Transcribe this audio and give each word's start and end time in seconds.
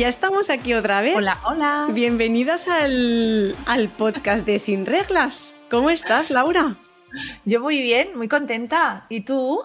Ya 0.00 0.08
estamos 0.08 0.48
aquí 0.48 0.72
otra 0.72 1.02
vez. 1.02 1.14
Hola, 1.14 1.38
hola. 1.44 1.88
Bienvenidas 1.92 2.68
al, 2.68 3.54
al 3.66 3.90
podcast 3.90 4.46
de 4.46 4.58
Sin 4.58 4.86
Reglas. 4.86 5.56
¿Cómo 5.70 5.90
estás, 5.90 6.30
Laura? 6.30 6.78
Yo 7.44 7.60
muy 7.60 7.82
bien, 7.82 8.16
muy 8.16 8.26
contenta. 8.26 9.04
¿Y 9.10 9.20
tú? 9.26 9.60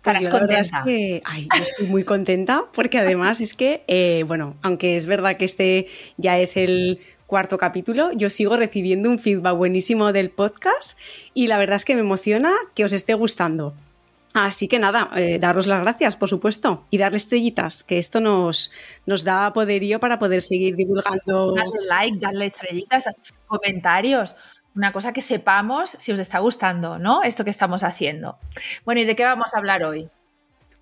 Pues 0.00 0.20
Estarás 0.20 0.32
verdad 0.32 0.60
es 0.60 0.70
contenta. 0.70 0.82
que, 0.82 1.22
ay, 1.26 1.46
yo 1.54 1.62
estoy 1.62 1.88
muy 1.88 2.04
contenta 2.04 2.64
porque 2.72 2.96
además 2.96 3.42
es 3.42 3.52
que, 3.52 3.84
eh, 3.86 4.24
bueno, 4.26 4.56
aunque 4.62 4.96
es 4.96 5.04
verdad 5.04 5.36
que 5.36 5.44
este 5.44 5.88
ya 6.16 6.38
es 6.38 6.56
el 6.56 6.98
cuarto 7.26 7.58
capítulo, 7.58 8.12
yo 8.12 8.30
sigo 8.30 8.56
recibiendo 8.56 9.10
un 9.10 9.18
feedback 9.18 9.56
buenísimo 9.56 10.10
del 10.14 10.30
podcast 10.30 10.98
y 11.34 11.48
la 11.48 11.58
verdad 11.58 11.76
es 11.76 11.84
que 11.84 11.96
me 11.96 12.00
emociona 12.00 12.54
que 12.74 12.82
os 12.86 12.94
esté 12.94 13.12
gustando. 13.12 13.74
Así 14.38 14.68
que 14.68 14.78
nada, 14.78 15.08
eh, 15.16 15.38
daros 15.38 15.66
las 15.66 15.80
gracias, 15.80 16.14
por 16.14 16.28
supuesto, 16.28 16.84
y 16.90 16.98
darle 16.98 17.16
estrellitas, 17.16 17.82
que 17.82 17.98
esto 17.98 18.20
nos, 18.20 18.70
nos 19.06 19.24
da 19.24 19.50
poderío 19.54 19.98
para 19.98 20.18
poder 20.18 20.42
seguir 20.42 20.76
divulgando. 20.76 21.54
Darle 21.54 21.86
like, 21.88 22.18
darle 22.18 22.46
estrellitas, 22.48 23.08
comentarios. 23.46 24.36
Una 24.74 24.92
cosa 24.92 25.14
que 25.14 25.22
sepamos 25.22 25.88
si 25.88 26.12
os 26.12 26.20
está 26.20 26.40
gustando, 26.40 26.98
¿no? 26.98 27.22
Esto 27.22 27.44
que 27.44 27.50
estamos 27.50 27.82
haciendo. 27.82 28.36
Bueno, 28.84 29.00
¿y 29.00 29.04
de 29.06 29.16
qué 29.16 29.24
vamos 29.24 29.54
a 29.54 29.58
hablar 29.58 29.82
hoy? 29.84 30.10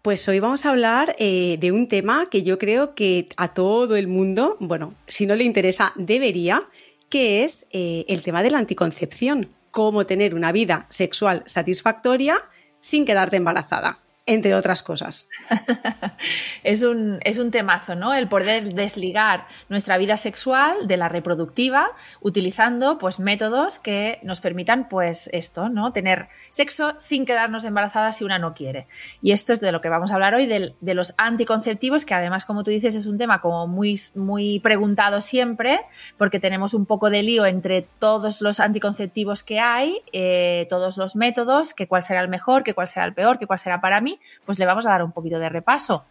Pues 0.02 0.26
hoy 0.26 0.40
vamos 0.40 0.66
a 0.66 0.70
hablar 0.70 1.14
eh, 1.20 1.56
de 1.60 1.70
un 1.70 1.86
tema 1.86 2.28
que 2.28 2.42
yo 2.42 2.58
creo 2.58 2.96
que 2.96 3.28
a 3.36 3.54
todo 3.54 3.94
el 3.94 4.08
mundo, 4.08 4.56
bueno, 4.58 4.94
si 5.06 5.26
no 5.26 5.36
le 5.36 5.44
interesa, 5.44 5.92
debería, 5.94 6.64
que 7.08 7.44
es 7.44 7.68
eh, 7.72 8.04
el 8.08 8.24
tema 8.24 8.42
de 8.42 8.50
la 8.50 8.58
anticoncepción. 8.58 9.48
Cómo 9.70 10.06
tener 10.06 10.34
una 10.34 10.50
vida 10.50 10.86
sexual 10.88 11.44
satisfactoria 11.46 12.44
sin 12.84 13.06
quedarte 13.06 13.36
embarazada, 13.36 13.98
entre 14.26 14.54
otras 14.54 14.82
cosas. 14.82 15.28
es, 16.64 16.82
un, 16.82 17.18
es 17.24 17.38
un 17.38 17.50
temazo, 17.50 17.94
¿no? 17.94 18.14
El 18.14 18.26
poder 18.26 18.72
desligar 18.72 19.46
nuestra 19.68 19.98
vida 19.98 20.16
sexual 20.16 20.86
de 20.86 20.96
la 20.96 21.08
reproductiva 21.08 21.90
utilizando 22.20 22.96
pues 22.98 23.20
métodos 23.20 23.78
que 23.78 24.20
nos 24.22 24.40
permitan 24.40 24.88
pues 24.88 25.28
esto, 25.32 25.68
¿no? 25.68 25.92
Tener 25.92 26.28
sexo 26.48 26.94
sin 26.98 27.26
quedarnos 27.26 27.64
embarazadas 27.64 28.16
si 28.16 28.24
una 28.24 28.38
no 28.38 28.54
quiere. 28.54 28.86
Y 29.20 29.32
esto 29.32 29.52
es 29.52 29.60
de 29.60 29.72
lo 29.72 29.82
que 29.82 29.90
vamos 29.90 30.10
a 30.10 30.14
hablar 30.14 30.34
hoy, 30.34 30.46
de, 30.46 30.74
de 30.80 30.94
los 30.94 31.14
anticonceptivos, 31.18 32.06
que 32.06 32.14
además, 32.14 32.46
como 32.46 32.64
tú 32.64 32.70
dices, 32.70 32.94
es 32.94 33.06
un 33.06 33.18
tema 33.18 33.42
como 33.42 33.66
muy, 33.66 34.00
muy 34.14 34.58
preguntado 34.60 35.20
siempre, 35.20 35.80
porque 36.16 36.40
tenemos 36.40 36.72
un 36.72 36.86
poco 36.86 37.10
de 37.10 37.22
lío 37.22 37.44
entre 37.44 37.82
todos 37.98 38.40
los 38.40 38.58
anticonceptivos 38.58 39.42
que 39.42 39.60
hay, 39.60 40.02
eh, 40.12 40.66
todos 40.70 40.96
los 40.96 41.14
métodos, 41.14 41.74
que 41.74 41.86
cuál 41.86 42.02
será 42.02 42.22
el 42.22 42.28
mejor, 42.28 42.64
que 42.64 42.72
cuál 42.72 42.88
será 42.88 43.04
el 43.04 43.12
peor, 43.12 43.38
que 43.38 43.46
cuál 43.46 43.58
será 43.58 43.82
para 43.82 44.00
mí, 44.00 44.13
pues 44.44 44.58
le 44.58 44.66
vamos 44.66 44.86
a 44.86 44.90
dar 44.90 45.02
un 45.02 45.12
poquito 45.12 45.38
de 45.38 45.48
repaso. 45.48 46.04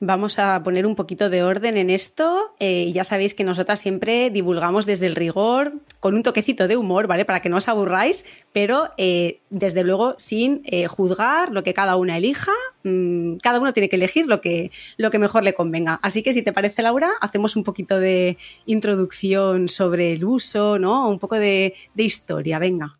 Vamos 0.00 0.40
a 0.40 0.62
poner 0.64 0.86
un 0.86 0.96
poquito 0.96 1.30
de 1.30 1.44
orden 1.44 1.76
en 1.76 1.88
esto. 1.88 2.54
Eh, 2.58 2.90
ya 2.92 3.04
sabéis 3.04 3.32
que 3.32 3.44
nosotras 3.44 3.78
siempre 3.78 4.28
divulgamos 4.28 4.86
desde 4.86 5.06
el 5.06 5.14
rigor, 5.14 5.74
con 6.00 6.14
un 6.14 6.22
toquecito 6.22 6.66
de 6.66 6.76
humor, 6.76 7.06
¿vale? 7.06 7.24
Para 7.24 7.40
que 7.40 7.48
no 7.48 7.56
os 7.56 7.68
aburráis, 7.68 8.24
pero 8.52 8.90
eh, 8.98 9.40
desde 9.50 9.84
luego 9.84 10.14
sin 10.18 10.62
eh, 10.64 10.88
juzgar 10.88 11.52
lo 11.52 11.62
que 11.62 11.74
cada 11.74 11.96
una 11.96 12.16
elija. 12.16 12.52
Mmm, 12.82 13.36
cada 13.36 13.60
uno 13.60 13.72
tiene 13.72 13.88
que 13.88 13.96
elegir 13.96 14.26
lo 14.26 14.40
que, 14.40 14.72
lo 14.96 15.10
que 15.10 15.18
mejor 15.20 15.44
le 15.44 15.54
convenga. 15.54 16.00
Así 16.02 16.22
que 16.22 16.32
si 16.32 16.42
te 16.42 16.52
parece, 16.52 16.82
Laura, 16.82 17.12
hacemos 17.20 17.54
un 17.54 17.62
poquito 17.62 17.98
de 18.00 18.36
introducción 18.66 19.68
sobre 19.68 20.12
el 20.12 20.24
uso, 20.24 20.78
¿no? 20.78 21.08
Un 21.08 21.20
poco 21.20 21.36
de 21.36 21.74
historia, 21.96 22.58
venga. 22.58 22.94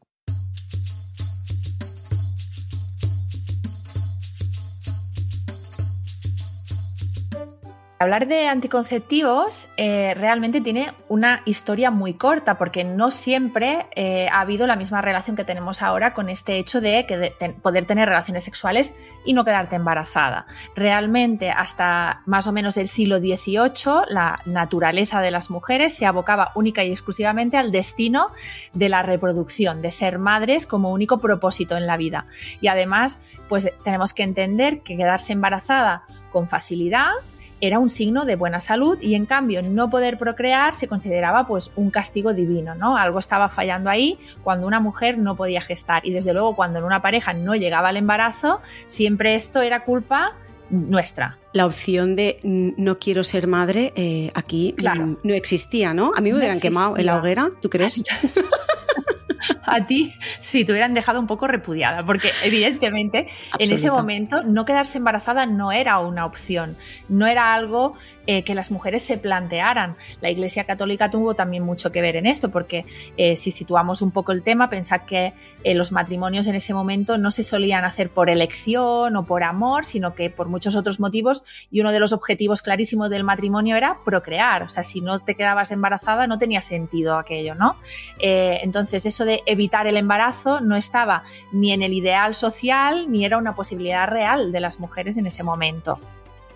Hablar 8.01 8.27
de 8.27 8.49
anticonceptivos 8.49 9.69
eh, 9.77 10.15
realmente 10.15 10.61
tiene 10.61 10.93
una 11.09 11.43
historia 11.45 11.93
muy 11.93 12.13
corta 12.13 12.59
porque 12.59 12.83
no 12.83 13.13
siempre 13.13 13.87
eh, 13.95 14.27
ha 14.33 14.41
habido 14.41 14.67
la 14.67 14.75
misma 14.75 15.01
relación 15.01 15.37
que 15.37 15.45
tenemos 15.45 15.81
ahora 15.81 16.13
con 16.13 16.29
este 16.29 16.59
hecho 16.59 16.81
de, 16.81 17.07
que 17.07 17.55
poder 17.63 17.87
tener 17.87 18.09
relaciones 18.09 18.43
sexuales 18.43 18.97
y 19.25 19.33
no 19.33 19.45
quedarte 19.45 19.77
embarazada. 19.77 20.45
Realmente 20.75 21.51
hasta 21.51 22.23
más 22.27 22.49
o 22.49 22.53
menos 22.53 22.77
el 22.79 22.89
siglo 22.89 23.19
XVIII 23.19 24.07
la 24.09 24.41
naturaleza 24.45 25.21
de 25.21 25.31
las 25.31 25.49
mujeres 25.49 25.97
se 25.97 26.05
abocaba 26.05 26.51
única 26.57 26.83
y 26.83 26.91
exclusivamente 26.91 27.57
al 27.59 27.71
destino 27.71 28.33
de 28.73 28.89
la 28.89 29.03
reproducción, 29.03 29.83
de 29.83 29.93
ser 29.93 30.19
madres 30.19 30.67
como 30.67 30.91
único 30.91 31.21
propósito 31.21 31.77
en 31.77 31.87
la 31.87 31.97
vida. 31.97 32.27
Y 32.61 32.67
además 32.67 33.21
pues 33.49 33.73
tenemos 33.85 34.15
que 34.15 34.25
entender 34.25 34.81
que 34.81 34.97
quedarse 34.97 35.33
embarazada 35.33 36.03
con 36.33 36.49
facilidad 36.49 37.13
era 37.61 37.79
un 37.79 37.89
signo 37.89 38.25
de 38.25 38.37
buena 38.37 38.61
salud 38.61 38.99
y 39.01 39.15
en 39.15 39.27
cambio 39.27 39.63
no 39.63 39.91
poder 39.91 40.19
procrear 40.19 40.75
se 40.75 40.89
consideraba 40.89 41.47
pues 41.47 41.73
un 41.77 41.91
castigo 41.91 42.35
divino, 42.35 42.75
¿no? 42.75 42.97
Algo 42.97 43.19
estaba 43.19 43.49
fallando 43.49 43.91
ahí 43.91 44.19
cuando 44.43 44.67
una 44.67 44.81
mujer 44.81 45.19
no 45.19 45.37
podía 45.37 45.61
gestar 45.61 46.07
y 46.07 46.13
desde 46.13 46.33
luego 46.33 46.57
cuando 46.57 46.79
en 46.79 46.85
una 46.85 47.03
pareja 47.03 47.33
no 47.33 47.55
llegaba 47.55 47.91
el 47.91 47.97
embarazo, 47.97 48.61
siempre 48.87 49.35
esto 49.35 49.63
era 49.63 49.85
culpa 49.85 50.33
nuestra. 50.71 51.39
La 51.53 51.67
opción 51.67 52.17
de 52.17 52.39
no 52.43 52.97
quiero 52.97 53.23
ser 53.23 53.47
madre 53.47 53.93
eh, 53.97 54.31
aquí 54.35 54.75
claro. 54.77 55.19
no 55.23 55.35
existía, 55.35 55.95
¿no? 55.95 56.13
A 56.17 56.21
mí 56.21 56.33
me 56.33 56.39
hubieran 56.39 56.61
quemado 56.61 56.97
en 56.97 57.07
la 57.07 57.19
hoguera, 57.19 57.51
¿tú 57.61 57.71
crees? 57.71 58.03
a 59.65 59.87
ti 59.87 60.13
sí 60.41 60.65
te 60.65 60.73
hubieran 60.73 60.95
dejado 60.95 61.21
un 61.21 61.27
poco 61.27 61.47
repudiada, 61.47 62.05
porque 62.05 62.31
evidentemente 62.45 63.29
en 63.59 63.73
ese 63.73 63.91
momento 63.91 64.43
no 64.43 64.65
quedarse 64.65 64.99
embarazada 64.99 65.47
no 65.47 65.73
era 65.73 65.99
una 65.99 66.27
opción, 66.27 66.77
no 67.09 67.27
era 67.27 67.55
algo 67.55 67.95
eh, 68.27 68.43
que 68.43 68.55
las 68.55 68.71
mujeres 68.71 69.03
se 69.03 69.19
plantearan. 69.19 69.97
La 70.21 70.31
Iglesia 70.31 70.65
Católica 70.65 71.11
tuvo 71.11 71.35
también 71.35 71.63
mucho 71.63 71.93
que 71.93 72.01
ver 72.01 72.17
en 72.17 72.27
esto, 72.27 72.51
porque 72.51 72.85
eh, 73.17 73.37
si 73.37 73.51
situamos 73.51 74.03
un 74.03 74.11
poco 74.11 74.33
el 74.33 74.43
tema, 74.43 74.71
pensad 74.71 75.03
que 75.03 75.35
eh, 75.63 75.75
los 75.75 75.93
matrimonios 75.93 76.47
en 76.47 76.55
ese 76.55 76.75
momento 76.75 77.19
no 77.19 77.31
se 77.31 77.43
solían 77.43 77.85
hacer 77.85 78.11
por 78.11 78.31
elección 78.31 79.17
o 79.17 79.25
por 79.25 79.43
amor, 79.43 79.85
sino 79.85 80.15
que 80.15 80.31
por 80.31 80.49
muchos 80.49 80.77
otros 80.77 81.01
motivos, 81.01 81.45
y 81.71 81.81
uno 81.81 81.93
de 81.93 82.01
los 82.01 82.13
objetivos 82.13 82.63
clarísimos 82.63 83.11
del 83.11 83.25
matrimonio 83.25 83.77
era 83.77 83.99
procrear, 84.05 84.63
o 84.63 84.69
sea, 84.69 84.83
si 84.83 85.01
no 85.01 85.21
te 85.21 85.35
quedabas 85.35 85.71
embarazada 85.71 86.27
no 86.27 86.39
tenía 86.39 86.61
sentido 86.61 87.17
aquello, 87.19 87.55
¿no? 87.55 87.77
Entonces 88.19 89.07
eso 89.07 89.25
de 89.25 89.34
evitar 89.47 89.87
el 89.87 89.97
embarazo 89.97 90.61
no 90.61 90.77
estaba 90.77 91.25
ni 91.53 91.73
en 91.73 91.83
el 91.83 91.93
ideal 91.93 92.35
social 92.35 93.11
ni 93.11 93.25
era 93.25 93.39
una 93.39 93.55
posibilidad 93.55 94.07
real 94.07 94.53
de 94.53 94.61
las 94.61 94.81
mujeres 94.81 95.17
en 95.19 95.27
ese 95.27 95.43
momento. 95.43 95.99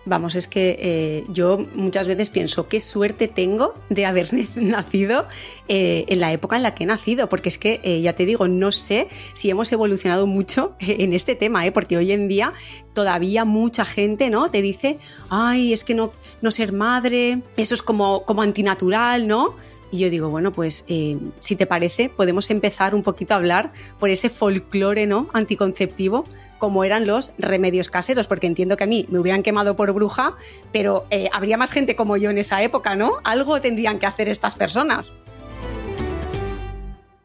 Vamos, 0.05 0.33
es 0.35 0.47
que 0.47 0.75
eh, 0.79 1.25
yo 1.29 1.59
muchas 1.75 2.07
veces 2.07 2.29
pienso 2.29 2.67
qué 2.67 2.79
suerte 2.79 3.27
tengo 3.27 3.75
de 3.89 4.05
haber 4.05 4.29
nacido 4.55 5.27
eh, 5.67 6.05
en 6.07 6.19
la 6.19 6.31
época 6.31 6.55
en 6.55 6.63
la 6.63 6.73
que 6.73 6.85
he 6.85 6.87
nacido, 6.87 7.29
porque 7.29 7.49
es 7.49 7.57
que 7.57 7.79
eh, 7.83 8.01
ya 8.01 8.13
te 8.13 8.25
digo, 8.25 8.47
no 8.47 8.71
sé 8.71 9.07
si 9.33 9.49
hemos 9.49 9.71
evolucionado 9.71 10.25
mucho 10.25 10.75
en 10.79 11.13
este 11.13 11.35
tema, 11.35 11.63
porque 11.73 11.97
hoy 11.97 12.11
en 12.11 12.27
día 12.27 12.53
todavía 12.93 13.45
mucha 13.45 13.85
gente 13.85 14.29
¿no? 14.29 14.49
te 14.49 14.61
dice, 14.61 14.97
ay, 15.29 15.73
es 15.73 15.83
que 15.83 15.93
no, 15.93 16.11
no 16.41 16.49
ser 16.49 16.71
madre, 16.71 17.41
eso 17.55 17.75
es 17.75 17.83
como, 17.83 18.25
como 18.25 18.41
antinatural, 18.41 19.27
¿no? 19.27 19.55
Y 19.91 19.99
yo 19.99 20.09
digo, 20.09 20.29
bueno, 20.29 20.51
pues 20.51 20.85
eh, 20.87 21.17
si 21.39 21.55
te 21.55 21.65
parece, 21.65 22.09
podemos 22.09 22.49
empezar 22.49 22.93
un 22.93 23.03
poquito 23.03 23.33
a 23.33 23.37
hablar 23.37 23.71
por 23.99 24.09
ese 24.09 24.29
folclore 24.29 25.07
¿no? 25.07 25.29
anticonceptivo 25.33 26.25
como 26.59 26.83
eran 26.83 27.07
los 27.07 27.31
remedios 27.37 27.89
caseros, 27.89 28.27
porque 28.27 28.45
entiendo 28.45 28.77
que 28.77 28.83
a 28.83 28.87
mí 28.87 29.07
me 29.09 29.17
hubieran 29.17 29.41
quemado 29.41 29.75
por 29.75 29.91
bruja, 29.93 30.35
pero 30.71 31.07
eh, 31.09 31.29
habría 31.31 31.57
más 31.57 31.71
gente 31.71 31.95
como 31.95 32.17
yo 32.17 32.29
en 32.29 32.37
esa 32.37 32.61
época, 32.61 32.95
¿no? 32.95 33.13
Algo 33.23 33.61
tendrían 33.61 33.97
que 33.97 34.05
hacer 34.05 34.27
estas 34.27 34.55
personas. 34.55 35.17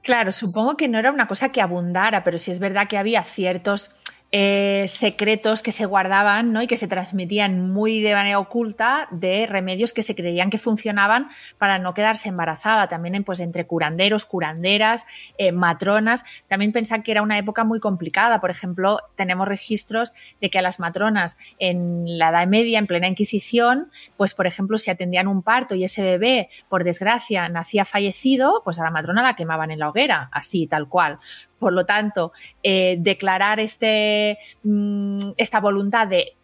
Claro, 0.02 0.32
supongo 0.32 0.76
que 0.76 0.86
no 0.86 0.98
era 0.98 1.10
una 1.10 1.26
cosa 1.26 1.50
que 1.50 1.60
abundara, 1.60 2.24
pero 2.24 2.38
sí 2.38 2.50
es 2.50 2.60
verdad 2.60 2.88
que 2.88 2.98
había 2.98 3.24
ciertos 3.24 3.90
eh, 4.36 4.86
secretos 4.88 5.62
que 5.62 5.70
se 5.70 5.86
guardaban 5.86 6.52
¿no? 6.52 6.60
y 6.60 6.66
que 6.66 6.76
se 6.76 6.88
transmitían 6.88 7.70
muy 7.70 8.00
de 8.00 8.14
manera 8.14 8.40
oculta 8.40 9.06
de 9.12 9.46
remedios 9.46 9.92
que 9.92 10.02
se 10.02 10.16
creían 10.16 10.50
que 10.50 10.58
funcionaban 10.58 11.28
para 11.56 11.78
no 11.78 11.94
quedarse 11.94 12.30
embarazada. 12.30 12.88
También 12.88 13.22
pues, 13.22 13.38
entre 13.38 13.64
curanderos, 13.64 14.24
curanderas, 14.24 15.06
eh, 15.38 15.52
matronas. 15.52 16.24
También 16.48 16.72
pensan 16.72 17.04
que 17.04 17.12
era 17.12 17.22
una 17.22 17.38
época 17.38 17.62
muy 17.62 17.78
complicada. 17.78 18.40
Por 18.40 18.50
ejemplo, 18.50 18.98
tenemos 19.14 19.46
registros 19.46 20.12
de 20.40 20.50
que 20.50 20.58
a 20.58 20.62
las 20.62 20.80
matronas 20.80 21.38
en 21.60 22.18
la 22.18 22.30
Edad 22.30 22.48
Media, 22.48 22.80
en 22.80 22.88
plena 22.88 23.06
Inquisición, 23.06 23.92
pues 24.16 24.34
por 24.34 24.48
ejemplo, 24.48 24.78
si 24.78 24.90
atendían 24.90 25.28
un 25.28 25.42
parto 25.42 25.76
y 25.76 25.84
ese 25.84 26.02
bebé, 26.02 26.48
por 26.68 26.82
desgracia, 26.82 27.48
nacía 27.48 27.84
fallecido, 27.84 28.62
pues 28.64 28.80
a 28.80 28.82
la 28.82 28.90
matrona 28.90 29.22
la 29.22 29.36
quemaban 29.36 29.70
en 29.70 29.78
la 29.78 29.90
hoguera, 29.90 30.28
así, 30.32 30.66
tal 30.66 30.88
cual. 30.88 31.20
Por 31.64 31.72
lo 31.72 31.86
tanto, 31.86 32.34
eh, 32.62 32.96
declarar 32.98 33.58
este, 33.58 34.36
mm, 34.64 35.16
esta 35.38 35.60
voluntad 35.60 36.06
de, 36.06 36.34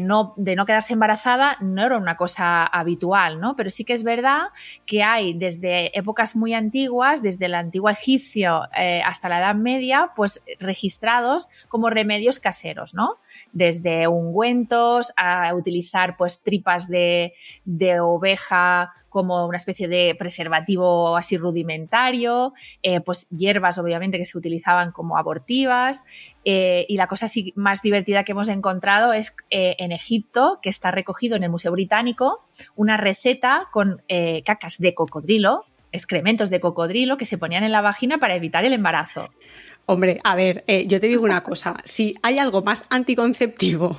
no, 0.00 0.34
de, 0.36 0.56
no, 0.56 0.66
quedarse 0.66 0.92
embarazada 0.92 1.56
no 1.60 1.84
era 1.84 1.96
una 1.96 2.16
cosa 2.16 2.64
habitual, 2.66 3.40
¿no? 3.40 3.56
Pero 3.56 3.70
sí 3.70 3.84
que 3.84 3.92
es 3.92 4.02
verdad 4.02 4.48
que 4.86 5.02
hay 5.02 5.34
desde 5.34 5.96
épocas 5.96 6.36
muy 6.36 6.54
antiguas, 6.54 7.22
desde 7.22 7.46
el 7.46 7.54
antiguo 7.54 7.90
egipcio 7.90 8.62
eh, 8.76 9.02
hasta 9.04 9.28
la 9.28 9.38
Edad 9.38 9.54
Media, 9.54 10.12
pues 10.16 10.42
registrados 10.58 11.48
como 11.68 11.90
remedios 11.90 12.38
caseros, 12.40 12.94
¿no? 12.94 13.18
Desde 13.52 14.08
ungüentos 14.08 15.12
a 15.16 15.54
utilizar 15.54 16.16
pues 16.16 16.42
tripas 16.42 16.88
de, 16.88 17.34
de 17.64 18.00
oveja 18.00 18.92
como 19.14 19.46
una 19.46 19.58
especie 19.58 19.86
de 19.86 20.16
preservativo 20.18 21.16
así 21.16 21.36
rudimentario, 21.36 22.52
eh, 22.82 23.00
pues 23.00 23.28
hierbas 23.28 23.78
obviamente 23.78 24.18
que 24.18 24.24
se 24.24 24.36
utilizaban 24.36 24.90
como 24.90 25.16
abortivas 25.16 26.04
eh, 26.44 26.86
y 26.88 26.96
la 26.96 27.06
cosa 27.06 27.26
más 27.54 27.82
divertida 27.82 28.24
que 28.24 28.32
hemos 28.32 28.48
encontrado 28.48 29.12
es 29.12 29.36
eh, 29.50 29.76
en 29.78 29.92
Egipto, 29.92 30.58
que 30.62 30.68
está 30.68 30.90
recogido 30.90 31.36
en 31.36 31.44
el 31.44 31.50
Museo 31.50 31.72
Británico, 31.72 32.44
una 32.76 32.96
receta 32.96 33.68
con 33.72 34.02
cacas 34.44 34.78
de 34.78 34.94
cocodrilo, 34.94 35.64
excrementos 35.92 36.50
de 36.50 36.60
cocodrilo 36.60 37.16
que 37.16 37.24
se 37.24 37.38
ponían 37.38 37.64
en 37.64 37.72
la 37.72 37.80
vagina 37.80 38.18
para 38.18 38.34
evitar 38.34 38.64
el 38.64 38.72
embarazo. 38.72 39.30
Hombre, 39.86 40.18
a 40.24 40.34
ver, 40.34 40.64
eh, 40.66 40.86
yo 40.86 40.98
te 40.98 41.08
digo 41.08 41.24
una 41.24 41.42
cosa, 41.44 41.76
si 41.84 42.14
hay 42.22 42.38
algo 42.38 42.62
más 42.62 42.84
anticonceptivo 42.88 43.98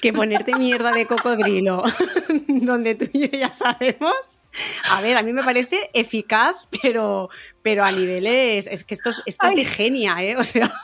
que 0.00 0.12
ponerte 0.12 0.54
mierda 0.56 0.92
de 0.92 1.06
cocodrilo, 1.06 1.82
donde 2.48 2.94
tú 2.94 3.06
y 3.12 3.28
yo 3.28 3.38
ya 3.38 3.52
sabemos, 3.52 4.40
a 4.90 5.00
ver, 5.00 5.16
a 5.16 5.22
mí 5.22 5.32
me 5.32 5.42
parece 5.42 5.90
eficaz, 5.94 6.54
pero, 6.82 7.30
pero 7.62 7.84
a 7.84 7.92
niveles, 7.92 8.66
es 8.66 8.84
que 8.84 8.94
esto 8.94 9.10
es, 9.10 9.22
esto 9.24 9.46
es 9.46 9.56
de 9.56 9.64
genia, 9.64 10.22
¿eh? 10.22 10.36
O 10.36 10.44
sea... 10.44 10.72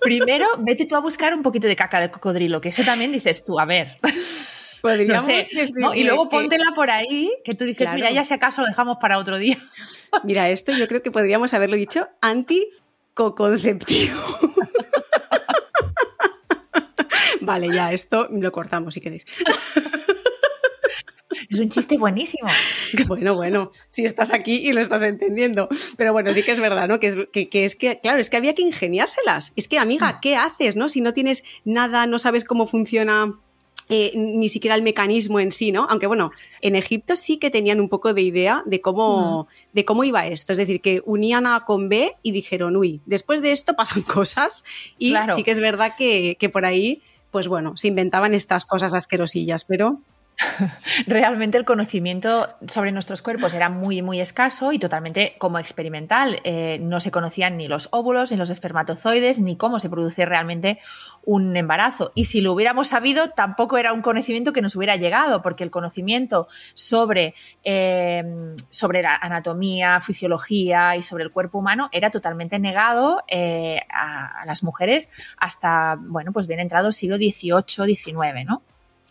Primero, 0.00 0.46
vete 0.58 0.86
tú 0.86 0.96
a 0.96 1.00
buscar 1.00 1.34
un 1.34 1.42
poquito 1.42 1.68
de 1.68 1.76
caca 1.76 2.00
de 2.00 2.10
cocodrilo, 2.10 2.60
que 2.60 2.70
eso 2.70 2.82
también 2.84 3.12
dices 3.12 3.44
tú, 3.44 3.60
a 3.60 3.66
ver. 3.66 3.98
Podríamos 4.80 5.28
no 5.74 5.94
y 5.94 6.04
luego 6.04 6.30
póntela 6.30 6.72
por 6.74 6.90
ahí, 6.90 7.30
que 7.44 7.54
tú 7.54 7.64
dices, 7.64 7.92
mira, 7.92 8.10
ya 8.10 8.24
si 8.24 8.32
acaso 8.32 8.62
lo 8.62 8.68
dejamos 8.68 8.96
para 8.98 9.18
otro 9.18 9.36
día. 9.36 9.58
Mira, 10.24 10.48
esto 10.48 10.72
yo 10.72 10.88
creo 10.88 11.02
que 11.02 11.10
podríamos 11.10 11.52
haberlo 11.52 11.76
dicho 11.76 12.08
anti 12.22 12.66
conceptivo 13.34 14.18
vale, 17.40 17.68
ya, 17.72 17.92
esto 17.92 18.28
lo 18.30 18.52
cortamos 18.52 18.94
si 18.94 19.00
queréis. 19.00 19.24
Es 21.48 21.58
un 21.58 21.68
chiste 21.68 21.98
buenísimo. 21.98 22.48
Bueno, 23.06 23.34
bueno, 23.34 23.72
si 23.88 24.04
estás 24.04 24.32
aquí 24.32 24.56
y 24.56 24.72
lo 24.72 24.80
estás 24.80 25.02
entendiendo. 25.02 25.68
Pero 25.96 26.12
bueno, 26.12 26.32
sí 26.32 26.42
que 26.42 26.52
es 26.52 26.60
verdad, 26.60 26.88
¿no? 26.88 27.00
Que 27.00 27.06
es 27.08 27.48
que, 27.48 27.64
es 27.64 27.76
que, 27.76 27.98
claro, 27.98 28.18
es 28.18 28.30
que 28.30 28.36
había 28.36 28.54
que 28.54 28.62
ingeniárselas. 28.62 29.52
Es 29.56 29.68
que, 29.68 29.78
amiga, 29.78 30.18
¿qué 30.20 30.36
haces, 30.36 30.76
no? 30.76 30.88
Si 30.88 31.00
no 31.00 31.12
tienes 31.12 31.44
nada, 31.64 32.06
no 32.06 32.18
sabes 32.18 32.44
cómo 32.44 32.66
funciona 32.66 33.38
eh, 33.90 34.12
ni 34.14 34.48
siquiera 34.48 34.76
el 34.76 34.82
mecanismo 34.82 35.40
en 35.40 35.50
sí, 35.50 35.72
¿no? 35.72 35.86
Aunque 35.90 36.06
bueno, 36.06 36.30
en 36.60 36.76
Egipto 36.76 37.16
sí 37.16 37.38
que 37.38 37.50
tenían 37.50 37.80
un 37.80 37.88
poco 37.88 38.14
de 38.14 38.22
idea 38.22 38.62
de 38.64 38.80
cómo, 38.80 39.48
de 39.72 39.84
cómo 39.84 40.04
iba 40.04 40.26
esto. 40.26 40.52
Es 40.52 40.58
decir, 40.58 40.80
que 40.80 41.02
unían 41.04 41.44
A 41.46 41.64
con 41.64 41.88
B 41.88 42.12
y 42.22 42.30
dijeron, 42.30 42.76
uy, 42.76 43.00
después 43.04 43.42
de 43.42 43.50
esto 43.50 43.74
pasan 43.74 44.02
cosas. 44.14 44.64
Y 44.96 45.14
sí 45.34 45.42
que 45.42 45.50
es 45.50 45.58
verdad 45.58 45.94
que, 45.98 46.36
que 46.38 46.48
por 46.48 46.64
ahí, 46.64 47.02
pues 47.32 47.48
bueno, 47.48 47.76
se 47.76 47.88
inventaban 47.88 48.32
estas 48.32 48.64
cosas 48.64 48.94
asquerosillas, 48.94 49.64
pero 49.64 50.00
realmente 51.06 51.58
el 51.58 51.64
conocimiento 51.64 52.48
sobre 52.66 52.92
nuestros 52.92 53.22
cuerpos 53.22 53.54
era 53.54 53.68
muy, 53.68 54.02
muy 54.02 54.20
escaso 54.20 54.72
y 54.72 54.78
totalmente 54.78 55.34
como 55.38 55.58
experimental. 55.58 56.40
Eh, 56.44 56.78
no 56.80 57.00
se 57.00 57.10
conocían 57.10 57.56
ni 57.56 57.68
los 57.68 57.88
óvulos, 57.92 58.30
ni 58.30 58.36
los 58.36 58.50
espermatozoides, 58.50 59.40
ni 59.40 59.56
cómo 59.56 59.80
se 59.80 59.90
produce 59.90 60.24
realmente 60.24 60.78
un 61.24 61.56
embarazo. 61.56 62.12
Y 62.14 62.24
si 62.24 62.40
lo 62.40 62.52
hubiéramos 62.52 62.88
sabido, 62.88 63.30
tampoco 63.30 63.76
era 63.78 63.92
un 63.92 64.02
conocimiento 64.02 64.52
que 64.52 64.62
nos 64.62 64.76
hubiera 64.76 64.96
llegado, 64.96 65.42
porque 65.42 65.64
el 65.64 65.70
conocimiento 65.70 66.48
sobre, 66.74 67.34
eh, 67.62 68.24
sobre 68.70 69.02
la 69.02 69.16
anatomía, 69.16 70.00
fisiología 70.00 70.96
y 70.96 71.02
sobre 71.02 71.24
el 71.24 71.30
cuerpo 71.30 71.58
humano 71.58 71.88
era 71.92 72.10
totalmente 72.10 72.58
negado 72.58 73.22
eh, 73.28 73.80
a, 73.92 74.44
las 74.46 74.62
mujeres 74.62 75.10
hasta, 75.36 75.98
bueno, 76.00 76.32
pues 76.32 76.46
bien 76.46 76.60
entrado 76.60 76.88
el 76.88 76.92
siglo 76.92 77.16
XVIII, 77.16 77.94
XIX, 77.94 78.46
¿no? 78.46 78.62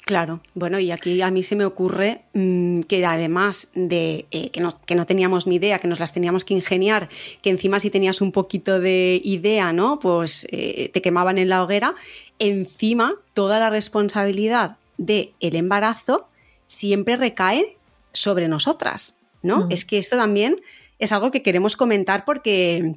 Claro, 0.05 0.41
bueno, 0.55 0.79
y 0.79 0.91
aquí 0.91 1.21
a 1.21 1.29
mí 1.29 1.43
se 1.43 1.55
me 1.55 1.65
ocurre 1.65 2.23
mm, 2.33 2.81
que 2.81 3.05
además 3.05 3.69
de 3.75 4.25
eh, 4.31 4.49
que, 4.49 4.59
no, 4.59 4.79
que, 4.85 4.95
no, 4.95 5.05
teníamos 5.05 5.45
ni 5.45 5.55
idea, 5.55 5.79
que 5.79 5.87
nos 5.87 5.99
las 5.99 6.13
teníamos 6.13 6.45
que 6.45 6.53
ingeniar, 6.53 7.09
que 7.41 7.49
encima 7.49 7.79
si 7.79 7.89
tenías 7.89 8.21
un 8.21 8.31
poquito 8.31 8.79
de 8.79 9.21
idea, 9.23 9.71
¿no? 9.71 9.99
Pues 9.99 10.47
eh, 10.51 10.89
te 10.93 11.01
quemaban 11.01 11.37
en 11.37 11.49
la 11.49 11.63
hoguera, 11.63 11.95
encima 12.39 13.15
toda 13.33 13.59
la 13.59 13.69
responsabilidad 13.69 14.77
del 14.97 15.31
el 15.39 15.55
embarazo 15.55 16.27
siempre 16.65 17.17
recae 17.17 17.77
sobre 18.13 18.47
nosotras, 18.47 19.19
¿no? 19.43 19.65
Mm. 19.65 19.71
Es 19.71 19.85
que 19.85 19.97
esto 19.97 20.15
también 20.17 20.59
es 20.97 21.11
algo 21.11 21.31
que 21.31 21.43
queremos 21.43 21.77
comentar 21.77 22.25
porque 22.25 22.95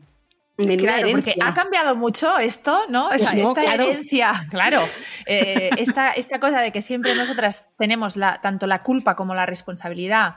claro, 0.56 1.08
porque 1.10 1.34
ha 1.40 1.54
cambiado 1.54 1.96
mucho 1.96 2.38
esto, 2.38 2.82
¿no? 2.88 3.08
Pues 3.08 3.22
esta 3.22 3.74
herencia, 3.74 4.32
claro, 4.50 4.80
eh, 5.26 5.70
esta, 5.78 6.40
cosa 6.40 6.60
de 6.60 6.72
que 6.72 6.82
siempre 6.82 7.14
nosotras 7.14 7.70
tenemos 7.78 8.16
la, 8.16 8.40
tanto 8.40 8.66
la 8.66 8.82
culpa 8.82 9.16
como 9.16 9.34
la 9.34 9.46
responsabilidad 9.46 10.36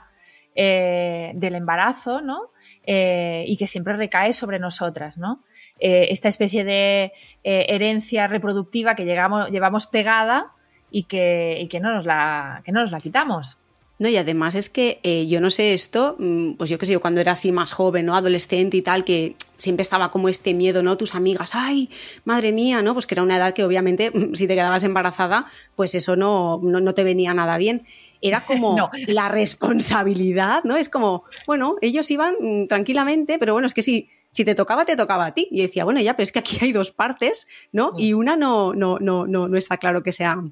eh, 0.54 1.32
del 1.34 1.54
embarazo, 1.54 2.22
¿no? 2.22 2.52
Eh, 2.84 3.44
y 3.46 3.56
que 3.56 3.66
siempre 3.66 3.94
recae 3.94 4.32
sobre 4.32 4.58
nosotras, 4.58 5.18
¿no? 5.18 5.44
esta 5.78 6.28
especie 6.28 6.64
de 6.64 7.12
herencia 7.42 8.26
reproductiva 8.28 8.94
que 8.94 9.04
llegamos, 9.04 9.50
llevamos 9.50 9.86
pegada 9.86 10.54
y 10.90 11.02
que, 11.02 11.58
y 11.60 11.68
que, 11.68 11.80
no 11.80 11.92
nos 11.92 12.06
la, 12.06 12.62
que 12.64 12.72
no 12.72 12.80
nos 12.80 12.92
la 12.92 13.00
quitamos. 13.00 13.58
No, 13.98 14.08
y 14.08 14.16
además 14.18 14.54
es 14.54 14.68
que 14.68 15.00
eh, 15.04 15.26
yo 15.26 15.40
no 15.40 15.48
sé 15.48 15.72
esto, 15.72 16.16
mm, 16.18 16.52
pues 16.54 16.68
yo 16.68 16.78
qué 16.78 16.84
sé, 16.84 16.92
yo 16.92 17.00
cuando 17.00 17.20
era 17.20 17.32
así 17.32 17.50
más 17.50 17.72
joven, 17.72 18.04
¿no? 18.04 18.14
Adolescente 18.14 18.76
y 18.76 18.82
tal, 18.82 19.04
que 19.04 19.34
siempre 19.56 19.82
estaba 19.82 20.10
como 20.10 20.28
este 20.28 20.52
miedo, 20.52 20.82
¿no? 20.82 20.98
Tus 20.98 21.14
amigas, 21.14 21.52
ay, 21.54 21.88
madre 22.24 22.52
mía, 22.52 22.82
¿no? 22.82 22.92
Pues 22.92 23.06
que 23.06 23.14
era 23.14 23.22
una 23.22 23.36
edad 23.36 23.54
que 23.54 23.64
obviamente 23.64 24.12
si 24.34 24.46
te 24.46 24.54
quedabas 24.54 24.82
embarazada, 24.84 25.46
pues 25.76 25.94
eso 25.94 26.14
no, 26.14 26.60
no, 26.62 26.94
te 26.94 27.04
venía 27.04 27.32
nada 27.32 27.56
bien. 27.56 27.86
Era 28.20 28.40
como 28.46 28.90
la 29.06 29.30
responsabilidad, 29.30 30.62
¿no? 30.64 30.76
Es 30.76 30.90
como, 30.90 31.24
bueno, 31.46 31.76
ellos 31.80 32.10
iban 32.10 32.34
mm, 32.38 32.66
tranquilamente, 32.66 33.38
pero 33.38 33.54
bueno, 33.54 33.66
es 33.66 33.72
que 33.72 33.82
sí, 33.82 34.10
si 34.30 34.44
te 34.44 34.54
tocaba, 34.54 34.84
te 34.84 34.96
tocaba 34.96 35.24
a 35.24 35.32
ti. 35.32 35.48
Y 35.50 35.62
decía, 35.62 35.84
bueno, 35.84 36.00
ya, 36.00 36.14
pero 36.14 36.24
es 36.24 36.32
que 36.32 36.40
aquí 36.40 36.58
hay 36.60 36.72
dos 36.72 36.90
partes, 36.90 37.48
¿no? 37.72 37.92
Y 37.96 38.12
una 38.12 38.36
no, 38.36 38.74
no, 38.74 38.98
no, 38.98 39.26
no, 39.26 39.48
no 39.48 39.56
está 39.56 39.78
claro 39.78 40.02
que 40.02 40.12
sea 40.12 40.42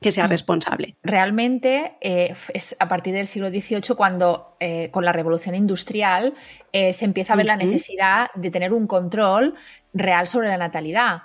que 0.00 0.12
sea 0.12 0.26
mm. 0.26 0.30
responsable. 0.30 0.96
Realmente 1.02 1.96
eh, 2.00 2.34
es 2.54 2.76
a 2.78 2.88
partir 2.88 3.14
del 3.14 3.26
siglo 3.26 3.50
XVIII 3.50 3.94
cuando 3.96 4.56
eh, 4.58 4.90
con 4.90 5.04
la 5.04 5.12
revolución 5.12 5.54
industrial 5.54 6.34
eh, 6.72 6.92
se 6.92 7.04
empieza 7.04 7.34
a 7.34 7.36
ver 7.36 7.46
la 7.46 7.56
necesidad 7.56 8.30
de 8.34 8.50
tener 8.50 8.72
un 8.72 8.86
control 8.86 9.54
real 9.92 10.26
sobre 10.26 10.48
la 10.48 10.56
natalidad. 10.56 11.22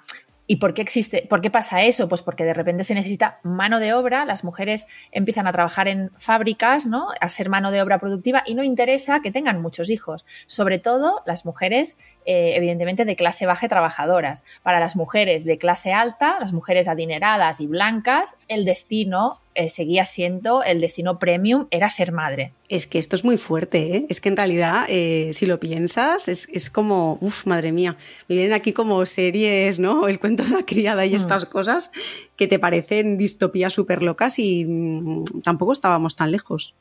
¿Y 0.47 0.57
por 0.57 0.75
qué 0.75 0.83
existe? 0.83 1.25
¿Por 1.27 1.41
qué 1.41 1.49
pasa 1.49 1.83
eso? 1.83 2.07
Pues 2.07 2.21
porque 2.21 2.43
de 2.43 2.53
repente 2.53 2.83
se 2.83 2.93
necesita 2.93 3.39
mano 3.41 3.79
de 3.79 3.93
obra, 3.93 4.25
las 4.25 4.43
mujeres 4.43 4.85
empiezan 5.11 5.47
a 5.47 5.51
trabajar 5.51 5.87
en 5.87 6.11
fábricas, 6.19 6.85
¿no? 6.85 7.07
A 7.19 7.29
ser 7.29 7.49
mano 7.49 7.71
de 7.71 7.81
obra 7.81 7.97
productiva 7.97 8.43
y 8.45 8.53
no 8.53 8.63
interesa 8.63 9.21
que 9.21 9.31
tengan 9.31 9.59
muchos 9.59 9.89
hijos. 9.89 10.25
Sobre 10.45 10.77
todo 10.77 11.23
las 11.25 11.45
mujeres, 11.45 11.97
eh, 12.25 12.53
evidentemente, 12.55 13.05
de 13.05 13.15
clase 13.15 13.45
baja 13.45 13.65
y 13.65 13.69
trabajadoras. 13.69 14.43
Para 14.63 14.79
las 14.79 14.95
mujeres 14.95 15.45
de 15.45 15.57
clase 15.57 15.93
alta, 15.93 16.37
las 16.39 16.53
mujeres 16.53 16.87
adineradas 16.87 17.61
y 17.61 17.67
blancas, 17.67 18.37
el 18.47 18.65
destino 18.65 19.39
eh, 19.53 19.69
seguía 19.69 20.05
siendo 20.05 20.63
el 20.63 20.81
destino 20.81 21.19
premium, 21.19 21.67
era 21.71 21.89
ser 21.89 22.11
madre. 22.11 22.51
Es 22.67 22.87
que 22.87 22.99
esto 22.99 23.15
es 23.15 23.23
muy 23.23 23.37
fuerte, 23.37 23.95
¿eh? 23.95 24.05
es 24.09 24.19
que 24.19 24.29
en 24.29 24.37
realidad, 24.37 24.85
si 24.87 25.45
lo 25.45 25.59
piensas, 25.59 26.27
es, 26.27 26.69
como, 26.69 27.17
uff, 27.21 27.45
madre 27.45 27.71
mía, 27.71 27.95
me 28.27 28.35
vienen 28.35 28.53
aquí 28.53 28.73
como 28.73 29.05
series, 29.05 29.79
¿no? 29.79 30.07
El 30.07 30.19
cuento 30.19 30.43
de 30.43 30.49
la 30.49 30.65
criada 30.65 31.05
y 31.05 31.13
mm. 31.13 31.15
estas 31.15 31.45
cosas 31.45 31.91
que 32.35 32.47
te 32.47 32.59
parecen 32.59 33.17
distopías 33.17 33.73
súper 33.73 34.03
locas 34.03 34.39
y 34.39 34.65
mm, 34.65 35.41
tampoco 35.43 35.73
estábamos 35.73 36.15
tan 36.15 36.31
lejos. 36.31 36.73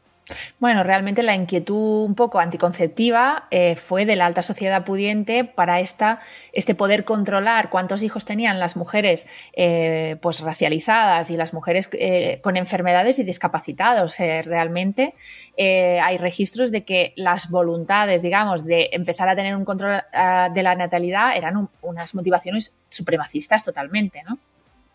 Bueno, 0.58 0.82
realmente 0.84 1.22
la 1.22 1.34
inquietud 1.34 2.04
un 2.04 2.14
poco 2.14 2.40
anticonceptiva 2.40 3.46
eh, 3.50 3.76
fue 3.76 4.06
de 4.06 4.16
la 4.16 4.24
alta 4.24 4.40
sociedad 4.40 4.84
pudiente 4.84 5.44
para 5.44 5.80
esta, 5.80 6.20
este 6.52 6.74
poder 6.74 7.04
controlar 7.04 7.68
cuántos 7.68 8.02
hijos 8.02 8.24
tenían 8.24 8.58
las 8.58 8.76
mujeres 8.76 9.26
eh, 9.52 10.16
pues 10.22 10.40
racializadas 10.40 11.30
y 11.30 11.36
las 11.36 11.52
mujeres 11.52 11.90
eh, 11.92 12.40
con 12.42 12.56
enfermedades 12.56 13.18
y 13.18 13.24
discapacitados. 13.24 14.16
realmente 14.18 15.14
hay 15.58 16.18
registros 16.18 16.70
de 16.70 16.84
que 16.84 17.12
las 17.16 17.50
voluntades, 17.50 18.22
digamos, 18.22 18.64
de 18.64 18.90
empezar 18.92 19.28
a 19.28 19.36
tener 19.36 19.54
un 19.54 19.64
control 19.64 20.02
ah, 20.12 20.48
de 20.52 20.62
la 20.62 20.74
natalidad 20.74 21.36
eran 21.36 21.68
unas 21.82 22.14
motivaciones 22.14 22.76
supremacistas 22.88 23.62
totalmente, 23.62 24.22
¿no? 24.24 24.38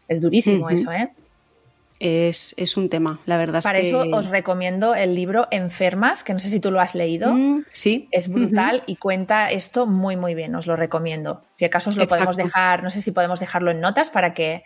Es 0.07 0.21
durísimo 0.21 0.69
eso, 0.69 0.91
¿eh? 0.91 1.11
Es, 1.99 2.77
un 2.77 2.89
tema, 2.89 3.19
la 3.25 3.37
verdad. 3.37 3.61
Para 3.61 3.79
eso 3.79 4.03
os 4.13 4.29
recomiendo 4.29 4.95
el 4.95 5.15
libro 5.15 5.47
Enfermas, 5.51 6.23
que 6.23 6.33
no 6.33 6.39
sé 6.39 6.49
si 6.49 6.59
tú 6.59 6.71
lo 6.71 6.79
has 6.79 6.95
leído. 6.95 7.33
Mm, 7.33 7.65
sí. 7.71 8.07
Es 8.11 8.29
brutal 8.29 8.83
y 8.87 8.95
cuenta 8.95 9.51
esto 9.51 9.85
muy, 9.85 10.15
muy 10.15 10.33
bien, 10.33 10.55
os 10.55 10.65
lo 10.65 10.75
recomiendo. 10.75 11.43
Si 11.55 11.65
acaso 11.65 11.89
os 11.89 11.97
lo 11.97 12.07
podemos 12.07 12.37
dejar, 12.37 12.83
no 12.83 12.89
sé 12.89 13.01
si 13.01 13.11
podemos 13.11 13.39
dejarlo 13.39 13.71
en 13.71 13.81
notas 13.81 14.09
para 14.09 14.33
que, 14.33 14.63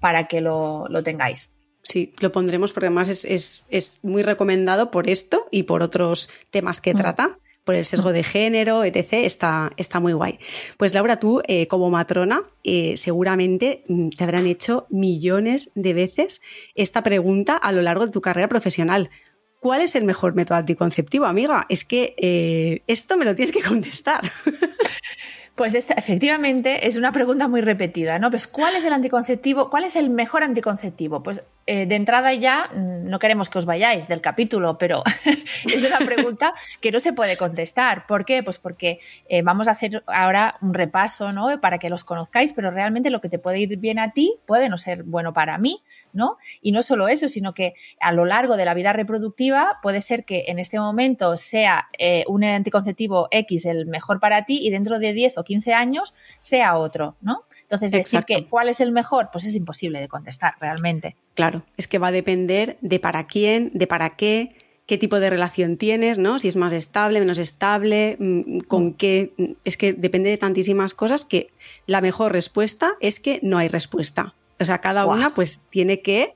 para 0.00 0.28
que 0.28 0.40
lo, 0.40 0.86
tengáis. 1.02 1.52
Sí, 1.82 2.14
lo 2.20 2.32
pondremos 2.32 2.72
porque 2.72 2.86
además 2.86 3.08
es, 3.08 4.00
muy 4.02 4.22
recomendado 4.22 4.90
por 4.90 5.08
esto 5.08 5.46
y 5.50 5.64
por 5.64 5.82
otros 5.82 6.30
temas 6.50 6.80
que 6.80 6.94
mm. 6.94 6.96
trata 6.96 7.38
por 7.66 7.74
el 7.74 7.84
sesgo 7.84 8.12
de 8.12 8.22
género, 8.22 8.84
etc., 8.84 9.14
está, 9.24 9.72
está 9.76 9.98
muy 9.98 10.12
guay. 10.12 10.38
Pues 10.78 10.94
Laura, 10.94 11.18
tú 11.18 11.42
eh, 11.48 11.66
como 11.66 11.90
matrona 11.90 12.42
eh, 12.62 12.96
seguramente 12.96 13.82
mm, 13.88 14.10
te 14.10 14.22
habrán 14.24 14.46
hecho 14.46 14.86
millones 14.88 15.72
de 15.74 15.92
veces 15.92 16.40
esta 16.76 17.02
pregunta 17.02 17.56
a 17.56 17.72
lo 17.72 17.82
largo 17.82 18.06
de 18.06 18.12
tu 18.12 18.20
carrera 18.20 18.48
profesional. 18.48 19.10
¿Cuál 19.58 19.80
es 19.80 19.96
el 19.96 20.04
mejor 20.04 20.36
método 20.36 20.58
anticonceptivo, 20.58 21.26
amiga? 21.26 21.66
Es 21.68 21.84
que 21.84 22.14
eh, 22.18 22.82
esto 22.86 23.16
me 23.16 23.24
lo 23.24 23.34
tienes 23.34 23.50
que 23.50 23.62
contestar. 23.62 24.22
Pues 25.56 25.74
efectivamente 25.74 26.86
es 26.86 26.98
una 26.98 27.12
pregunta 27.12 27.48
muy 27.48 27.62
repetida, 27.62 28.18
¿no? 28.18 28.28
Pues 28.28 28.46
¿cuál 28.46 28.76
es 28.76 28.84
el 28.84 28.92
anticonceptivo? 28.92 29.70
¿Cuál 29.70 29.84
es 29.84 29.96
el 29.96 30.10
mejor 30.10 30.42
anticonceptivo? 30.42 31.22
Pues 31.22 31.44
eh, 31.66 31.86
de 31.86 31.96
entrada 31.96 32.34
ya 32.34 32.68
mm, 32.72 33.08
no 33.08 33.18
queremos 33.18 33.48
que 33.48 33.56
os 33.56 33.64
vayáis 33.64 34.06
del 34.06 34.20
capítulo, 34.20 34.76
pero 34.76 35.02
es 35.64 35.82
una 35.82 35.98
pregunta 35.98 36.52
que 36.82 36.92
no 36.92 37.00
se 37.00 37.14
puede 37.14 37.38
contestar. 37.38 38.06
¿Por 38.06 38.26
qué? 38.26 38.42
Pues 38.42 38.58
porque 38.58 39.00
eh, 39.30 39.40
vamos 39.40 39.66
a 39.66 39.70
hacer 39.70 40.04
ahora 40.06 40.58
un 40.60 40.74
repaso, 40.74 41.32
¿no? 41.32 41.58
Para 41.58 41.78
que 41.78 41.88
los 41.88 42.04
conozcáis, 42.04 42.52
pero 42.52 42.70
realmente 42.70 43.08
lo 43.08 43.22
que 43.22 43.30
te 43.30 43.38
puede 43.38 43.58
ir 43.58 43.78
bien 43.78 43.98
a 43.98 44.12
ti 44.12 44.38
puede 44.44 44.68
no 44.68 44.76
ser 44.76 45.04
bueno 45.04 45.32
para 45.32 45.56
mí, 45.56 45.82
¿no? 46.12 46.36
Y 46.60 46.72
no 46.72 46.82
solo 46.82 47.08
eso, 47.08 47.30
sino 47.30 47.54
que 47.54 47.72
a 47.98 48.12
lo 48.12 48.26
largo 48.26 48.58
de 48.58 48.66
la 48.66 48.74
vida 48.74 48.92
reproductiva 48.92 49.78
puede 49.82 50.02
ser 50.02 50.26
que 50.26 50.44
en 50.48 50.58
este 50.58 50.78
momento 50.78 51.38
sea 51.38 51.88
eh, 51.98 52.24
un 52.28 52.44
anticonceptivo 52.44 53.28
X 53.30 53.64
el 53.64 53.86
mejor 53.86 54.20
para 54.20 54.44
ti 54.44 54.58
y 54.62 54.68
dentro 54.68 54.98
de 54.98 55.14
10 55.14 55.38
o 55.38 55.45
15 55.46 55.72
años 55.72 56.14
sea 56.38 56.76
otro, 56.76 57.16
¿no? 57.22 57.44
Entonces, 57.62 57.90
decir 57.92 58.24
que 58.24 58.46
cuál 58.46 58.68
es 58.68 58.80
el 58.80 58.92
mejor, 58.92 59.30
pues 59.32 59.44
es 59.46 59.54
imposible 59.56 60.00
de 60.00 60.08
contestar 60.08 60.54
realmente. 60.60 61.16
Claro, 61.34 61.62
es 61.78 61.88
que 61.88 61.98
va 61.98 62.08
a 62.08 62.12
depender 62.12 62.76
de 62.82 63.00
para 63.00 63.26
quién, 63.26 63.70
de 63.72 63.86
para 63.86 64.16
qué, 64.16 64.54
qué 64.86 64.98
tipo 64.98 65.18
de 65.20 65.30
relación 65.30 65.76
tienes, 65.76 66.18
¿no? 66.18 66.38
Si 66.38 66.48
es 66.48 66.56
más 66.56 66.72
estable, 66.72 67.20
menos 67.20 67.38
estable, 67.38 68.16
mm, 68.18 68.58
con 68.68 68.86
mm. 68.86 68.94
qué. 68.94 69.32
Mm, 69.36 69.44
es 69.64 69.76
que 69.76 69.92
depende 69.92 70.30
de 70.30 70.38
tantísimas 70.38 70.94
cosas 70.94 71.24
que 71.24 71.50
la 71.86 72.00
mejor 72.00 72.32
respuesta 72.32 72.92
es 73.00 73.20
que 73.20 73.40
no 73.42 73.58
hay 73.58 73.68
respuesta. 73.68 74.34
O 74.58 74.64
sea, 74.64 74.78
cada 74.78 75.06
una 75.06 75.34
pues 75.34 75.60
tiene 75.70 76.00
que. 76.00 76.34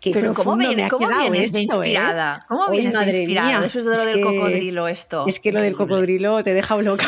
Pero 0.00 0.32
¿cómo, 0.32 0.56
viene, 0.56 0.88
¿cómo 0.88 1.08
vienes 1.08 1.52
de 1.52 1.58
¿eh? 1.58 1.62
inspirada? 1.64 2.44
¿Cómo 2.48 2.68
vienes 2.70 2.94
de 2.94 3.18
inspirada? 3.18 3.66
Eso 3.66 3.80
es 3.80 3.84
de 3.84 3.90
lo 3.90 4.04
del 4.04 4.20
cocodrilo 4.22 4.86
esto. 4.86 5.24
Es 5.26 5.40
que 5.40 5.50
lo 5.50 5.60
del 5.60 5.74
cocodrilo 5.74 6.42
te 6.44 6.54
deja 6.54 6.80
loca. 6.80 7.04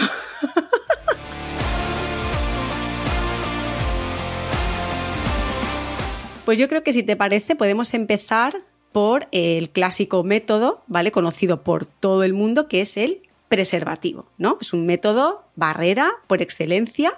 Pues 6.50 6.59
yo 6.59 6.69
creo 6.69 6.83
que 6.83 6.92
si 6.92 7.04
te 7.04 7.14
parece 7.14 7.54
podemos 7.54 7.95
empezar 7.95 8.64
por 8.90 9.28
el 9.30 9.71
clásico 9.71 10.25
método, 10.25 10.83
¿vale? 10.88 11.12
Conocido 11.12 11.62
por 11.62 11.87
todo 11.87 12.25
el 12.25 12.33
mundo, 12.35 12.66
que 12.66 12.80
es 12.80 12.97
el 12.97 13.23
preservativo, 13.47 14.26
¿no? 14.37 14.59
Es 14.61 14.73
un 14.73 14.85
método 14.85 15.45
barrera 15.54 16.11
por 16.26 16.42
excelencia 16.42 17.12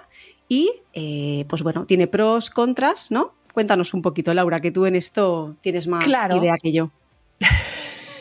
y, 0.47 0.69
eh, 0.93 1.45
pues 1.47 1.63
bueno, 1.63 1.85
tiene 1.85 2.05
pros, 2.05 2.51
contras, 2.51 3.09
¿no? 3.09 3.33
Cuéntanos 3.55 3.95
un 3.95 4.03
poquito, 4.03 4.31
Laura, 4.35 4.61
que 4.61 4.69
tú 4.69 4.85
en 4.85 4.95
esto 4.95 5.55
tienes 5.61 5.87
más 5.87 6.05
idea 6.07 6.55
que 6.61 6.71
yo. 6.71 6.91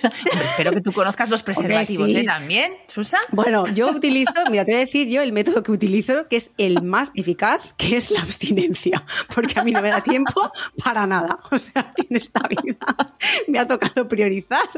espero 0.45 0.73
que 0.73 0.81
tú 0.81 0.93
conozcas 0.93 1.29
los 1.31 1.43
preservativos 1.43 2.09
¿eh? 2.09 2.25
también, 2.25 2.73
Susa. 2.87 3.19
Bueno, 3.31 3.67
yo 3.69 3.91
utilizo, 3.95 4.33
mira, 4.51 4.65
te 4.65 4.73
voy 4.73 4.81
a 4.81 4.85
decir 4.85 5.09
yo 5.09 5.23
el 5.23 5.33
método 5.33 5.63
que 5.63 5.73
utilizo, 5.73 6.29
que 6.29 6.37
es 6.37 6.55
el 6.59 6.83
más 6.83 7.13
eficaz, 7.15 7.75
que 7.77 7.97
es 7.97 8.11
la 8.11 8.21
abstinencia, 8.21 9.05
porque 9.35 9.59
a 9.59 9.65
mí 9.65 9.73
no 9.73 9.83
me 9.83 9.91
da 9.91 10.03
tiempo 10.03 10.53
para 10.83 11.07
nada. 11.07 11.39
O 11.51 11.59
sea, 11.59 11.93
en 12.09 12.17
esta 12.17 12.41
vida 12.49 13.15
me 13.49 13.59
ha 13.59 13.67
tocado 13.67 14.09
priorizar 14.09 14.69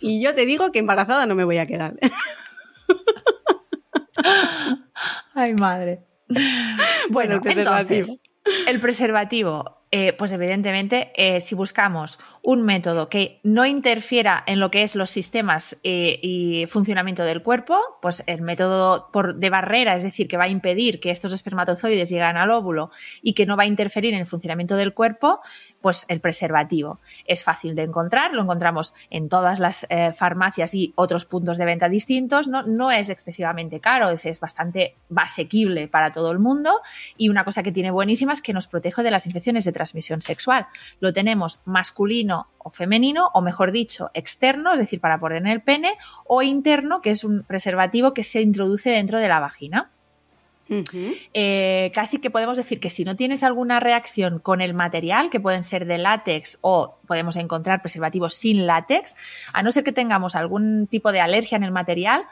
y 0.00 0.22
yo 0.22 0.34
te 0.34 0.46
digo 0.46 0.72
que 0.72 0.78
embarazada 0.78 1.26
no 1.26 1.34
me 1.34 1.44
voy 1.44 1.58
a 1.58 1.66
quedar. 1.66 1.94
Ay, 5.34 5.54
madre. 5.54 6.04
Bueno, 7.10 7.34
el 7.34 7.40
preservativo. 7.40 8.08
el 8.66 8.80
preservativo 8.80 9.81
eh, 9.94 10.14
pues 10.14 10.32
evidentemente, 10.32 11.12
eh, 11.16 11.42
si 11.42 11.54
buscamos 11.54 12.18
un 12.40 12.62
método 12.62 13.10
que 13.10 13.40
no 13.42 13.66
interfiera 13.66 14.42
en 14.46 14.58
lo 14.58 14.70
que 14.70 14.82
es 14.82 14.96
los 14.96 15.10
sistemas 15.10 15.78
eh, 15.84 16.18
y 16.22 16.64
funcionamiento 16.66 17.24
del 17.24 17.42
cuerpo, 17.42 17.78
pues 18.00 18.24
el 18.26 18.40
método 18.40 19.10
de 19.34 19.50
barrera, 19.50 19.94
es 19.94 20.02
decir, 20.02 20.28
que 20.28 20.38
va 20.38 20.44
a 20.44 20.48
impedir 20.48 20.98
que 20.98 21.10
estos 21.10 21.32
espermatozoides 21.32 22.08
lleguen 22.08 22.38
al 22.38 22.50
óvulo 22.50 22.90
y 23.20 23.34
que 23.34 23.44
no 23.44 23.54
va 23.58 23.64
a 23.64 23.66
interferir 23.66 24.14
en 24.14 24.20
el 24.20 24.26
funcionamiento 24.26 24.76
del 24.76 24.94
cuerpo, 24.94 25.40
pues 25.82 26.06
el 26.08 26.20
preservativo. 26.20 26.98
Es 27.26 27.44
fácil 27.44 27.74
de 27.74 27.82
encontrar, 27.82 28.32
lo 28.32 28.40
encontramos 28.40 28.94
en 29.10 29.28
todas 29.28 29.60
las 29.60 29.86
farmacias 30.14 30.74
y 30.74 30.94
otros 30.96 31.26
puntos 31.26 31.58
de 31.58 31.66
venta 31.66 31.90
distintos, 31.90 32.48
no, 32.48 32.62
no 32.62 32.90
es 32.90 33.10
excesivamente 33.10 33.78
caro, 33.78 34.08
es, 34.08 34.24
es 34.24 34.40
bastante 34.40 34.96
asequible 35.14 35.86
para 35.86 36.12
todo 36.12 36.32
el 36.32 36.38
mundo 36.38 36.80
y 37.18 37.28
una 37.28 37.44
cosa 37.44 37.62
que 37.62 37.72
tiene 37.72 37.90
buenísima 37.90 38.32
es 38.32 38.40
que 38.40 38.54
nos 38.54 38.68
protege 38.68 39.02
de 39.02 39.10
las 39.10 39.26
infecciones 39.26 39.66
de 39.66 39.72
transmisión 39.82 40.22
sexual. 40.22 40.66
Lo 41.00 41.12
tenemos 41.12 41.60
masculino 41.64 42.46
o 42.58 42.70
femenino, 42.70 43.30
o 43.34 43.40
mejor 43.40 43.72
dicho, 43.72 44.10
externo, 44.14 44.72
es 44.72 44.78
decir, 44.78 45.00
para 45.00 45.18
poner 45.18 45.38
en 45.38 45.48
el 45.48 45.60
pene, 45.60 45.94
o 46.24 46.42
interno, 46.42 47.02
que 47.02 47.10
es 47.10 47.24
un 47.24 47.42
preservativo 47.42 48.14
que 48.14 48.22
se 48.22 48.40
introduce 48.40 48.90
dentro 48.90 49.18
de 49.18 49.28
la 49.28 49.40
vagina. 49.40 49.90
Eh, 51.34 51.90
casi 51.94 52.18
que 52.18 52.30
podemos 52.30 52.56
decir 52.56 52.80
que 52.80 52.88
si 52.88 53.04
no 53.04 53.14
tienes 53.14 53.42
alguna 53.42 53.78
reacción 53.78 54.38
con 54.38 54.62
el 54.62 54.72
material, 54.72 55.28
que 55.28 55.38
pueden 55.38 55.64
ser 55.64 55.84
de 55.84 55.98
látex 55.98 56.58
o 56.62 56.96
podemos 57.06 57.36
encontrar 57.36 57.82
preservativos 57.82 58.32
sin 58.32 58.66
látex, 58.66 59.14
a 59.52 59.62
no 59.62 59.70
ser 59.70 59.84
que 59.84 59.92
tengamos 59.92 60.34
algún 60.34 60.86
tipo 60.86 61.12
de 61.12 61.20
alergia 61.20 61.56
en 61.56 61.64
el 61.64 61.72
material, 61.72 62.24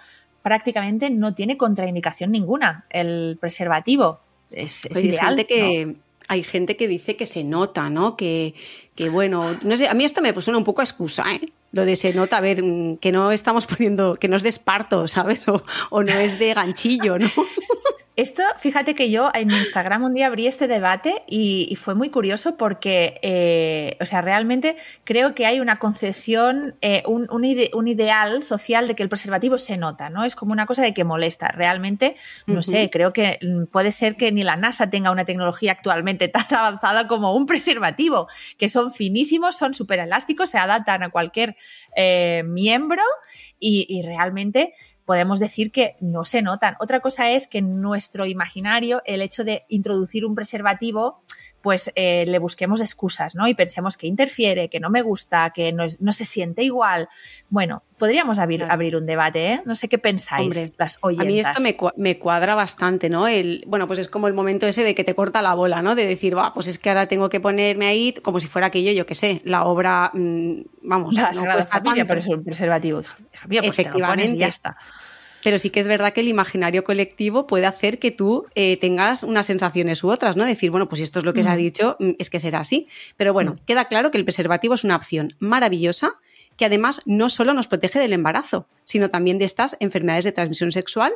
prácticamente 0.43 1.11
no 1.11 1.35
tiene 1.35 1.59
contraindicación 1.59 2.31
ninguna 2.33 2.87
el 2.89 3.37
preservativo. 3.39 4.21
Es, 4.51 4.87
ideal. 4.97 5.45
que, 5.47 5.97
hay 6.31 6.45
gente 6.45 6.77
que 6.77 6.87
dice 6.87 7.17
que 7.17 7.27
se 7.27 7.43
nota, 7.43 7.91
¿no? 7.91 8.15
Que, 8.15 8.55
que 8.95 9.09
bueno, 9.09 9.59
no 9.63 9.77
sé, 9.77 9.89
a 9.89 9.95
mí 9.95 10.05
esto 10.05 10.21
me 10.21 10.39
suena 10.41 10.59
un 10.59 10.65
poco 10.65 10.81
a 10.81 10.85
excusa, 10.85 11.25
¿eh? 11.35 11.53
Lo 11.73 11.85
de 11.85 11.95
se 11.95 12.13
nota, 12.15 12.39
a 12.39 12.41
ver, 12.41 12.63
mm, 12.63 12.99
que 12.99 13.13
no 13.13 13.31
estamos 13.31 13.67
poniendo, 13.67 14.17
que 14.17 14.29
no 14.29 14.37
es 14.37 14.43
de 14.43 14.49
esparto, 14.49 15.07
¿sabes? 15.09 15.47
O, 15.49 15.63
o 15.91 16.03
no 16.03 16.13
es 16.13 16.39
de 16.39 16.55
ganchillo, 16.55 17.19
¿no? 17.19 17.29
Esto, 18.21 18.43
fíjate 18.59 18.95
que 18.95 19.11
yo 19.11 19.31
en 19.33 19.51
Instagram 19.51 20.03
un 20.03 20.13
día 20.13 20.27
abrí 20.27 20.47
este 20.47 20.69
debate 20.69 21.23
y, 21.27 21.75
fue 21.81 21.95
muy 21.95 22.11
curioso 22.11 22.59
porque, 22.59 23.19
eh, 23.23 23.97
o 23.99 24.05
sea, 24.05 24.21
realmente 24.21 24.77
creo 25.05 25.35
que 25.35 25.47
hay 25.47 25.59
una 25.59 25.79
concepción, 25.79 26.75
eh, 26.83 27.03
un, 27.07 27.45
ideal 27.89 28.43
social 28.43 28.89
de 28.89 28.95
que 28.95 29.03
el 29.03 29.09
preservativo 29.09 29.57
se 29.57 29.79
nota, 29.79 30.11
¿no? 30.11 30.25
Es 30.25 30.37
como 30.37 30.53
una 30.53 30.67
cosa 30.67 30.83
de 30.83 30.93
que 30.93 31.03
molesta. 31.03 31.49
Realmente, 31.49 32.15
no 32.45 32.63
sé, 32.63 32.91
creo 32.91 33.15
que 33.15 33.39
puede 33.73 33.91
ser 33.91 34.17
que 34.17 34.31
ni 34.33 34.45
la 34.45 34.57
NASA 34.57 34.91
tenga 34.91 35.11
una 35.11 35.25
tecnología 35.25 35.73
actualmente 35.73 36.29
tan 36.29 36.45
avanzada 36.51 37.09
como 37.09 37.35
un 37.35 37.47
preservativo, 37.47 38.29
que 38.59 38.69
son 38.81 38.93
finísimos, 38.93 39.57
son 39.57 39.75
súper 39.75 39.99
elásticos, 39.99 40.51
se 40.51 40.59
adaptan 40.59 41.03
a 41.03 41.11
cualquier 41.11 41.57
eh, 41.97 42.43
miembro 42.47 43.03
y, 43.59 43.87
y 43.89 44.03
realmente 44.03 44.75
podemos 45.05 45.41
decir 45.41 45.71
que 45.73 45.97
no 46.01 46.25
se 46.25 46.41
notan. 46.41 46.77
Otra 46.79 47.01
cosa 47.01 47.31
es 47.31 47.47
que 47.47 47.59
en 47.59 47.81
nuestro 47.81 48.27
imaginario 48.27 49.03
el 49.05 49.23
hecho 49.23 49.45
de 49.45 49.65
introducir 49.69 50.25
un 50.25 50.35
preservativo 50.35 51.21
pues 51.63 51.93
eh, 51.95 52.25
le 52.27 52.39
busquemos 52.39 52.81
excusas, 52.81 53.35
¿no? 53.35 53.47
Y 53.47 53.55
pensemos 53.55 53.97
que 53.97 54.07
interfiere, 54.07 54.69
que 54.69 54.81
no 54.81 54.91
me 54.91 55.03
gusta, 55.03 55.51
que 55.55 55.73
no, 55.73 55.85
no 56.01 56.13
se 56.13 56.25
siente 56.25 56.63
igual. 56.63 57.09
Bueno, 57.51 57.83
podríamos 57.99 58.39
abrir, 58.39 58.65
abrir 58.65 58.97
un 58.97 59.05
debate, 59.05 59.53
¿eh? 59.53 59.63
No 59.67 59.75
sé 59.75 59.89
qué 59.89 59.99
pensáis 59.99 60.73
las 60.79 60.99
oyentas. 61.03 61.27
A 61.27 61.29
mí 61.29 61.41
esto 61.41 61.61
me, 61.61 61.77
me, 61.97 62.19
cuadra 62.19 62.55
bastante, 62.55 63.11
¿no? 63.11 63.29
El, 63.29 63.65
bueno, 63.67 63.87
pues 63.87 63.99
es 63.99 64.09
como 64.09 64.27
el 64.27 64.35
momento 64.35 64.67
ese 64.67 64.85
de 64.85 64.95
que 64.95 65.05
te 65.05 65.15
corta 65.15 65.43
la 65.43 65.55
bola, 65.55 65.83
¿no? 65.83 65.95
De 65.95 66.07
decir, 66.07 66.37
va, 66.37 66.55
pues 66.55 66.67
es 66.67 66.79
que 66.79 66.89
ahora 66.89 67.07
tengo 67.07 67.29
que 67.29 67.41
ponerme 67.41 67.87
ahí 67.87 68.15
como 68.23 68.41
si 68.41 68.49
fuera 68.49 68.69
aquello, 68.69 68.93
yo 68.93 69.05
qué 69.05 69.15
sé, 69.15 69.43
la 69.45 69.65
obra, 69.65 70.11
mmm, 70.15 70.63
vamos, 70.83 71.15
la 71.15 71.33
no 71.33 71.43
cuesta 71.43 71.79
familia, 71.79 72.07
pero 72.07 72.21
es 72.21 72.29
un 72.29 72.43
preservativo. 72.43 73.01
Hija 73.01 73.17
pues 73.49 73.69
Efectivamente. 73.69 74.37
ya 74.37 74.49
está. 74.49 74.77
Pero 75.43 75.59
sí 75.59 75.71
que 75.71 75.81
es 75.81 75.89
verdad 75.89 76.13
que 76.13 76.21
el 76.21 76.29
imaginario 76.29 76.85
colectivo 76.85 77.47
puede 77.47 77.67
hacer 77.67 77.99
que 77.99 78.11
tú 78.11 78.47
eh, 78.55 78.77
tengas 78.77 79.23
unas 79.23 79.47
sensaciones 79.47 80.05
u 80.05 80.11
otras, 80.11 80.37
¿no? 80.37 80.45
Decir, 80.45 80.71
bueno, 80.71 80.89
pues 80.89 80.99
si 80.99 81.05
esto 81.05 81.19
es 81.19 81.25
lo 81.25 81.33
que 81.33 81.43
se 81.43 81.49
ha 81.49 81.55
mm. 81.55 81.59
dicho, 81.59 81.97
mm, 81.99 82.11
es 82.19 82.31
que 82.31 82.41
será 82.41 82.61
así. 82.61 82.89
Pero 83.17 83.33
bueno, 83.33 83.53
mm. 83.53 83.65
queda 83.67 83.87
claro 83.87 84.11
que 84.11 84.19
el 84.19 84.25
preservativo 84.25 84.75
es 84.75 84.85
una 84.85 84.97
opción 84.97 85.35
maravillosa 85.39 86.15
que 86.57 86.67
además 86.67 87.01
no 87.07 87.31
solo 87.31 87.55
nos 87.55 87.69
protege 87.69 87.99
del 87.99 88.13
embarazo, 88.13 88.67
sino 88.85 89.09
también 89.09 89.39
de 89.39 89.47
estas 89.47 89.79
enfermedades 89.81 90.27
de 90.27 90.33
transmisión 90.33 90.73
sexual 90.73 91.15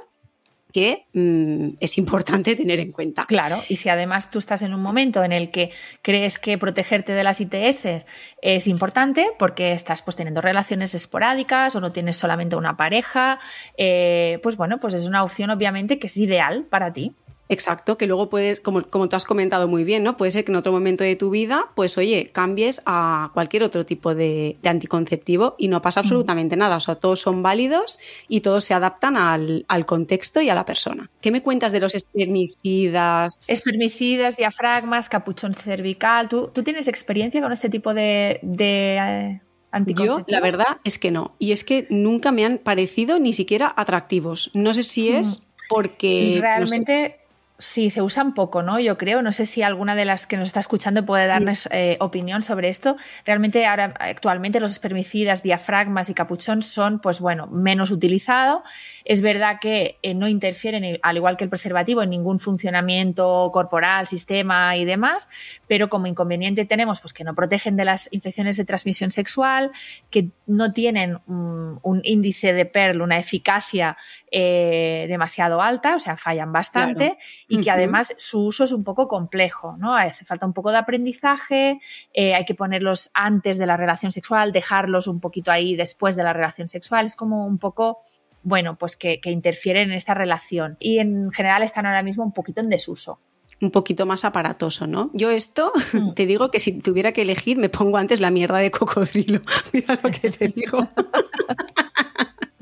que 0.75 1.07
mm, 1.13 1.77
es 1.79 1.97
importante 1.99 2.57
tener 2.57 2.81
en 2.81 2.91
cuenta. 2.91 3.25
Claro, 3.27 3.63
y 3.69 3.77
si 3.77 3.89
además 3.89 4.33
tú 4.33 4.41
estás 4.41 4.61
en 4.63 4.75
un 4.75 4.83
momento 4.83 5.23
en 5.23 5.33
el 5.33 5.51
que 5.53 5.71
crees 6.03 6.41
que 6.41 6.59
protegerte 6.59 7.13
de 7.13 7.23
las 7.23 7.41
ITS 7.41 8.05
es 8.43 8.67
importante 8.67 9.29
porque 9.39 9.73
estás 9.73 10.03
pues 10.03 10.17
teniendo 10.17 10.41
relaciones 10.41 10.95
esporádicas 10.97 11.77
o 11.77 11.81
no 11.81 11.93
tienes 11.93 12.17
solamente 12.17 12.57
una 12.57 12.77
pareja, 12.77 13.39
eh, 13.79 14.41
pues 14.43 14.57
bueno, 14.57 14.81
pues 14.81 14.95
es 14.95 15.07
una 15.07 15.23
opción 15.23 15.51
obviamente 15.51 16.01
que 16.01 16.09
es 16.09 16.17
ideal 16.17 16.65
para 16.69 16.93
ti. 16.93 17.15
Exacto, 17.49 17.99
que 17.99 18.07
luego 18.07 18.31
puedes, 18.31 18.61
como, 18.61 18.83
como 18.83 19.09
te 19.09 19.17
has 19.17 19.27
comentado 19.27 19.69
muy 19.69 19.85
bien, 19.85 20.03
¿no? 20.03 20.17
Puede 20.17 20.31
ser 20.31 20.45
que 20.45 20.53
en 20.53 20.57
otro 20.57 20.73
momento 20.73 21.05
de 21.05 21.15
tu 21.15 21.29
vida, 21.29 21.71
pues 21.75 21.99
oye, 21.99 22.31
cambies 22.33 22.83
a 22.87 23.31
cualquier 23.35 23.63
otro 23.63 23.85
tipo 23.85 24.15
de, 24.15 24.59
anticonceptivo 24.65 25.55
y 25.59 25.69
no 25.69 25.83
pasa 25.83 26.01
absolutamente 26.01 26.57
nada. 26.57 26.77
O 26.77 26.81
sea, 26.81 26.95
todos 26.95 27.21
son 27.21 27.43
válidos 27.43 27.99
y 28.29 28.41
todos 28.41 28.65
se 28.65 28.73
adaptan 28.73 29.17
al, 29.17 29.65
contexto 29.85 30.41
y 30.41 30.49
a 30.49 30.55
la 30.55 30.65
persona. 30.65 31.11
¿Qué 31.21 31.31
me 31.31 31.43
cuentas 31.43 31.73
de 31.73 31.81
los 31.81 31.95
espermicidas? 31.95 33.49
Espermicidas, 33.51 34.39
diafragmas, 34.39 35.11
capuchón 35.11 35.55
cervical. 35.55 36.29
¿Tú, 36.31 36.49
tú 36.49 36.63
tienes 36.63 36.89
experiencia 36.89 37.43
con 37.43 37.53
este 37.53 37.69
tipo 37.69 37.93
de, 37.93 38.41
de 38.43 38.97
eh, 38.97 39.41
Yo, 39.89 40.25
la 40.29 40.41
verdad 40.41 40.79
es 40.85 40.99
que 40.99 41.11
no. 41.11 41.33
Y 41.39 41.53
es 41.53 41.65
que 41.65 41.87
nunca 41.91 42.33
me 42.33 42.47
han 42.47 42.57
parecido 42.57 43.19
ni 43.19 43.35
siquiera 43.35 43.75
atractivos. 43.77 44.51
No 44.55 44.73
sé 44.73 44.83
si 44.83 45.11
es 45.11 45.51
porque... 45.69 46.39
Realmente... 46.41 47.24
Sí, 47.57 47.89
se 47.91 48.03
usan 48.03 48.35
poco, 48.35 48.63
¿no? 48.63 48.81
Yo 48.81 48.99
creo. 48.99 49.23
No 49.23 49.31
sé 49.31 49.47
si 49.47 49.63
alguna 49.63 49.95
de 49.95 50.05
las 50.05 50.27
que 50.27 50.37
nos 50.37 50.49
está 50.49 50.59
escuchando 50.59 51.07
puede 51.07 51.29
darnos 51.29 51.69
eh, 51.71 51.97
opinión 52.01 52.43
sobre 52.43 52.69
esto. 52.69 52.97
Realmente 53.25 53.65
ahora 53.65 53.95
actualmente 54.01 54.59
los 54.59 54.73
espermicidas, 54.73 55.45
diafragmas 55.45 56.11
y 56.11 56.15
capuchón 56.15 56.65
son, 56.65 56.99
pues 56.99 57.21
bueno, 57.21 57.47
menos 57.47 57.93
utilizados. 57.93 58.63
Es 59.05 59.21
verdad 59.21 59.59
que 59.61 59.99
eh, 60.03 60.15
no 60.15 60.27
interfieren, 60.27 60.99
al 61.01 61.17
igual 61.17 61.37
que 61.37 61.45
el 61.45 61.51
preservativo, 61.51 62.03
en 62.03 62.11
ningún 62.11 62.41
funcionamiento 62.41 63.51
corporal, 63.53 64.09
sistema 64.09 64.77
y 64.77 64.85
demás, 64.85 65.29
pero 65.69 65.89
como 65.89 66.09
inconveniente 66.09 66.65
tenemos 66.65 67.01
pues 67.01 67.13
que 67.13 67.23
no 67.23 67.37
protegen 67.37 67.77
de 67.77 67.85
las 67.85 68.09
infecciones 68.11 68.57
de 68.57 68.65
transmisión 68.65 69.13
sexual, 69.13 69.71
que 70.11 70.31
no 70.49 70.73
tienen 70.73 71.21
un 71.29 72.01
índice 72.03 72.53
de 72.53 72.67
PERL, 72.67 73.01
una 73.01 73.19
eficacia 73.19 73.97
eh, 74.37 75.07
demasiado 75.09 75.63
alta, 75.63 75.95
o 75.95 76.01
sea, 76.01 76.17
fallan 76.17 76.53
bastante 76.53 77.19
y 77.49 77.61
que 77.61 77.71
además 77.71 78.15
su 78.19 78.47
uso 78.47 78.65
es 78.65 78.73
un 78.73 78.85
poco 78.85 79.09
complejo, 79.09 79.77
¿no? 79.77 79.97
Hace 79.97 80.25
falta 80.25 80.47
un 80.47 80.53
poco 80.53 80.71
de 80.71 80.79
aprendizaje, 80.79 81.81
eh, 82.13 82.35
hay 82.35 82.45
que 82.45 82.55
ponerlos 82.55 83.11
antes 83.15 83.59
de 83.59 83.67
la 83.67 83.77
relación 83.77 84.13
sexual, 84.13 84.53
dejarlos 84.53 85.07
un 85.07 85.21
poquito 85.21 85.51
ahí 85.51 85.77
después 85.77 86.17
de 86.17 86.25
la 86.25 86.33
relación 86.33 86.69
sexual, 86.69 87.07
es 87.07 87.17
como 87.17 87.47
un 87.47 87.59
poco 87.59 88.01
bueno, 88.45 88.77
pues 88.77 88.97
que, 88.97 89.19
interfieren 89.25 89.91
en 89.91 89.97
esta 89.97 90.15
relación 90.15 90.77
y 90.79 90.99
en 90.99 91.33
general 91.33 91.63
están 91.63 91.87
ahora 91.87 92.03
mismo 92.03 92.23
un 92.25 92.33
poquito 92.33 92.61
en 92.61 92.69
desuso 92.69 93.21
un 93.61 93.71
poquito 93.71 94.05
más 94.05 94.25
aparatoso, 94.25 94.87
¿no? 94.87 95.11
Yo 95.15 95.31
esto, 95.31 95.73
mm. 95.93 96.13
te 96.15 96.27
digo 96.27 96.51
que 96.51 96.61
si 96.61 96.81
tuviera 96.81 97.13
que 97.13 97.23
elegir, 97.23 97.57
me 97.57 97.69
pongo 97.71 97.97
antes 97.97 98.21
la 98.21 98.31
mierda 98.31 98.59
de 98.59 98.71
cocodrilo. 98.71 99.41
Mira 99.73 99.99
lo 100.03 100.11
que 100.11 100.31
te 100.31 100.49
digo. 100.49 100.79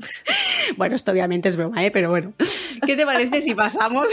Bueno, 0.77 0.95
esto 0.95 1.11
obviamente 1.11 1.49
es 1.49 1.57
broma, 1.57 1.83
¿eh? 1.85 1.91
pero 1.91 2.09
bueno. 2.09 2.33
¿Qué 2.85 2.95
te 2.95 3.05
parece 3.05 3.41
si 3.41 3.53
pasamos 3.53 4.09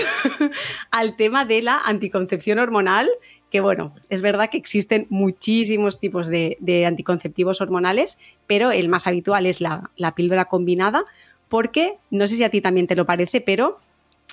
al 0.90 1.16
tema 1.16 1.44
de 1.44 1.62
la 1.62 1.78
anticoncepción 1.78 2.58
hormonal? 2.58 3.08
Que 3.50 3.60
bueno, 3.60 3.94
es 4.08 4.20
verdad 4.20 4.50
que 4.50 4.58
existen 4.58 5.06
muchísimos 5.10 5.98
tipos 5.98 6.28
de, 6.28 6.84
anticonceptivos 6.86 7.60
hormonales, 7.60 8.18
pero 8.46 8.70
el 8.72 8.88
más 8.88 9.06
habitual 9.06 9.46
es 9.46 9.60
la, 9.60 9.90
píldora 10.14 10.46
combinada, 10.46 11.04
porque 11.48 11.96
no 12.10 12.26
sé 12.26 12.36
si 12.36 12.44
a 12.44 12.50
ti 12.50 12.60
también 12.60 12.86
te 12.86 12.96
lo 12.96 13.06
parece, 13.06 13.40
pero 13.40 13.78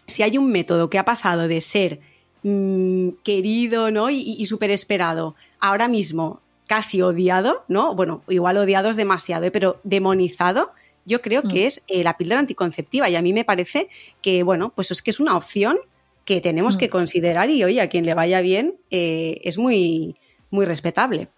si 0.06 0.24
hay 0.24 0.38
un 0.38 0.52
método 0.52 0.90
que 0.90 1.00
ha 1.00 1.06
pasado 1.06 1.48
de 1.48 1.62
ser 1.62 2.00
mm, 2.44 3.10
querido 3.24 3.92
¿no? 3.92 4.10
y, 4.10 4.36
y 4.38 4.46
súper 4.46 4.72
esperado, 4.72 5.36
ahora 5.60 5.88
mismo 5.88 6.42
casi 6.68 7.02
odiado, 7.02 7.64
¿no? 7.68 7.96
Bueno, 7.96 8.24
igual 8.28 8.58
odiado 8.58 8.90
es 8.90 8.98
demasiado, 8.98 9.46
¿eh? 9.46 9.52
pero 9.52 9.80
demonizado, 9.84 10.72
yo 11.07 11.22
creo 11.22 11.41
que 11.41 11.63
mm. 11.63 11.67
es 11.67 11.83
eh, 11.87 12.03
la 12.03 12.17
píldora 12.17 12.41
anticonceptiva 12.41 13.09
y 13.09 13.15
a 13.15 13.22
mí 13.22 13.33
me 13.33 13.46
parece 13.46 13.87
que, 14.22 14.43
bueno, 14.43 14.74
pues 14.75 14.91
es 14.91 15.01
que 15.01 15.09
es 15.09 15.20
una 15.20 15.37
opción 15.37 15.77
que 16.25 16.41
tenemos 16.41 16.75
mm. 16.75 16.79
que 16.79 16.89
considerar 16.89 17.50
y, 17.50 17.63
oye, 17.63 17.81
a 17.81 17.87
quien 17.87 18.05
le 18.05 18.13
vaya 18.13 18.41
bien 18.41 18.75
eh, 18.91 19.39
es 19.43 19.57
muy, 19.57 20.17
muy 20.51 20.65
respetable. 20.65 21.29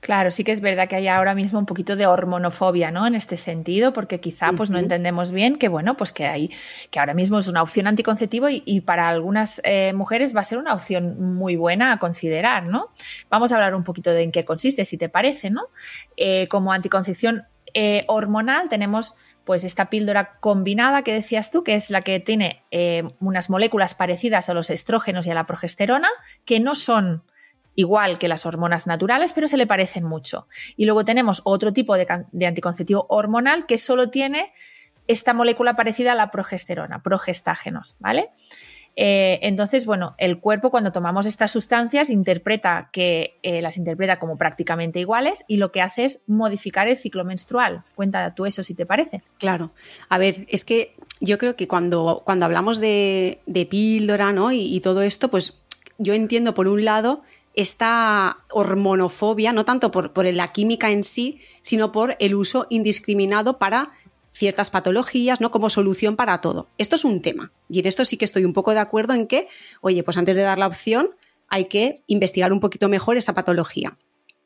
Claro, 0.00 0.30
sí 0.30 0.42
que 0.42 0.52
es 0.52 0.60
verdad 0.60 0.88
que 0.88 0.96
hay 0.96 1.06
ahora 1.08 1.34
mismo 1.34 1.58
un 1.58 1.66
poquito 1.66 1.96
de 1.96 2.06
hormonofobia, 2.06 2.90
¿no? 2.90 3.06
En 3.06 3.14
este 3.14 3.36
sentido, 3.36 3.92
porque 3.92 4.20
quizá 4.20 4.52
pues 4.52 4.70
no 4.70 4.78
entendemos 4.78 5.32
bien 5.32 5.56
que, 5.56 5.68
bueno, 5.68 5.96
pues 5.96 6.12
que 6.12 6.26
hay, 6.26 6.50
que 6.90 6.98
ahora 6.98 7.14
mismo 7.14 7.38
es 7.38 7.48
una 7.48 7.62
opción 7.62 7.86
anticonceptiva 7.86 8.48
y, 8.50 8.80
para 8.80 9.08
algunas 9.08 9.60
eh, 9.64 9.92
mujeres 9.94 10.34
va 10.34 10.40
a 10.40 10.44
ser 10.44 10.58
una 10.58 10.74
opción 10.74 11.34
muy 11.34 11.56
buena 11.56 11.92
a 11.92 11.98
considerar, 11.98 12.64
¿no? 12.64 12.88
Vamos 13.30 13.52
a 13.52 13.56
hablar 13.56 13.74
un 13.74 13.84
poquito 13.84 14.10
de 14.10 14.22
en 14.22 14.32
qué 14.32 14.44
consiste, 14.44 14.84
si 14.84 14.96
te 14.96 15.08
parece, 15.08 15.50
¿no? 15.50 15.62
como 16.48 16.72
anticoncepción 16.72 17.44
eh, 17.74 18.04
hormonal 18.08 18.68
tenemos 18.68 19.16
pues 19.44 19.62
esta 19.62 19.88
píldora 19.90 20.36
combinada 20.40 21.02
que 21.02 21.14
decías 21.14 21.52
tú, 21.52 21.62
que 21.62 21.74
es 21.74 21.90
la 21.90 22.02
que 22.02 22.18
tiene 22.18 22.64
eh, 22.72 23.04
unas 23.20 23.48
moléculas 23.48 23.94
parecidas 23.94 24.48
a 24.48 24.54
los 24.54 24.70
estrógenos 24.70 25.24
y 25.26 25.30
a 25.30 25.34
la 25.34 25.46
progesterona, 25.46 26.08
que 26.44 26.58
no 26.58 26.74
son 26.74 27.22
igual 27.76 28.18
que 28.18 28.26
las 28.26 28.44
hormonas 28.44 28.88
naturales, 28.88 29.32
pero 29.32 29.46
se 29.46 29.56
le 29.56 29.66
parecen 29.66 30.02
mucho. 30.02 30.48
Y 30.76 30.84
luego 30.84 31.04
tenemos 31.04 31.42
otro 31.44 31.72
tipo 31.72 31.96
de, 31.96 32.06
de 32.32 32.46
anticonceptivo 32.46 33.06
hormonal 33.08 33.66
que 33.66 33.78
solo 33.78 34.10
tiene 34.10 34.52
esta 35.06 35.32
molécula 35.32 35.76
parecida 35.76 36.12
a 36.12 36.16
la 36.16 36.32
progesterona, 36.32 37.02
progestágenos, 37.02 37.96
¿vale? 38.00 38.30
Eh, 38.96 39.38
entonces, 39.42 39.84
bueno, 39.84 40.14
el 40.16 40.40
cuerpo 40.40 40.70
cuando 40.70 40.90
tomamos 40.90 41.26
estas 41.26 41.50
sustancias 41.50 42.08
interpreta 42.08 42.88
que 42.92 43.38
eh, 43.42 43.60
las 43.60 43.76
interpreta 43.76 44.18
como 44.18 44.38
prácticamente 44.38 45.00
iguales 45.00 45.44
y 45.46 45.58
lo 45.58 45.70
que 45.70 45.82
hace 45.82 46.06
es 46.06 46.22
modificar 46.26 46.88
el 46.88 46.96
ciclo 46.96 47.24
menstrual. 47.24 47.84
Cuenta 47.94 48.34
tú 48.34 48.46
eso 48.46 48.62
si 48.62 48.74
te 48.74 48.86
parece. 48.86 49.22
Claro. 49.38 49.70
A 50.08 50.16
ver, 50.16 50.46
es 50.48 50.64
que 50.64 50.94
yo 51.20 51.36
creo 51.36 51.56
que 51.56 51.68
cuando, 51.68 52.22
cuando 52.24 52.46
hablamos 52.46 52.80
de, 52.80 53.40
píldora 53.70 54.32
¿no? 54.32 54.50
y, 54.50 54.80
todo 54.80 55.02
esto, 55.02 55.28
pues 55.28 55.60
yo 55.98 56.14
entiendo 56.14 56.54
por 56.54 56.66
un 56.66 56.84
lado 56.84 57.22
esta 57.54 58.36
hormonofobia, 58.50 59.52
no 59.52 59.64
tanto 59.64 59.90
por, 59.90 60.12
por 60.12 60.26
la 60.26 60.48
química 60.48 60.90
en 60.90 61.02
sí, 61.02 61.40
sino 61.62 61.90
por 61.90 62.16
el 62.18 62.34
uso 62.34 62.66
indiscriminado 62.68 63.58
para 63.58 63.90
ciertas 64.36 64.70
patologías, 64.70 65.40
¿no? 65.40 65.50
Como 65.50 65.70
solución 65.70 66.16
para 66.16 66.40
todo. 66.40 66.68
Esto 66.76 66.96
es 66.96 67.04
un 67.04 67.22
tema. 67.22 67.52
Y 67.68 67.80
en 67.80 67.86
esto 67.86 68.04
sí 68.04 68.16
que 68.16 68.26
estoy 68.26 68.44
un 68.44 68.52
poco 68.52 68.72
de 68.72 68.80
acuerdo 68.80 69.14
en 69.14 69.26
que, 69.26 69.48
oye, 69.80 70.02
pues 70.02 70.16
antes 70.18 70.36
de 70.36 70.42
dar 70.42 70.58
la 70.58 70.66
opción, 70.66 71.10
hay 71.48 71.66
que 71.66 72.02
investigar 72.06 72.52
un 72.52 72.60
poquito 72.60 72.88
mejor 72.88 73.16
esa 73.16 73.34
patología. 73.34 73.96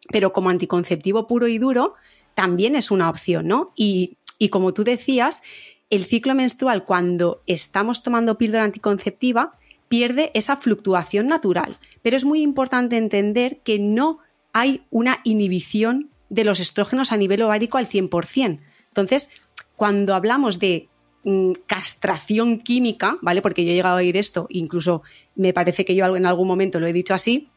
Pero 0.08 0.32
como 0.32 0.50
anticonceptivo 0.50 1.26
puro 1.26 1.48
y 1.48 1.58
duro, 1.58 1.94
también 2.34 2.76
es 2.76 2.90
una 2.90 3.10
opción, 3.10 3.48
¿no? 3.48 3.72
Y, 3.74 4.16
y 4.38 4.48
como 4.48 4.72
tú 4.72 4.84
decías, 4.84 5.42
el 5.90 6.04
ciclo 6.04 6.34
menstrual, 6.34 6.84
cuando 6.84 7.42
estamos 7.46 8.02
tomando 8.02 8.38
píldora 8.38 8.64
anticonceptiva, 8.64 9.58
pierde 9.88 10.30
esa 10.34 10.56
fluctuación 10.56 11.26
natural. 11.26 11.78
Pero 12.02 12.16
es 12.16 12.24
muy 12.24 12.42
importante 12.42 12.96
entender 12.96 13.58
que 13.64 13.80
no 13.80 14.20
hay 14.52 14.84
una 14.90 15.18
inhibición 15.24 16.10
de 16.28 16.44
los 16.44 16.60
estrógenos 16.60 17.10
a 17.10 17.16
nivel 17.16 17.42
ovárico 17.42 17.76
al 17.76 17.88
100%. 17.88 18.60
Entonces, 18.88 19.30
cuando 19.80 20.14
hablamos 20.14 20.58
de 20.58 20.90
mm, 21.24 21.52
castración 21.64 22.58
química, 22.58 23.16
¿vale? 23.22 23.40
Porque 23.40 23.64
yo 23.64 23.70
he 23.70 23.74
llegado 23.74 23.96
a 23.96 24.00
oír 24.00 24.18
esto, 24.18 24.46
incluso 24.50 25.02
me 25.36 25.54
parece 25.54 25.86
que 25.86 25.94
yo 25.94 26.14
en 26.14 26.26
algún 26.26 26.46
momento 26.46 26.80
lo 26.80 26.86
he 26.86 26.92
dicho 26.92 27.14
así, 27.14 27.48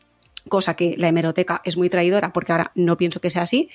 cosa 0.47 0.77
que 0.77 0.95
la 0.97 1.09
hemeroteca 1.09 1.59
es 1.65 1.75
muy 1.75 1.89
traidora, 1.89 2.31
porque 2.31 2.53
ahora 2.53 2.71
no 2.75 2.95
pienso 2.95 3.19
que 3.19 3.29
sea 3.29 3.41
así, 3.41 3.69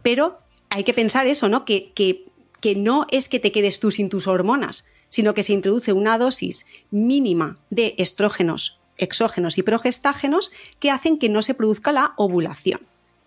pero 0.00 0.38
hay 0.70 0.84
que 0.84 0.94
pensar 0.94 1.26
eso, 1.26 1.48
¿no? 1.48 1.64
Que, 1.64 1.90
que, 1.92 2.26
que 2.60 2.76
no 2.76 3.04
es 3.10 3.28
que 3.28 3.40
te 3.40 3.50
quedes 3.50 3.80
tú 3.80 3.90
sin 3.90 4.08
tus 4.08 4.28
hormonas, 4.28 4.86
sino 5.08 5.34
que 5.34 5.42
se 5.42 5.54
introduce 5.54 5.92
una 5.92 6.18
dosis 6.18 6.66
mínima 6.92 7.58
de 7.70 7.96
estrógenos 7.98 8.80
exógenos 8.96 9.58
y 9.58 9.64
progestágenos 9.64 10.52
que 10.78 10.92
hacen 10.92 11.18
que 11.18 11.30
no 11.30 11.42
se 11.42 11.54
produzca 11.54 11.90
la 11.90 12.12
ovulación. 12.16 12.78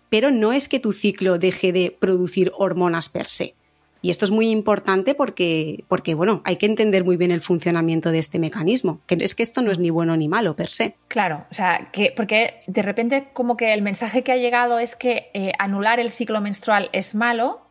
Pero 0.08 0.30
no 0.30 0.54
es 0.54 0.66
que 0.70 0.80
tu 0.80 0.94
ciclo 0.94 1.38
deje 1.38 1.72
de 1.72 1.94
producir 2.00 2.52
hormonas 2.56 3.10
per 3.10 3.28
se. 3.28 3.54
Y 4.02 4.10
esto 4.10 4.24
es 4.24 4.32
muy 4.32 4.50
importante 4.50 5.14
porque, 5.14 5.84
porque, 5.88 6.14
bueno, 6.14 6.42
hay 6.44 6.56
que 6.56 6.66
entender 6.66 7.04
muy 7.04 7.16
bien 7.16 7.30
el 7.30 7.40
funcionamiento 7.40 8.10
de 8.10 8.18
este 8.18 8.40
mecanismo, 8.40 9.00
que 9.06 9.16
es 9.20 9.34
que 9.36 9.44
esto 9.44 9.62
no 9.62 9.70
es 9.70 9.78
ni 9.78 9.90
bueno 9.90 10.16
ni 10.16 10.28
malo 10.28 10.56
per 10.56 10.68
se. 10.68 10.96
Claro, 11.06 11.46
o 11.50 11.54
sea, 11.54 11.90
que, 11.92 12.12
porque 12.14 12.62
de 12.66 12.82
repente 12.82 13.28
como 13.32 13.56
que 13.56 13.72
el 13.72 13.80
mensaje 13.82 14.24
que 14.24 14.32
ha 14.32 14.36
llegado 14.36 14.80
es 14.80 14.96
que 14.96 15.30
eh, 15.34 15.52
anular 15.58 16.00
el 16.00 16.10
ciclo 16.10 16.40
menstrual 16.40 16.90
es 16.92 17.14
malo, 17.14 17.62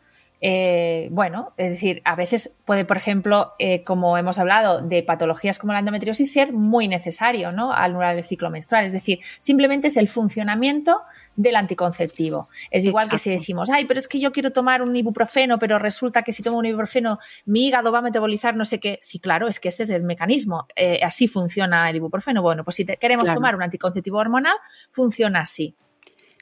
eh, 0.44 1.08
bueno, 1.12 1.54
es 1.58 1.70
decir, 1.70 2.02
a 2.04 2.16
veces 2.16 2.56
puede, 2.66 2.84
por 2.84 2.98
ejemplo, 2.98 3.54
eh, 3.60 3.84
como 3.84 4.18
hemos 4.18 4.40
hablado, 4.40 4.82
de 4.82 5.04
patologías 5.04 5.60
como 5.60 5.72
la 5.74 5.80
endometriosis, 5.80 6.34
ser 6.34 6.52
muy 6.52 6.88
necesario, 6.88 7.52
¿no? 7.52 7.72
Anular 7.72 8.16
el 8.16 8.24
ciclo 8.24 8.50
menstrual. 8.50 8.86
Es 8.86 8.92
decir, 8.92 9.20
simplemente 9.38 9.88
es 9.88 9.98
el 9.98 10.08
funcionamiento 10.08 11.02
del 11.36 11.56
anticonceptivo. 11.56 12.50
Es 12.72 12.84
igual 12.86 13.08
que 13.08 13.20
si 13.20 13.30
decimos, 13.30 13.70
ay, 13.70 13.86
pero 13.86 14.00
es 14.00 14.08
que 14.08 14.20
yo 14.20 14.32
quiero 14.32 14.52
tomar 14.52 14.82
un 14.82 14.96
ibuprofeno, 14.96 15.60
pero 15.60 15.78
resulta 15.78 16.24
que 16.24 16.34
si 16.34 16.42
tomo 16.42 16.58
un 16.58 16.66
ibuprofeno 16.66 17.20
mi 17.46 17.68
hígado 17.68 17.92
va 17.92 18.00
a 18.00 18.02
metabolizar 18.02 18.56
no 18.56 18.66
sé 18.66 18.80
qué. 18.80 18.98
Sí, 19.02 19.20
claro, 19.20 19.48
es 19.48 19.60
que 19.60 19.70
este 19.70 19.84
es 19.84 19.92
el 19.92 20.04
mecanismo. 20.04 20.66
Eh, 20.76 21.02
así 21.04 21.28
funciona 21.28 21.88
el 21.90 21.98
ibuprofeno. 21.98 22.42
Bueno, 22.42 22.64
pues 22.64 22.76
si 22.76 22.86
queremos 22.86 23.32
tomar 23.32 23.56
un 23.56 23.62
anticonceptivo 23.62 24.18
hormonal, 24.18 24.56
funciona 24.92 25.42
así. 25.42 25.76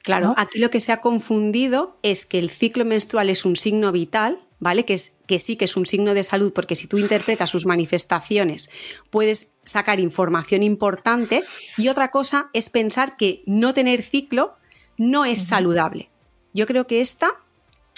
Claro, 0.02 0.34
aquí 0.36 0.58
lo 0.58 0.70
que 0.70 0.80
se 0.80 0.92
ha 0.92 1.00
confundido 1.00 1.98
es 2.02 2.24
que 2.24 2.38
el 2.38 2.50
ciclo 2.50 2.84
menstrual 2.84 3.28
es 3.28 3.44
un 3.44 3.56
signo 3.56 3.92
vital, 3.92 4.40
¿vale? 4.58 4.84
Que, 4.84 4.94
es, 4.94 5.18
que 5.26 5.38
sí 5.38 5.56
que 5.56 5.66
es 5.66 5.76
un 5.76 5.86
signo 5.86 6.14
de 6.14 6.24
salud, 6.24 6.52
porque 6.52 6.76
si 6.76 6.86
tú 6.86 6.98
interpretas 6.98 7.50
sus 7.50 7.66
manifestaciones, 7.66 8.70
puedes 9.10 9.58
sacar 9.64 10.00
información 10.00 10.62
importante. 10.62 11.42
Y 11.76 11.88
otra 11.88 12.10
cosa 12.10 12.50
es 12.52 12.70
pensar 12.70 13.16
que 13.16 13.42
no 13.46 13.74
tener 13.74 14.02
ciclo 14.02 14.54
no 14.96 15.24
es 15.24 15.46
saludable. 15.46 16.10
Yo 16.52 16.66
creo 16.66 16.86
que 16.86 17.00
esta 17.00 17.32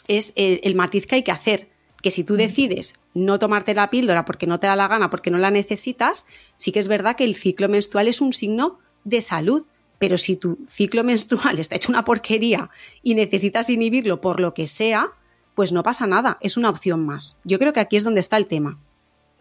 es 0.08 0.32
el, 0.36 0.74
matiz 0.74 1.06
que 1.06 1.16
hay 1.16 1.22
que 1.22 1.32
hacer. 1.32 1.70
Que 2.02 2.10
si 2.10 2.24
tú 2.24 2.34
decides 2.34 2.94
no 3.14 3.38
tomarte 3.38 3.74
la 3.74 3.88
píldora 3.88 4.24
porque 4.24 4.48
no 4.48 4.58
te 4.58 4.66
da 4.66 4.74
la 4.74 4.88
gana, 4.88 5.08
porque 5.08 5.30
no 5.30 5.38
la 5.38 5.52
necesitas, 5.52 6.26
sí 6.56 6.72
que 6.72 6.80
es 6.80 6.88
verdad 6.88 7.14
que 7.14 7.22
el 7.22 7.36
ciclo 7.36 7.68
menstrual 7.68 8.08
es 8.08 8.20
un 8.20 8.32
signo 8.32 8.80
de 9.04 9.20
salud 9.20 9.64
pero 10.02 10.18
si 10.18 10.34
tu 10.34 10.58
ciclo 10.66 11.04
menstrual 11.04 11.60
está 11.60 11.76
hecho 11.76 11.92
una 11.92 12.04
porquería 12.04 12.70
y 13.04 13.14
necesitas 13.14 13.70
inhibirlo 13.70 14.20
por 14.20 14.40
lo 14.40 14.52
que 14.52 14.66
sea, 14.66 15.12
pues 15.54 15.70
no 15.70 15.84
pasa 15.84 16.08
nada, 16.08 16.38
es 16.40 16.56
una 16.56 16.70
opción 16.70 17.06
más. 17.06 17.38
Yo 17.44 17.60
creo 17.60 17.72
que 17.72 17.78
aquí 17.78 17.98
es 17.98 18.02
donde 18.02 18.18
está 18.18 18.36
el 18.36 18.48
tema. 18.48 18.80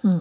Hmm. 0.03 0.19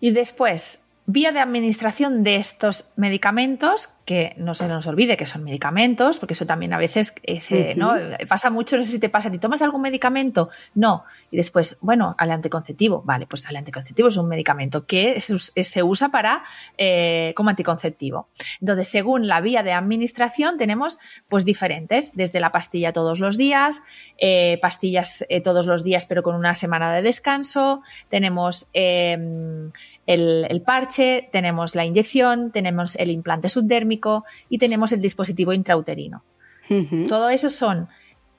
Y 0.00 0.12
después, 0.12 0.80
vía 1.04 1.30
de 1.30 1.40
administración 1.40 2.22
de 2.22 2.36
estos 2.36 2.86
medicamentos, 2.96 3.90
que 4.04 4.34
no 4.36 4.54
se 4.54 4.68
nos 4.68 4.86
olvide 4.86 5.16
que 5.16 5.26
son 5.26 5.44
medicamentos, 5.44 6.18
porque 6.18 6.34
eso 6.34 6.46
también 6.46 6.72
a 6.72 6.78
veces 6.78 7.14
eh, 7.22 7.74
¿no? 7.76 7.94
pasa 8.28 8.50
mucho, 8.50 8.76
no 8.76 8.82
sé 8.82 8.90
si 8.90 8.98
te 8.98 9.08
pasa, 9.08 9.30
¿te 9.30 9.38
tomas 9.38 9.62
algún 9.62 9.80
medicamento? 9.80 10.50
No. 10.74 11.04
Y 11.30 11.36
después, 11.36 11.78
bueno, 11.80 12.14
al 12.18 12.30
anticonceptivo, 12.30 13.02
vale, 13.04 13.26
pues 13.26 13.46
al 13.46 13.56
anticonceptivo 13.56 14.08
es 14.08 14.16
un 14.16 14.28
medicamento 14.28 14.86
que 14.86 15.20
se 15.20 15.82
usa 15.82 16.10
para 16.10 16.44
eh, 16.76 17.32
como 17.36 17.50
anticonceptivo. 17.50 18.28
Entonces, 18.60 18.88
según 18.88 19.26
la 19.26 19.40
vía 19.40 19.62
de 19.62 19.72
administración, 19.72 20.58
tenemos 20.58 20.98
pues 21.28 21.44
diferentes, 21.44 22.14
desde 22.14 22.40
la 22.40 22.52
pastilla 22.52 22.92
todos 22.92 23.20
los 23.20 23.38
días, 23.38 23.82
eh, 24.18 24.58
pastillas 24.60 25.24
todos 25.42 25.66
los 25.66 25.82
días 25.82 26.06
pero 26.06 26.22
con 26.22 26.34
una 26.34 26.54
semana 26.54 26.92
de 26.92 27.02
descanso, 27.02 27.82
tenemos 28.08 28.68
em, 28.72 29.72
el, 30.06 30.62
parche, 30.64 31.28
tenemos 31.32 31.74
la 31.74 31.84
inyección, 31.84 32.50
tenemos 32.50 32.96
el 32.96 33.10
implante 33.10 33.48
subdérmico 33.48 33.93
y 34.48 34.58
tenemos 34.58 34.92
el 34.92 35.00
dispositivo 35.00 35.52
intrauterino. 35.52 36.24
Todo 37.08 37.28
eso 37.28 37.50
son 37.50 37.88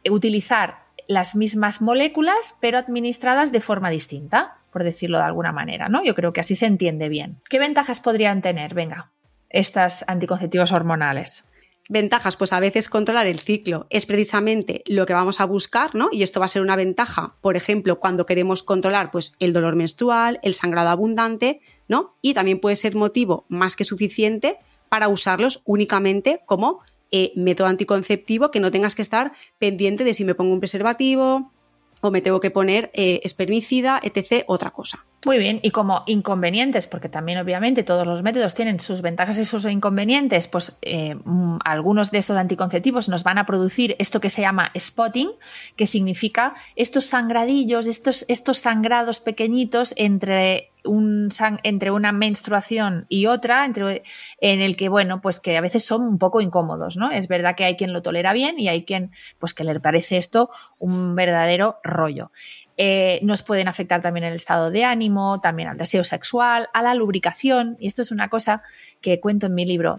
utilizar 0.09 0.85
las 1.07 1.35
mismas 1.35 1.81
moléculas, 1.81 2.57
pero 2.59 2.77
administradas 2.77 3.51
de 3.51 3.61
forma 3.61 3.89
distinta, 3.89 4.57
por 4.71 4.83
decirlo 4.83 5.19
de 5.19 5.25
alguna 5.25 5.51
manera, 5.51 5.89
¿no? 5.89 6.03
Yo 6.03 6.15
creo 6.15 6.33
que 6.33 6.41
así 6.41 6.55
se 6.55 6.65
entiende 6.65 7.09
bien. 7.09 7.39
¿Qué 7.49 7.59
ventajas 7.59 7.99
podrían 7.99 8.41
tener, 8.41 8.73
venga, 8.73 9.11
estas 9.49 10.03
anticonceptivos 10.07 10.71
hormonales? 10.71 11.45
Ventajas, 11.87 12.35
pues 12.35 12.51
a 12.51 12.59
veces 12.59 12.89
controlar 12.89 13.27
el 13.27 13.37
ciclo 13.37 13.85
es 13.91 14.07
precisamente 14.07 14.81
lo 14.87 15.05
que 15.05 15.13
vamos 15.13 15.39
a 15.39 15.45
buscar, 15.45 15.93
¿no? 15.93 16.09
Y 16.11 16.23
esto 16.23 16.39
va 16.39 16.45
a 16.45 16.49
ser 16.49 16.63
una 16.63 16.75
ventaja, 16.75 17.35
por 17.41 17.55
ejemplo, 17.55 17.99
cuando 17.99 18.25
queremos 18.25 18.63
controlar 18.63 19.11
pues 19.11 19.35
el 19.39 19.53
dolor 19.53 19.75
menstrual, 19.75 20.39
el 20.41 20.55
sangrado 20.55 20.89
abundante, 20.89 21.61
¿no? 21.87 22.15
Y 22.23 22.33
también 22.33 22.59
puede 22.59 22.75
ser 22.75 22.95
motivo 22.95 23.45
más 23.49 23.75
que 23.75 23.83
suficiente 23.83 24.57
para 24.95 25.09
usarlos 25.09 25.61
únicamente 25.65 26.39
como 26.45 26.77
eh, 27.11 27.33
método 27.35 27.67
anticonceptivo, 27.67 28.49
que 28.49 28.61
no 28.61 28.71
tengas 28.71 28.95
que 28.95 29.01
estar 29.01 29.33
pendiente 29.59 30.05
de 30.05 30.13
si 30.13 30.23
me 30.23 30.35
pongo 30.35 30.53
un 30.53 30.61
preservativo 30.61 31.51
o 31.99 32.11
me 32.11 32.21
tengo 32.21 32.39
que 32.39 32.49
poner 32.49 32.91
eh, 32.93 33.19
espermicida, 33.25 33.99
etc., 34.01 34.45
otra 34.47 34.71
cosa. 34.71 35.05
Muy 35.25 35.37
bien, 35.37 35.59
y 35.63 35.71
como 35.71 36.03
inconvenientes, 36.05 36.87
porque 36.87 37.09
también 37.09 37.39
obviamente 37.39 37.83
todos 37.83 38.07
los 38.07 38.23
métodos 38.23 38.55
tienen 38.55 38.79
sus 38.79 39.01
ventajas 39.01 39.37
y 39.37 39.43
sus 39.43 39.65
inconvenientes, 39.65 40.47
pues 40.47 40.77
eh, 40.81 41.15
mm, 41.15 41.57
algunos 41.65 42.11
de 42.11 42.19
estos 42.19 42.37
anticonceptivos 42.37 43.09
nos 43.09 43.25
van 43.25 43.37
a 43.37 43.45
producir 43.45 43.97
esto 43.99 44.21
que 44.21 44.29
se 44.29 44.43
llama 44.43 44.71
spotting, 44.79 45.31
que 45.75 45.87
significa 45.87 46.55
estos 46.77 47.03
sangradillos, 47.03 47.85
estos, 47.85 48.23
estos 48.29 48.59
sangrados 48.59 49.19
pequeñitos 49.19 49.93
entre 49.97 50.71
un 50.85 51.29
entre 51.63 51.91
una 51.91 52.11
menstruación 52.11 53.05
y 53.09 53.25
otra, 53.25 53.65
entre, 53.65 54.03
en 54.39 54.61
el 54.61 54.75
que, 54.75 54.89
bueno, 54.89 55.21
pues 55.21 55.39
que 55.39 55.57
a 55.57 55.61
veces 55.61 55.83
son 55.85 56.03
un 56.03 56.17
poco 56.17 56.41
incómodos, 56.41 56.97
¿no? 56.97 57.11
Es 57.11 57.27
verdad 57.27 57.55
que 57.55 57.65
hay 57.65 57.75
quien 57.75 57.93
lo 57.93 58.01
tolera 58.01 58.33
bien 58.33 58.59
y 58.59 58.67
hay 58.67 58.85
quien, 58.85 59.11
pues 59.39 59.53
que 59.53 59.63
le 59.63 59.79
parece 59.79 60.17
esto 60.17 60.49
un 60.79 61.15
verdadero 61.15 61.79
rollo. 61.83 62.31
Eh, 62.77 63.19
nos 63.23 63.43
pueden 63.43 63.67
afectar 63.67 64.01
también 64.01 64.25
el 64.25 64.35
estado 64.35 64.69
de 64.69 64.83
ánimo, 64.83 65.39
también 65.41 65.69
al 65.69 65.77
deseo 65.77 66.03
sexual, 66.03 66.69
a 66.73 66.81
la 66.81 66.93
lubricación. 66.93 67.77
Y 67.79 67.87
esto 67.87 68.01
es 68.01 68.11
una 68.11 68.29
cosa 68.29 68.63
que 69.01 69.19
cuento 69.19 69.47
en 69.47 69.55
mi 69.55 69.65
libro. 69.65 69.97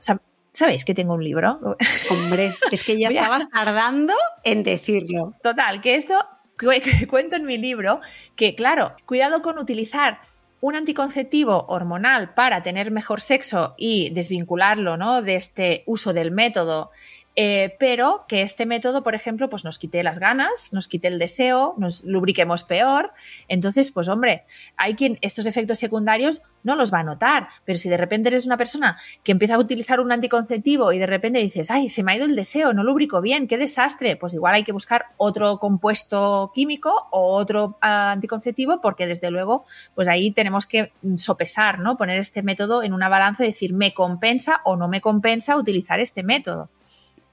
¿Sabéis 0.52 0.84
que 0.84 0.94
tengo 0.94 1.14
un 1.14 1.24
libro? 1.24 1.58
Hombre, 2.10 2.52
es 2.70 2.84
que 2.84 2.98
ya 2.98 3.08
estabas 3.08 3.50
tardando 3.52 4.14
en 4.44 4.62
decirlo. 4.62 5.34
Total, 5.42 5.80
que 5.80 5.96
esto 5.96 6.18
cuento 7.08 7.36
en 7.36 7.44
mi 7.44 7.58
libro 7.58 8.00
que, 8.34 8.54
claro, 8.54 8.94
cuidado 9.04 9.42
con 9.42 9.58
utilizar 9.58 10.20
un 10.60 10.74
anticonceptivo 10.74 11.66
hormonal 11.68 12.34
para 12.34 12.62
tener 12.62 12.90
mejor 12.90 13.20
sexo 13.20 13.74
y 13.76 14.10
desvincularlo 14.10 14.96
¿no? 14.96 15.22
de 15.22 15.36
este 15.36 15.82
uso 15.86 16.12
del 16.12 16.30
método 16.30 16.90
eh, 17.38 17.76
pero 17.78 18.24
que 18.28 18.40
este 18.40 18.64
método, 18.64 19.02
por 19.02 19.14
ejemplo, 19.14 19.50
pues 19.50 19.62
nos 19.62 19.78
quite 19.78 20.02
las 20.02 20.18
ganas, 20.18 20.72
nos 20.72 20.88
quite 20.88 21.08
el 21.08 21.18
deseo, 21.18 21.74
nos 21.76 22.02
lubriquemos 22.02 22.64
peor. 22.64 23.12
Entonces, 23.46 23.90
pues 23.90 24.08
hombre, 24.08 24.44
hay 24.78 24.94
quien 24.94 25.18
estos 25.20 25.44
efectos 25.44 25.78
secundarios 25.78 26.40
no 26.62 26.76
los 26.76 26.92
va 26.92 27.00
a 27.00 27.04
notar, 27.04 27.48
pero 27.66 27.78
si 27.78 27.90
de 27.90 27.98
repente 27.98 28.30
eres 28.30 28.46
una 28.46 28.56
persona 28.56 28.98
que 29.22 29.32
empieza 29.32 29.56
a 29.56 29.58
utilizar 29.58 30.00
un 30.00 30.10
anticonceptivo 30.12 30.92
y 30.92 30.98
de 30.98 31.06
repente 31.06 31.38
dices, 31.38 31.70
ay, 31.70 31.90
se 31.90 32.02
me 32.02 32.12
ha 32.12 32.16
ido 32.16 32.24
el 32.24 32.34
deseo, 32.34 32.72
no 32.72 32.82
lubrico 32.82 33.20
bien, 33.20 33.46
qué 33.46 33.58
desastre, 33.58 34.16
pues 34.16 34.32
igual 34.32 34.54
hay 34.54 34.64
que 34.64 34.72
buscar 34.72 35.04
otro 35.18 35.58
compuesto 35.58 36.50
químico 36.54 37.08
o 37.10 37.36
otro 37.36 37.76
ah, 37.82 38.12
anticonceptivo 38.12 38.80
porque 38.80 39.06
desde 39.06 39.30
luego, 39.30 39.66
pues 39.94 40.08
ahí 40.08 40.30
tenemos 40.30 40.64
que 40.64 40.90
sopesar, 41.16 41.80
¿no? 41.80 41.98
Poner 41.98 42.18
este 42.18 42.42
método 42.42 42.82
en 42.82 42.94
una 42.94 43.10
balanza 43.10 43.44
y 43.44 43.48
decir, 43.48 43.74
¿me 43.74 43.92
compensa 43.92 44.62
o 44.64 44.76
no 44.76 44.88
me 44.88 45.02
compensa 45.02 45.56
utilizar 45.56 46.00
este 46.00 46.22
método? 46.22 46.70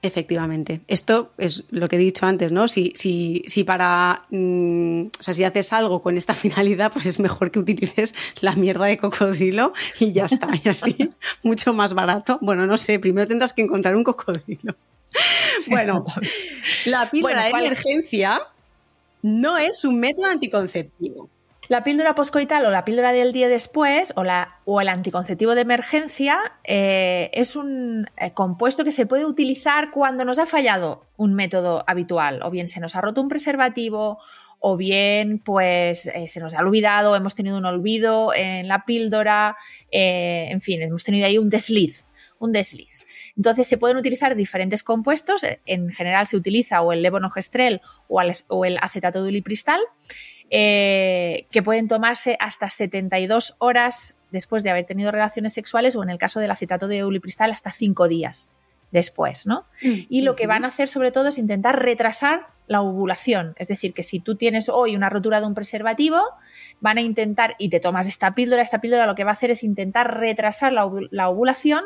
Efectivamente. 0.04 0.82
Esto 0.86 1.32
es 1.38 1.64
lo 1.70 1.88
que 1.88 1.96
he 1.96 1.98
dicho 1.98 2.26
antes, 2.26 2.52
¿no? 2.52 2.68
Si, 2.68 2.92
si, 2.94 3.42
si 3.46 3.64
para. 3.64 4.26
Mm, 4.28 5.06
o 5.18 5.22
sea, 5.22 5.32
si 5.32 5.44
haces 5.44 5.72
algo 5.72 6.02
con 6.02 6.18
esta 6.18 6.34
finalidad, 6.34 6.92
pues 6.92 7.06
es 7.06 7.18
mejor 7.18 7.50
que 7.50 7.58
utilices 7.58 8.14
la 8.42 8.54
mierda 8.54 8.84
de 8.84 8.98
cocodrilo 8.98 9.72
y 9.98 10.12
ya 10.12 10.26
está. 10.26 10.48
Y 10.62 10.68
así, 10.68 11.10
mucho 11.42 11.72
más 11.72 11.94
barato. 11.94 12.38
Bueno, 12.42 12.66
no 12.66 12.76
sé, 12.76 12.98
primero 12.98 13.26
tendrás 13.26 13.54
que 13.54 13.62
encontrar 13.62 13.96
un 13.96 14.04
cocodrilo. 14.04 14.76
bueno, 15.70 16.04
la 16.84 17.10
píldora 17.10 17.44
de 17.44 17.50
emergencia 17.50 18.42
no 19.22 19.56
es 19.56 19.86
un 19.86 19.98
método 20.00 20.26
anticonceptivo. 20.26 21.30
La 21.68 21.82
píldora 21.82 22.14
poscoital 22.14 22.66
o 22.66 22.70
la 22.70 22.84
píldora 22.84 23.12
del 23.12 23.32
día 23.32 23.48
después 23.48 24.12
o, 24.16 24.24
la, 24.24 24.60
o 24.66 24.82
el 24.82 24.88
anticonceptivo 24.88 25.54
de 25.54 25.62
emergencia 25.62 26.38
eh, 26.62 27.30
es 27.32 27.56
un 27.56 28.06
eh, 28.18 28.32
compuesto 28.32 28.84
que 28.84 28.92
se 28.92 29.06
puede 29.06 29.24
utilizar 29.24 29.90
cuando 29.90 30.26
nos 30.26 30.38
ha 30.38 30.44
fallado 30.44 31.06
un 31.16 31.34
método 31.34 31.82
habitual, 31.86 32.42
o 32.42 32.50
bien 32.50 32.68
se 32.68 32.80
nos 32.80 32.96
ha 32.96 33.00
roto 33.00 33.22
un 33.22 33.28
preservativo, 33.28 34.18
o 34.58 34.76
bien 34.76 35.38
pues 35.38 36.06
eh, 36.06 36.28
se 36.28 36.40
nos 36.40 36.52
ha 36.52 36.60
olvidado, 36.60 37.16
hemos 37.16 37.34
tenido 37.34 37.56
un 37.56 37.64
olvido 37.64 38.34
en 38.34 38.68
la 38.68 38.84
píldora, 38.84 39.56
en 39.90 40.60
fin, 40.60 40.82
hemos 40.82 41.04
tenido 41.04 41.26
ahí 41.26 41.38
un 41.38 41.48
desliz 41.50 42.06
un 42.40 42.52
desliz. 42.52 43.02
Entonces 43.36 43.66
se 43.66 43.78
pueden 43.78 43.96
utilizar 43.96 44.34
diferentes 44.34 44.82
compuestos, 44.82 45.46
en 45.64 45.90
general 45.90 46.26
se 46.26 46.36
utiliza 46.36 46.82
o 46.82 46.92
el 46.92 47.00
levonorgestrel 47.00 47.80
o 48.08 48.64
el 48.64 48.78
acetato 48.82 49.22
de 49.22 49.30
ulipristal, 49.30 49.80
eh, 50.50 51.46
que 51.50 51.62
pueden 51.62 51.88
tomarse 51.88 52.36
hasta 52.40 52.68
72 52.68 53.56
horas 53.58 54.16
después 54.30 54.62
de 54.62 54.70
haber 54.70 54.84
tenido 54.84 55.10
relaciones 55.10 55.52
sexuales 55.52 55.96
o 55.96 56.02
en 56.02 56.10
el 56.10 56.18
caso 56.18 56.40
del 56.40 56.50
acetato 56.50 56.88
de 56.88 57.04
ulipristal 57.04 57.50
hasta 57.50 57.70
5 57.70 58.08
días 58.08 58.48
después, 58.94 59.46
¿no? 59.46 59.66
Mm, 59.82 60.06
y 60.08 60.22
lo 60.22 60.36
que 60.36 60.46
van 60.46 60.64
a 60.64 60.68
hacer 60.68 60.88
sobre 60.88 61.10
todo 61.10 61.28
es 61.28 61.38
intentar 61.38 61.82
retrasar 61.82 62.46
la 62.66 62.80
ovulación, 62.80 63.54
es 63.58 63.68
decir, 63.68 63.92
que 63.92 64.02
si 64.02 64.20
tú 64.20 64.36
tienes 64.36 64.68
hoy 64.68 64.96
una 64.96 65.10
rotura 65.10 65.40
de 65.40 65.46
un 65.46 65.54
preservativo, 65.54 66.20
van 66.80 66.98
a 66.98 67.02
intentar, 67.02 67.56
y 67.58 67.68
te 67.68 67.80
tomas 67.80 68.06
esta 68.06 68.34
píldora, 68.34 68.62
esta 68.62 68.80
píldora 68.80 69.06
lo 69.06 69.14
que 69.14 69.24
va 69.24 69.30
a 69.30 69.34
hacer 69.34 69.50
es 69.50 69.64
intentar 69.64 70.18
retrasar 70.18 70.72
la, 70.72 70.86
ovulación 71.28 71.84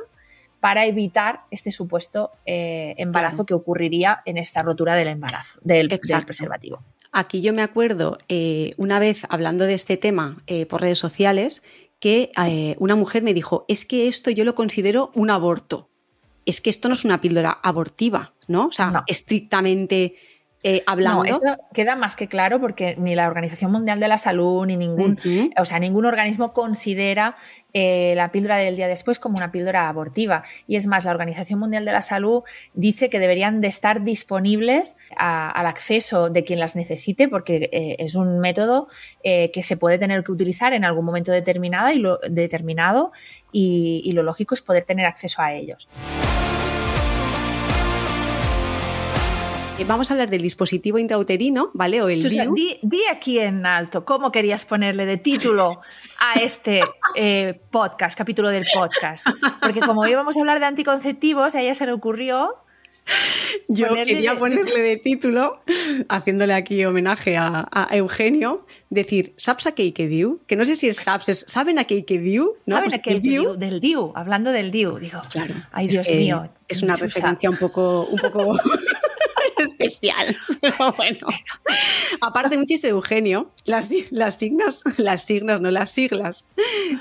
para 0.60 0.84
evitar 0.86 1.40
este 1.50 1.72
supuesto 1.72 2.32
eh, 2.46 2.94
embarazo 2.98 3.46
que 3.46 3.54
ocurriría 3.54 4.22
en 4.24 4.38
esta 4.38 4.62
rotura 4.62 4.94
del 4.94 5.08
embarazo, 5.08 5.60
del, 5.62 5.88
preservativo. 5.88 6.82
Aquí 7.18 7.40
yo 7.40 7.52
me 7.52 7.62
acuerdo 7.62 8.18
eh, 8.28 8.72
una 8.76 8.98
vez 8.98 9.22
hablando 9.28 9.64
de 9.64 9.74
este 9.74 9.96
tema 9.96 10.36
eh, 10.46 10.66
por 10.66 10.80
redes 10.80 10.98
sociales 10.98 11.64
que 12.00 12.30
una 12.78 12.94
mujer 12.94 13.24
me 13.24 13.34
dijo, 13.34 13.64
es 13.66 13.84
que 13.84 14.06
esto 14.06 14.30
yo 14.30 14.44
lo 14.44 14.54
considero 14.54 15.10
un 15.16 15.30
aborto 15.30 15.88
es 16.48 16.62
que 16.62 16.70
esto 16.70 16.88
no 16.88 16.94
es 16.94 17.04
una 17.04 17.20
píldora 17.20 17.50
abortiva, 17.62 18.32
¿no? 18.46 18.68
O 18.68 18.72
sea, 18.72 19.04
estrictamente 19.06 20.14
eh, 20.64 20.82
hablando. 20.86 21.22
No, 21.22 21.30
eso 21.30 21.40
queda 21.72 21.94
más 21.94 22.16
que 22.16 22.26
claro 22.26 22.60
porque 22.60 22.96
ni 22.98 23.14
la 23.14 23.28
Organización 23.28 23.70
Mundial 23.70 24.00
de 24.00 24.08
la 24.08 24.18
Salud 24.18 24.66
ni 24.66 24.76
ningún, 24.76 25.18
o 25.56 25.64
sea, 25.64 25.78
ningún 25.78 26.04
organismo 26.04 26.52
considera 26.52 27.36
eh, 27.72 28.14
la 28.16 28.32
píldora 28.32 28.56
del 28.56 28.74
día 28.74 28.88
después 28.88 29.20
como 29.20 29.36
una 29.36 29.52
píldora 29.52 29.88
abortiva. 29.88 30.42
Y 30.66 30.74
es 30.74 30.88
más, 30.88 31.04
la 31.04 31.12
Organización 31.12 31.60
Mundial 31.60 31.84
de 31.84 31.92
la 31.92 32.00
Salud 32.00 32.42
dice 32.74 33.08
que 33.08 33.20
deberían 33.20 33.60
de 33.60 33.68
estar 33.68 34.02
disponibles 34.02 34.96
al 35.16 35.66
acceso 35.66 36.28
de 36.28 36.42
quien 36.42 36.58
las 36.58 36.74
necesite 36.74 37.28
porque 37.28 37.68
eh, 37.72 37.96
es 38.00 38.16
un 38.16 38.40
método 38.40 38.88
que 39.22 39.62
se 39.62 39.76
puede 39.76 39.98
tener 39.98 40.24
que 40.24 40.32
utilizar 40.32 40.72
en 40.72 40.84
algún 40.84 41.04
momento 41.04 41.30
determinado 41.30 41.92
y 41.92 41.98
lo, 41.98 42.18
determinado 42.28 43.12
y 43.52 44.10
lo 44.12 44.22
lógico 44.22 44.54
es 44.54 44.62
poder 44.62 44.84
tener 44.84 45.06
acceso 45.06 45.42
a 45.42 45.52
ellos. 45.52 45.88
Vamos 49.84 50.10
a 50.10 50.14
hablar 50.14 50.30
del 50.30 50.42
dispositivo 50.42 50.98
intrauterino, 50.98 51.70
¿vale? 51.74 52.02
O 52.02 52.08
el 52.08 52.20
di, 52.20 53.02
aquí 53.10 53.38
en 53.38 53.66
alto 53.66 54.04
cómo 54.04 54.32
querías 54.32 54.64
ponerle 54.64 55.06
de 55.06 55.16
título 55.16 55.80
a 56.18 56.40
este 56.40 56.80
eh, 57.14 57.60
podcast, 57.70 58.16
capítulo 58.16 58.50
del 58.50 58.64
podcast. 58.72 59.26
Porque 59.60 59.80
como 59.80 60.06
íbamos 60.06 60.36
a 60.36 60.40
hablar 60.40 60.60
de 60.60 60.66
anticonceptivos, 60.66 61.54
a 61.54 61.62
ella 61.62 61.74
se 61.74 61.86
le 61.86 61.92
ocurrió 61.92 62.56
yo 63.68 63.94
quería 63.94 64.38
ponerle 64.38 64.80
de 64.80 64.96
título, 65.02 65.62
haciéndole 66.08 66.54
aquí 66.54 66.84
homenaje 66.84 67.36
a, 67.36 67.88
Eugenio, 67.90 68.66
decir 68.90 69.34
¿Sabes 69.36 69.66
a 69.66 69.72
Keike 69.72 70.06
Diu? 70.06 70.40
Que 70.46 70.56
no 70.56 70.64
sé 70.64 70.74
si 70.76 70.88
es 70.88 70.98
Saps, 70.98 71.44
¿saben 71.46 71.78
a 71.78 71.84
Keike 71.84 72.18
Diu? 72.18 72.56
¿No? 72.66 72.76
¿Saben 72.76 72.90
pues 72.90 72.98
a 72.98 73.02
Keike 73.02 73.20
Diu? 73.20 73.56
Del 73.56 73.80
Diu, 73.80 74.12
hablando 74.14 74.52
del 74.52 74.70
Diu. 74.70 74.98
Digo, 74.98 75.20
claro, 75.30 75.54
ay 75.72 75.88
Dios 75.88 76.08
mío. 76.08 76.50
Es 76.66 76.82
una 76.82 76.96
referencia 76.96 77.48
un 77.48 77.56
poco, 77.56 78.04
un 78.10 78.18
poco 78.18 78.52
especial. 79.78 80.36
Pero 80.60 80.92
bueno, 80.96 81.26
aparte 82.20 82.58
un 82.58 82.66
chiste 82.66 82.88
de 82.88 82.92
Eugenio, 82.92 83.52
las, 83.64 83.90
las 84.10 84.38
signas, 84.38 84.84
las 84.96 85.24
signas, 85.24 85.60
no 85.60 85.70
las 85.70 85.90
siglas 85.90 86.50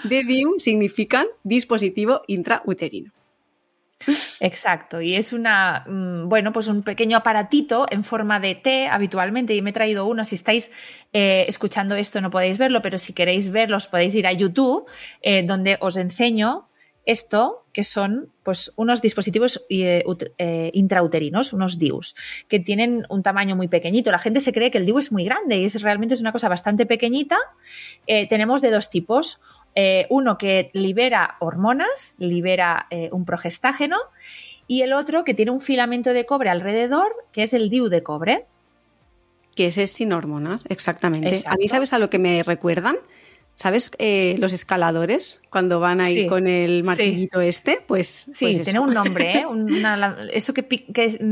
de 0.04 0.24
DIU 0.24 0.56
significan 0.60 1.26
dispositivo 1.44 2.22
intrauterino. 2.28 3.12
Exacto, 4.40 5.02
y 5.02 5.16
es 5.16 5.34
una, 5.34 5.84
mm, 5.88 6.30
bueno, 6.30 6.54
pues 6.54 6.68
un 6.68 6.84
pequeño 6.84 7.18
aparatito 7.18 7.88
en 7.90 8.04
forma 8.04 8.40
de 8.40 8.54
T 8.54 8.88
habitualmente, 8.88 9.56
y 9.56 9.62
me 9.62 9.72
he 9.72 9.74
traído 9.74 10.06
uno, 10.06 10.24
si 10.24 10.36
estáis 10.36 10.72
eh, 11.14 11.46
escuchando 11.48 11.96
esto 11.96 12.22
no 12.22 12.30
podéis 12.30 12.60
verlo, 12.60 12.82
pero 12.84 13.00
si 13.00 13.14
queréis 13.14 13.50
verlo 13.50 13.78
podéis 13.90 14.14
ir 14.16 14.28
a 14.28 14.34
YouTube, 14.34 14.86
eh, 15.22 15.44
donde 15.44 15.78
os 15.82 15.98
enseño 15.98 16.70
esto, 17.08 17.66
que 17.72 17.84
son 17.84 18.30
pues, 18.44 18.74
unos 18.76 19.02
dispositivos 19.02 19.66
eh, 19.70 20.04
eh, 20.38 20.72
intrauterinos, 20.74 21.54
unos 21.54 21.80
DIUs, 21.80 22.16
que 22.50 22.60
tienen 22.60 23.06
un 23.10 23.24
tamaño 23.24 23.56
muy 23.56 23.70
pequeñito. 23.70 24.12
La 24.12 24.20
gente 24.20 24.42
se 24.42 24.52
cree 24.52 24.70
que 24.70 24.78
el 24.78 24.86
DIU 24.86 25.00
es 25.00 25.12
muy 25.14 25.24
grande 25.24 25.58
y 25.58 25.66
es, 25.66 25.82
realmente 25.82 26.14
es 26.14 26.22
una 26.22 26.34
cosa 26.34 26.50
bastante 26.50 26.86
pequeñita. 26.86 27.38
Eh, 28.06 28.28
tenemos 28.28 28.62
de 28.62 28.72
dos 28.72 28.90
tipos. 28.90 29.42
uno 30.10 30.38
que 30.38 30.72
libera 30.74 31.38
hormonas, 31.40 32.16
libera 32.18 32.88
un 33.12 33.26
progestágeno, 33.26 33.98
y 34.66 34.82
el 34.82 34.92
otro 34.92 35.24
que 35.24 35.36
tiene 35.36 35.52
un 35.52 35.62
filamento 35.62 36.14
de 36.14 36.26
cobre 36.26 36.50
alrededor, 36.50 37.14
que 37.32 37.44
es 37.44 37.54
el 37.54 37.70
DIU 37.70 37.88
de 37.88 38.02
cobre. 38.02 38.46
Que 39.56 39.68
ese 39.68 39.84
es 39.84 39.92
sin 39.92 40.14
hormonas, 40.14 40.66
exactamente. 40.70 41.44
¿A 41.46 41.56
mí 41.56 41.68
sabes 41.68 41.94
a 41.94 42.00
lo 42.00 42.10
que 42.10 42.18
me 42.18 42.42
recuerdan? 42.42 42.98
¿Sabes 43.58 43.90
eh, 43.98 44.36
los 44.38 44.54
escaladores 44.54 45.42
cuando 45.50 45.80
van 45.80 46.00
ahí 46.00 46.28
con 46.28 46.46
el 46.46 46.84
martillito 46.84 47.42
este? 47.42 47.80
Pues 47.88 48.30
sí, 48.32 48.46
pues 48.46 48.62
tiene 48.62 48.80
un 48.80 48.94
nombre, 48.94 49.40
¿eh? 49.40 49.46
eso 50.32 50.54
que, 50.54 50.62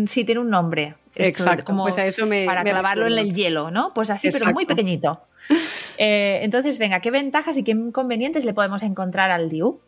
sí 0.08 0.26
tiene 0.26 0.42
un 0.42 0.50
nombre. 0.50 0.96
Exacto, 1.14 1.66
como 1.66 1.84
pues 1.84 2.00
a 2.00 2.06
eso 2.08 2.26
me 2.26 2.48
para 2.48 2.64
clavarlo 2.64 3.06
en 3.06 3.20
el 3.20 3.32
hielo, 3.32 3.70
¿no? 3.70 3.94
Pues 3.94 4.10
así, 4.10 4.30
pero 4.32 4.52
muy 4.52 4.66
pequeñito. 4.66 5.22
Eh, 5.98 6.40
entonces, 6.42 6.78
venga, 6.78 7.00
¿qué 7.00 7.10
ventajas 7.10 7.56
y 7.56 7.64
qué 7.64 7.72
inconvenientes 7.72 8.44
le 8.44 8.54
podemos 8.54 8.84
encontrar 8.84 9.32
al 9.32 9.48
DIU? 9.48 9.80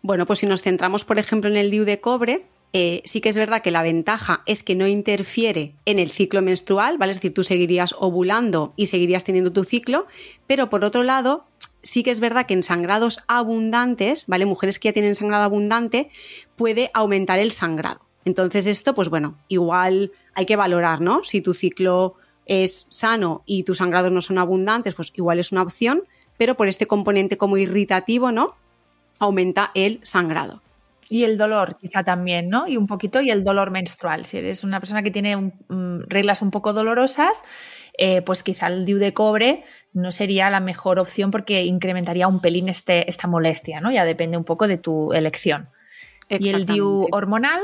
Bueno, 0.00 0.24
pues 0.24 0.38
si 0.38 0.46
nos 0.46 0.62
centramos, 0.62 1.04
por 1.04 1.18
ejemplo, 1.18 1.50
en 1.50 1.58
el 1.58 1.70
DIU 1.70 1.84
de 1.84 2.00
cobre, 2.00 2.46
eh, 2.76 3.02
sí 3.04 3.20
que 3.20 3.28
es 3.28 3.36
verdad 3.36 3.62
que 3.62 3.70
la 3.70 3.84
ventaja 3.84 4.42
es 4.46 4.64
que 4.64 4.74
no 4.74 4.88
interfiere 4.88 5.76
en 5.86 6.00
el 6.00 6.10
ciclo 6.10 6.42
menstrual, 6.42 6.98
¿vale? 6.98 7.12
Es 7.12 7.18
decir, 7.18 7.32
tú 7.32 7.44
seguirías 7.44 7.94
ovulando 7.96 8.74
y 8.74 8.86
seguirías 8.86 9.22
teniendo 9.22 9.52
tu 9.52 9.62
ciclo, 9.62 10.08
pero 10.48 10.70
por 10.70 10.84
otro 10.84 11.04
lado, 11.04 11.46
sí 11.82 12.02
que 12.02 12.10
es 12.10 12.18
verdad 12.18 12.46
que 12.46 12.54
en 12.54 12.64
sangrados 12.64 13.22
abundantes, 13.28 14.26
¿vale? 14.26 14.44
Mujeres 14.44 14.80
que 14.80 14.88
ya 14.88 14.92
tienen 14.92 15.14
sangrado 15.14 15.44
abundante, 15.44 16.10
puede 16.56 16.90
aumentar 16.94 17.38
el 17.38 17.52
sangrado. 17.52 18.00
Entonces 18.24 18.66
esto, 18.66 18.92
pues 18.96 19.08
bueno, 19.08 19.38
igual 19.46 20.10
hay 20.34 20.44
que 20.44 20.56
valorar, 20.56 21.00
¿no? 21.00 21.22
Si 21.22 21.40
tu 21.40 21.54
ciclo 21.54 22.16
es 22.44 22.88
sano 22.90 23.44
y 23.46 23.62
tus 23.62 23.78
sangrados 23.78 24.10
no 24.10 24.20
son 24.20 24.38
abundantes, 24.38 24.96
pues 24.96 25.12
igual 25.14 25.38
es 25.38 25.52
una 25.52 25.62
opción, 25.62 26.02
pero 26.36 26.56
por 26.56 26.66
este 26.66 26.88
componente 26.88 27.38
como 27.38 27.56
irritativo, 27.56 28.32
¿no? 28.32 28.56
Aumenta 29.20 29.70
el 29.76 30.00
sangrado. 30.02 30.63
Y 31.08 31.24
el 31.24 31.36
dolor, 31.36 31.76
quizá 31.78 32.02
también, 32.02 32.48
¿no? 32.48 32.66
Y 32.66 32.76
un 32.76 32.86
poquito, 32.86 33.20
y 33.20 33.30
el 33.30 33.44
dolor 33.44 33.70
menstrual. 33.70 34.26
Si 34.26 34.38
eres 34.38 34.64
una 34.64 34.80
persona 34.80 35.02
que 35.02 35.10
tiene 35.10 35.36
mm, 35.36 36.04
reglas 36.08 36.42
un 36.42 36.50
poco 36.50 36.72
dolorosas, 36.72 37.42
eh, 37.96 38.22
pues 38.22 38.42
quizá 38.42 38.66
el 38.66 38.84
DIU 38.84 38.98
de 38.98 39.14
cobre 39.14 39.64
no 39.92 40.10
sería 40.10 40.50
la 40.50 40.60
mejor 40.60 40.98
opción 40.98 41.30
porque 41.30 41.64
incrementaría 41.64 42.26
un 42.26 42.40
pelín 42.40 42.68
este, 42.68 43.08
esta 43.08 43.28
molestia, 43.28 43.80
¿no? 43.80 43.92
Ya 43.92 44.04
depende 44.04 44.36
un 44.36 44.44
poco 44.44 44.66
de 44.66 44.78
tu 44.78 45.12
elección. 45.12 45.68
Y 46.28 46.48
el 46.48 46.66
DIU 46.66 47.06
hormonal. 47.12 47.60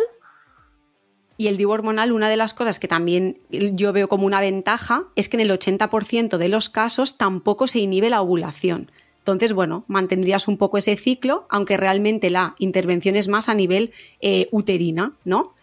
Y 1.37 1.49
el 1.49 1.57
DIU 1.57 1.71
hormonal, 1.71 2.13
una 2.13 2.29
de 2.29 2.37
las 2.37 2.53
cosas 2.55 2.79
que 2.79 2.87
también 2.87 3.39
yo 3.51 3.93
veo 3.93 4.09
como 4.09 4.27
una 4.27 4.41
ventaja 4.41 5.05
es 5.17 5.29
que 5.29 5.39
en 5.39 5.41
el 5.41 5.51
80% 5.51 6.37
de 6.37 6.49
los 6.49 6.69
casos 6.69 7.17
tampoco 7.17 7.67
se 7.67 7.79
inhibe 7.79 8.11
la 8.11 8.21
ovulación. 8.21 8.93
Entonces, 9.33 9.55
bueno, 9.55 9.85
mantendrías 9.89 10.49
un 10.49 10.57
poco 10.57 10.79
ese 10.79 10.97
ciclo, 10.97 11.47
aunque 11.49 11.77
realmente 11.77 12.31
la 12.31 12.55
intervención 12.59 13.17
es 13.17 13.29
más 13.29 13.49
a 13.49 13.55
nivel 13.55 13.93
eh, 14.21 14.49
uterina, 14.51 15.13
¿no? 15.25 15.55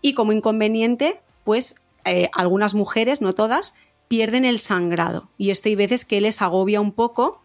Y 0.00 0.14
como 0.14 0.32
inconveniente, 0.32 1.20
pues 1.44 1.82
eh, 2.04 2.30
algunas 2.34 2.74
mujeres, 2.74 3.20
no 3.20 3.34
todas, 3.34 3.74
pierden 4.08 4.44
el 4.44 4.58
sangrado. 4.58 5.28
Y 5.36 5.50
esto 5.50 5.68
hay 5.68 5.74
veces 5.74 6.04
que 6.04 6.20
les 6.20 6.42
agobia 6.42 6.80
un 6.80 6.92
poco 6.92 7.42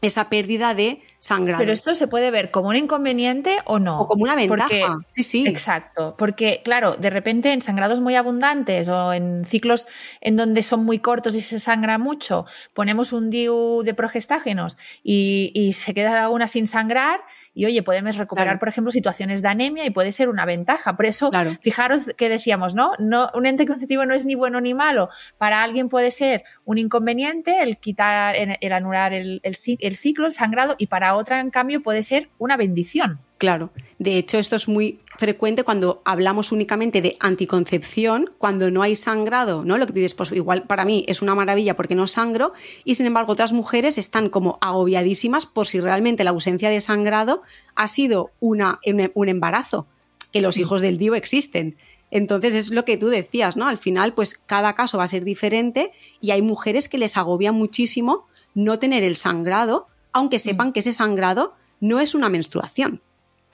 esa 0.00 0.28
pérdida 0.28 0.74
de 0.74 1.02
sangrado. 1.18 1.58
Pero 1.58 1.72
esto 1.72 1.94
se 1.94 2.06
puede 2.06 2.30
ver 2.30 2.52
como 2.52 2.68
un 2.68 2.76
inconveniente 2.76 3.58
o 3.64 3.80
no. 3.80 4.02
O 4.02 4.06
como 4.06 4.22
una 4.22 4.36
ventaja. 4.36 4.98
sí, 5.08 5.24
sí. 5.24 5.44
Exacto. 5.46 6.14
Porque, 6.16 6.60
claro, 6.64 6.96
de 6.96 7.10
repente 7.10 7.52
en 7.52 7.60
sangrados 7.60 7.98
muy 7.98 8.14
abundantes 8.14 8.88
o 8.88 9.12
en 9.12 9.44
ciclos 9.44 9.88
en 10.20 10.36
donde 10.36 10.62
son 10.62 10.84
muy 10.84 11.00
cortos 11.00 11.34
y 11.34 11.40
se 11.40 11.58
sangra 11.58 11.98
mucho, 11.98 12.46
ponemos 12.74 13.12
un 13.12 13.30
DIU 13.30 13.82
de 13.82 13.94
progestágenos 13.94 14.76
y, 15.02 15.50
y 15.54 15.72
se 15.72 15.94
queda 15.94 16.28
una 16.28 16.46
sin 16.46 16.68
sangrar 16.68 17.20
y 17.58 17.66
oye, 17.66 17.82
podemos 17.82 18.16
recuperar, 18.16 18.60
por 18.60 18.68
ejemplo, 18.68 18.92
situaciones 18.92 19.42
de 19.42 19.48
anemia 19.48 19.84
y 19.84 19.90
puede 19.90 20.12
ser 20.12 20.28
una 20.28 20.44
ventaja. 20.44 20.94
Por 20.94 21.06
eso, 21.06 21.32
fijaros 21.60 22.06
que 22.16 22.28
decíamos, 22.28 22.76
¿no? 22.76 22.92
no 23.00 23.32
un 23.34 23.46
ente 23.46 23.66
conceptivo 23.66 24.06
no 24.06 24.14
es 24.14 24.26
ni 24.26 24.36
bueno 24.36 24.60
ni 24.60 24.74
malo. 24.74 25.08
Para 25.38 25.64
alguien 25.64 25.88
puede 25.88 26.12
ser 26.12 26.44
un 26.64 26.78
inconveniente 26.78 27.64
el 27.64 27.78
quitar, 27.78 28.36
el 28.36 28.72
anular 28.72 29.12
el, 29.12 29.40
el, 29.42 29.56
ciclo, 29.56 30.26
el 30.26 30.32
sangrado, 30.32 30.76
y 30.78 30.86
para 30.86 31.16
otra, 31.16 31.40
en 31.40 31.50
cambio, 31.50 31.82
puede 31.82 32.04
ser 32.04 32.28
una 32.38 32.56
bendición. 32.56 33.18
Claro, 33.38 33.70
de 34.00 34.18
hecho 34.18 34.36
esto 34.38 34.56
es 34.56 34.66
muy 34.66 34.98
frecuente 35.16 35.62
cuando 35.62 36.02
hablamos 36.04 36.50
únicamente 36.50 37.00
de 37.00 37.16
anticoncepción, 37.20 38.32
cuando 38.36 38.72
no 38.72 38.82
hay 38.82 38.96
sangrado, 38.96 39.64
¿no? 39.64 39.78
Lo 39.78 39.86
que 39.86 39.92
dices, 39.92 40.14
pues 40.14 40.32
igual 40.32 40.64
para 40.64 40.84
mí 40.84 41.04
es 41.06 41.22
una 41.22 41.36
maravilla 41.36 41.76
porque 41.76 41.94
no 41.94 42.08
sangro 42.08 42.52
y 42.84 42.96
sin 42.96 43.06
embargo 43.06 43.32
otras 43.32 43.52
mujeres 43.52 43.96
están 43.96 44.28
como 44.28 44.58
agobiadísimas 44.60 45.46
por 45.46 45.68
si 45.68 45.78
realmente 45.78 46.24
la 46.24 46.30
ausencia 46.30 46.68
de 46.68 46.80
sangrado 46.80 47.42
ha 47.76 47.86
sido 47.86 48.32
una, 48.40 48.80
un 49.14 49.28
embarazo, 49.28 49.86
que 50.32 50.40
los 50.40 50.58
hijos 50.58 50.82
del 50.82 50.98
DIO 50.98 51.14
existen. 51.14 51.76
Entonces 52.10 52.54
es 52.54 52.72
lo 52.72 52.84
que 52.84 52.96
tú 52.96 53.06
decías, 53.06 53.56
¿no? 53.56 53.68
Al 53.68 53.78
final, 53.78 54.14
pues 54.14 54.36
cada 54.36 54.74
caso 54.74 54.98
va 54.98 55.04
a 55.04 55.08
ser 55.08 55.22
diferente 55.22 55.92
y 56.20 56.32
hay 56.32 56.42
mujeres 56.42 56.88
que 56.88 56.98
les 56.98 57.16
agobia 57.16 57.52
muchísimo 57.52 58.26
no 58.54 58.80
tener 58.80 59.04
el 59.04 59.14
sangrado, 59.14 59.86
aunque 60.12 60.40
sepan 60.40 60.72
que 60.72 60.80
ese 60.80 60.92
sangrado 60.92 61.54
no 61.78 62.00
es 62.00 62.16
una 62.16 62.28
menstruación. 62.28 63.00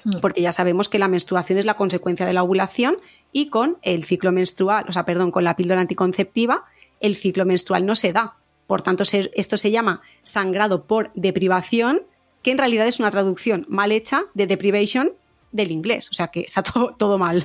Hmm. 0.04 0.20
porque 0.20 0.42
ya 0.42 0.52
sabemos 0.52 0.88
que 0.88 0.98
la 0.98 1.08
menstruación 1.08 1.58
es 1.58 1.64
la 1.64 1.74
consecuencia 1.74 2.26
de 2.26 2.34
la 2.34 2.42
ovulación 2.42 2.96
y 3.32 3.46
con 3.48 3.78
el 3.82 4.04
ciclo 4.04 4.32
menstrual, 4.32 4.84
o 4.88 4.92
sea, 4.92 5.04
perdón, 5.04 5.30
con 5.30 5.44
la 5.44 5.56
píldora 5.56 5.80
anticonceptiva, 5.80 6.64
el 7.00 7.16
ciclo 7.16 7.44
menstrual 7.46 7.86
no 7.86 7.94
se 7.94 8.12
da. 8.12 8.36
Por 8.66 8.82
tanto, 8.82 9.04
esto 9.04 9.56
se 9.56 9.70
llama 9.70 10.02
sangrado 10.22 10.84
por 10.84 11.10
deprivación, 11.14 12.02
que 12.42 12.50
en 12.50 12.58
realidad 12.58 12.86
es 12.86 12.98
una 12.98 13.10
traducción 13.10 13.66
mal 13.68 13.92
hecha 13.92 14.24
de 14.34 14.46
deprivation 14.46 15.12
del 15.52 15.70
inglés, 15.70 16.10
o 16.10 16.14
sea 16.14 16.28
que 16.28 16.40
está 16.40 16.62
todo 16.98 17.18
mal. 17.18 17.44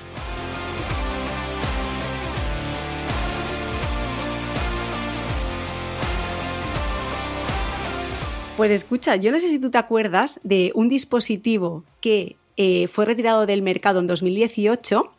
Pues 8.58 8.72
escucha, 8.72 9.16
yo 9.16 9.32
no 9.32 9.40
sé 9.40 9.48
si 9.48 9.58
tú 9.58 9.72
te 9.72 9.78
acuerdas 9.78 10.42
de 10.44 10.74
un 10.76 10.90
dispositivo 10.90 11.86
que 12.02 12.36
eh, 12.62 12.90
fue 12.90 13.06
retirado 13.06 13.46
del 13.46 13.62
mercado 13.62 14.02
en 14.02 14.08
2018, 14.08 15.10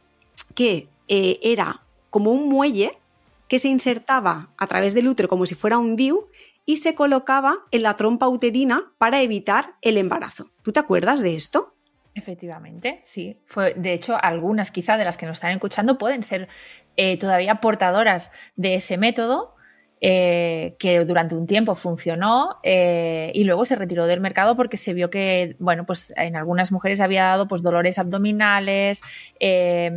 que 0.54 0.88
eh, 1.08 1.38
era 1.42 1.80
como 2.10 2.32
un 2.32 2.50
muelle 2.50 2.98
que 3.48 3.58
se 3.58 3.68
insertaba 3.68 4.50
a 4.58 4.66
través 4.66 4.92
del 4.92 5.08
útero 5.08 5.26
como 5.26 5.46
si 5.46 5.54
fuera 5.54 5.78
un 5.78 5.96
DIU 5.96 6.28
y 6.66 6.76
se 6.76 6.94
colocaba 6.94 7.56
en 7.70 7.82
la 7.82 7.96
trompa 7.96 8.28
uterina 8.28 8.92
para 8.98 9.22
evitar 9.22 9.74
el 9.80 9.96
embarazo. 9.96 10.50
¿Tú 10.60 10.72
te 10.72 10.80
acuerdas 10.80 11.22
de 11.22 11.34
esto? 11.34 11.74
Efectivamente, 12.14 13.00
sí. 13.02 13.38
Fue, 13.46 13.72
de 13.72 13.94
hecho, 13.94 14.22
algunas 14.22 14.70
quizá 14.70 14.98
de 14.98 15.06
las 15.06 15.16
que 15.16 15.24
nos 15.24 15.38
están 15.38 15.52
escuchando 15.52 15.96
pueden 15.96 16.22
ser 16.22 16.46
eh, 16.98 17.16
todavía 17.16 17.54
portadoras 17.62 18.32
de 18.56 18.74
ese 18.74 18.98
método 18.98 19.54
eh, 20.00 20.76
que 20.78 21.04
durante 21.04 21.34
un 21.34 21.46
tiempo 21.46 21.74
funcionó 21.74 22.56
eh, 22.62 23.30
y 23.34 23.44
luego 23.44 23.64
se 23.64 23.76
retiró 23.76 24.06
del 24.06 24.20
mercado 24.20 24.56
porque 24.56 24.76
se 24.76 24.94
vio 24.94 25.10
que, 25.10 25.56
bueno, 25.58 25.84
pues 25.84 26.12
en 26.16 26.36
algunas 26.36 26.72
mujeres 26.72 27.00
había 27.00 27.24
dado 27.24 27.46
pues 27.48 27.62
dolores 27.62 27.98
abdominales, 27.98 29.02
eh, 29.40 29.90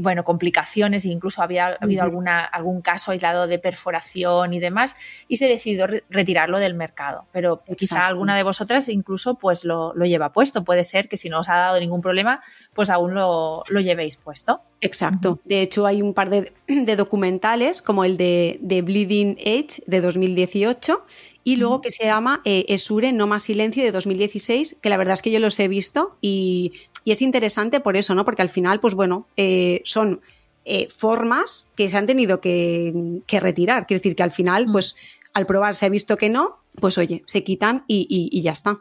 bueno, 0.00 0.24
complicaciones 0.24 1.04
e 1.04 1.08
incluso 1.08 1.42
había 1.42 1.76
habido 1.80 2.02
alguna, 2.02 2.44
algún 2.44 2.82
caso 2.82 3.12
aislado 3.12 3.46
de 3.46 3.58
perforación 3.58 4.54
y 4.54 4.60
demás 4.60 4.96
y 5.28 5.36
se 5.36 5.46
decidió 5.46 5.86
retirarlo 6.08 6.58
del 6.58 6.74
mercado. 6.74 7.26
Pero 7.32 7.62
quizá 7.76 8.06
alguna 8.06 8.36
de 8.36 8.42
vosotras 8.42 8.88
incluso 8.88 9.34
pues 9.34 9.64
lo, 9.64 9.92
lleva 9.94 10.32
puesto. 10.32 10.64
Puede 10.64 10.84
ser 10.84 11.08
que 11.08 11.16
si 11.16 11.28
no 11.28 11.40
os 11.40 11.48
ha 11.48 11.56
dado 11.56 11.80
ningún 11.80 12.00
problema, 12.00 12.42
pues 12.74 12.90
aún 12.90 13.14
lo, 13.14 13.62
lo 13.68 13.80
llevéis 13.80 14.16
puesto. 14.16 14.62
Exacto. 14.82 15.38
De 15.44 15.62
hecho, 15.62 15.86
hay 15.86 16.02
un 16.02 16.12
par 16.12 16.28
de, 16.28 16.52
documentales, 16.96 17.82
como 17.82 18.04
el 18.04 18.16
de, 18.16 18.58
Bleeding 18.84 19.36
Edge 19.38 19.80
de 19.86 20.00
2018 20.00 21.06
y 21.44 21.56
luego 21.56 21.80
que 21.80 21.90
se 21.90 22.04
llama 22.04 22.40
eh, 22.44 22.64
Esure, 22.68 23.12
No 23.12 23.26
Más 23.28 23.44
Silencio 23.44 23.84
de 23.84 23.92
2016, 23.92 24.78
que 24.82 24.88
la 24.88 24.96
verdad 24.96 25.14
es 25.14 25.22
que 25.22 25.30
yo 25.30 25.38
los 25.38 25.58
he 25.60 25.68
visto 25.68 26.16
y, 26.20 26.72
es 27.10 27.22
interesante 27.22 27.80
por 27.80 27.96
eso, 27.96 28.14
¿no? 28.14 28.24
Porque 28.24 28.42
al 28.42 28.48
final, 28.48 28.80
pues 28.80 28.94
bueno, 28.94 29.26
eh, 29.36 29.82
son 29.84 30.20
eh, 30.64 30.88
formas 30.88 31.72
que 31.76 31.88
se 31.88 31.96
han 31.96 32.06
tenido 32.06 32.40
que, 32.40 33.22
retirar. 33.28 33.86
Quiere 33.86 33.98
decir 33.98 34.14
que 34.14 34.22
al 34.22 34.30
final, 34.30 34.68
mm. 34.68 34.72
pues 34.72 34.96
al 35.34 35.46
probar 35.46 35.74
se 35.76 35.86
ha 35.86 35.88
visto 35.88 36.16
que 36.16 36.30
no, 36.30 36.58
pues 36.80 36.98
oye, 36.98 37.22
se 37.26 37.42
quitan 37.42 37.84
y 37.88 38.40
ya 38.42 38.52
está 38.52 38.80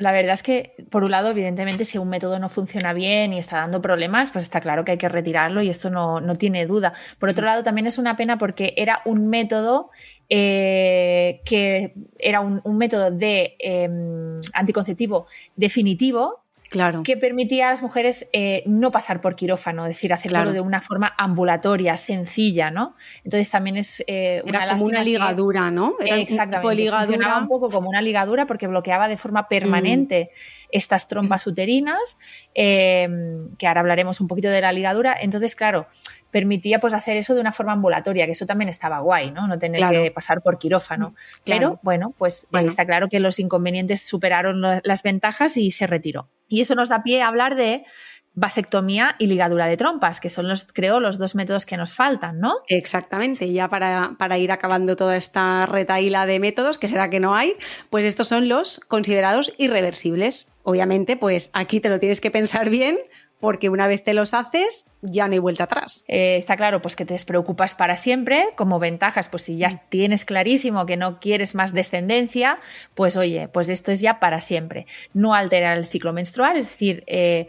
la 0.00 0.12
verdad 0.12 0.32
es 0.32 0.42
que, 0.42 0.74
por 0.88 1.04
un 1.04 1.10
lado, 1.10 1.28
evidentemente, 1.28 1.84
si 1.84 1.98
un 1.98 2.08
método 2.08 2.38
no 2.38 2.48
funciona 2.48 2.94
bien 2.94 3.34
y 3.34 3.38
está 3.38 3.58
dando 3.58 3.82
problemas, 3.82 4.30
pues 4.30 4.44
está 4.44 4.62
claro 4.62 4.82
que 4.82 4.92
hay 4.92 4.98
que 4.98 5.10
retirarlo 5.10 5.60
y 5.60 5.68
esto 5.68 5.90
no, 5.90 6.22
tiene 6.36 6.64
duda. 6.64 6.94
Por 7.18 7.28
otro 7.28 7.44
lado, 7.44 7.62
también 7.62 7.86
es 7.86 7.98
una 7.98 8.16
pena 8.16 8.38
porque 8.38 8.72
era 8.78 9.02
un 9.04 9.28
método 9.28 9.90
eh, 10.30 11.42
que 11.44 11.92
era 12.18 12.40
un, 12.40 12.62
método 12.78 13.10
de 13.10 13.56
em, 13.58 14.40
anticonceptivo 14.54 15.26
definitivo 15.54 16.44
Claro. 16.70 17.02
que 17.02 17.16
permitía 17.16 17.66
a 17.66 17.70
las 17.70 17.82
mujeres 17.82 18.28
eh, 18.32 18.62
no 18.64 18.92
pasar 18.92 19.20
por 19.20 19.34
quirófano, 19.34 19.86
es 19.86 19.96
decir, 19.96 20.12
hacerlo 20.12 20.52
de 20.52 20.60
una 20.60 20.80
forma 20.80 21.12
ambulatoria, 21.18 21.96
sencilla, 21.96 22.70
¿no? 22.70 22.94
Entonces 23.24 23.50
también 23.50 23.76
es 23.76 24.04
eh, 24.06 24.40
una 24.46 24.64
Era 24.64 24.74
como 24.76 24.84
una 24.84 25.02
ligadura, 25.02 25.72
¿no? 25.72 25.96
Era 25.98 26.18
exactamente. 26.18 26.68
Un 26.68 26.76
ligadura. 26.76 27.06
Funcionaba 27.06 27.40
un 27.40 27.48
poco 27.48 27.70
como 27.70 27.88
una 27.88 28.00
ligadura 28.00 28.46
porque 28.46 28.68
bloqueaba 28.68 29.08
de 29.08 29.16
forma 29.16 29.48
permanente 29.48 30.30
mm. 30.32 30.68
estas 30.70 31.08
trompas 31.08 31.44
uterinas, 31.48 32.16
em, 32.54 33.50
que 33.58 33.66
ahora 33.66 33.80
hablaremos 33.80 34.20
un 34.20 34.28
poquito 34.28 34.48
de 34.48 34.60
la 34.60 34.70
ligadura. 34.70 35.16
Entonces, 35.20 35.56
claro, 35.56 35.88
permitía 36.30 36.78
pues 36.78 36.94
hacer 36.94 37.16
eso 37.16 37.34
de 37.34 37.40
una 37.40 37.52
forma 37.52 37.72
ambulatoria, 37.72 38.26
que 38.26 38.32
eso 38.32 38.46
también 38.46 38.68
estaba 38.68 39.00
guay, 39.00 39.30
¿no? 39.30 39.46
No 39.46 39.58
tener 39.58 39.88
que 39.88 40.10
pasar 40.10 40.42
por 40.42 40.58
quirófano. 40.58 41.14
Pero 41.44 41.78
bueno, 41.82 42.14
pues 42.16 42.48
está 42.52 42.86
claro 42.86 43.08
que 43.08 43.20
los 43.20 43.38
inconvenientes 43.38 44.06
superaron 44.06 44.62
las 44.82 45.02
ventajas 45.02 45.56
y 45.56 45.70
se 45.70 45.86
retiró. 45.86 46.28
Y 46.48 46.60
eso 46.60 46.74
nos 46.74 46.88
da 46.88 47.02
pie 47.02 47.22
a 47.22 47.28
hablar 47.28 47.54
de 47.54 47.84
vasectomía 48.32 49.16
y 49.18 49.26
ligadura 49.26 49.66
de 49.66 49.76
trompas, 49.76 50.20
que 50.20 50.30
son 50.30 50.48
los, 50.48 50.66
creo, 50.72 51.00
los 51.00 51.18
dos 51.18 51.34
métodos 51.34 51.66
que 51.66 51.76
nos 51.76 51.94
faltan, 51.94 52.38
¿no? 52.38 52.54
Exactamente, 52.68 53.52
ya 53.52 53.68
para, 53.68 54.14
para, 54.18 54.38
ir 54.38 54.52
acabando 54.52 54.94
toda 54.94 55.16
esta 55.16 55.66
retaíla 55.66 56.26
de 56.26 56.38
métodos, 56.38 56.78
que 56.78 56.86
será 56.86 57.10
que 57.10 57.20
no 57.20 57.34
hay, 57.34 57.54
pues 57.90 58.04
estos 58.04 58.28
son 58.28 58.48
los 58.48 58.78
considerados 58.80 59.52
irreversibles. 59.58 60.54
Obviamente, 60.62 61.16
pues 61.16 61.50
aquí 61.54 61.80
te 61.80 61.88
lo 61.88 61.98
tienes 61.98 62.20
que 62.20 62.30
pensar 62.30 62.70
bien, 62.70 62.98
porque 63.40 63.70
una 63.70 63.88
vez 63.88 64.04
te 64.04 64.14
los 64.14 64.34
haces, 64.34 64.90
ya 65.02 65.26
no 65.26 65.32
hay 65.32 65.38
vuelta 65.38 65.64
atrás. 65.64 66.04
Eh, 66.08 66.36
está 66.36 66.56
claro, 66.56 66.82
pues 66.82 66.94
que 66.94 67.06
te 67.06 67.14
despreocupas 67.14 67.74
para 67.74 67.96
siempre. 67.96 68.50
Como 68.54 68.78
ventajas, 68.78 69.28
pues 69.28 69.44
si 69.44 69.56
ya 69.56 69.68
mm. 69.68 69.80
tienes 69.88 70.24
clarísimo 70.26 70.84
que 70.84 70.98
no 70.98 71.20
quieres 71.20 71.54
más 71.54 71.72
descendencia, 71.72 72.58
pues 72.94 73.16
oye, 73.16 73.48
pues 73.48 73.70
esto 73.70 73.92
es 73.92 74.00
ya 74.00 74.20
para 74.20 74.40
siempre. 74.42 74.86
No 75.14 75.34
alterar 75.34 75.78
el 75.78 75.86
ciclo 75.86 76.12
menstrual, 76.12 76.58
es 76.58 76.66
decir, 76.66 77.02
eh, 77.06 77.48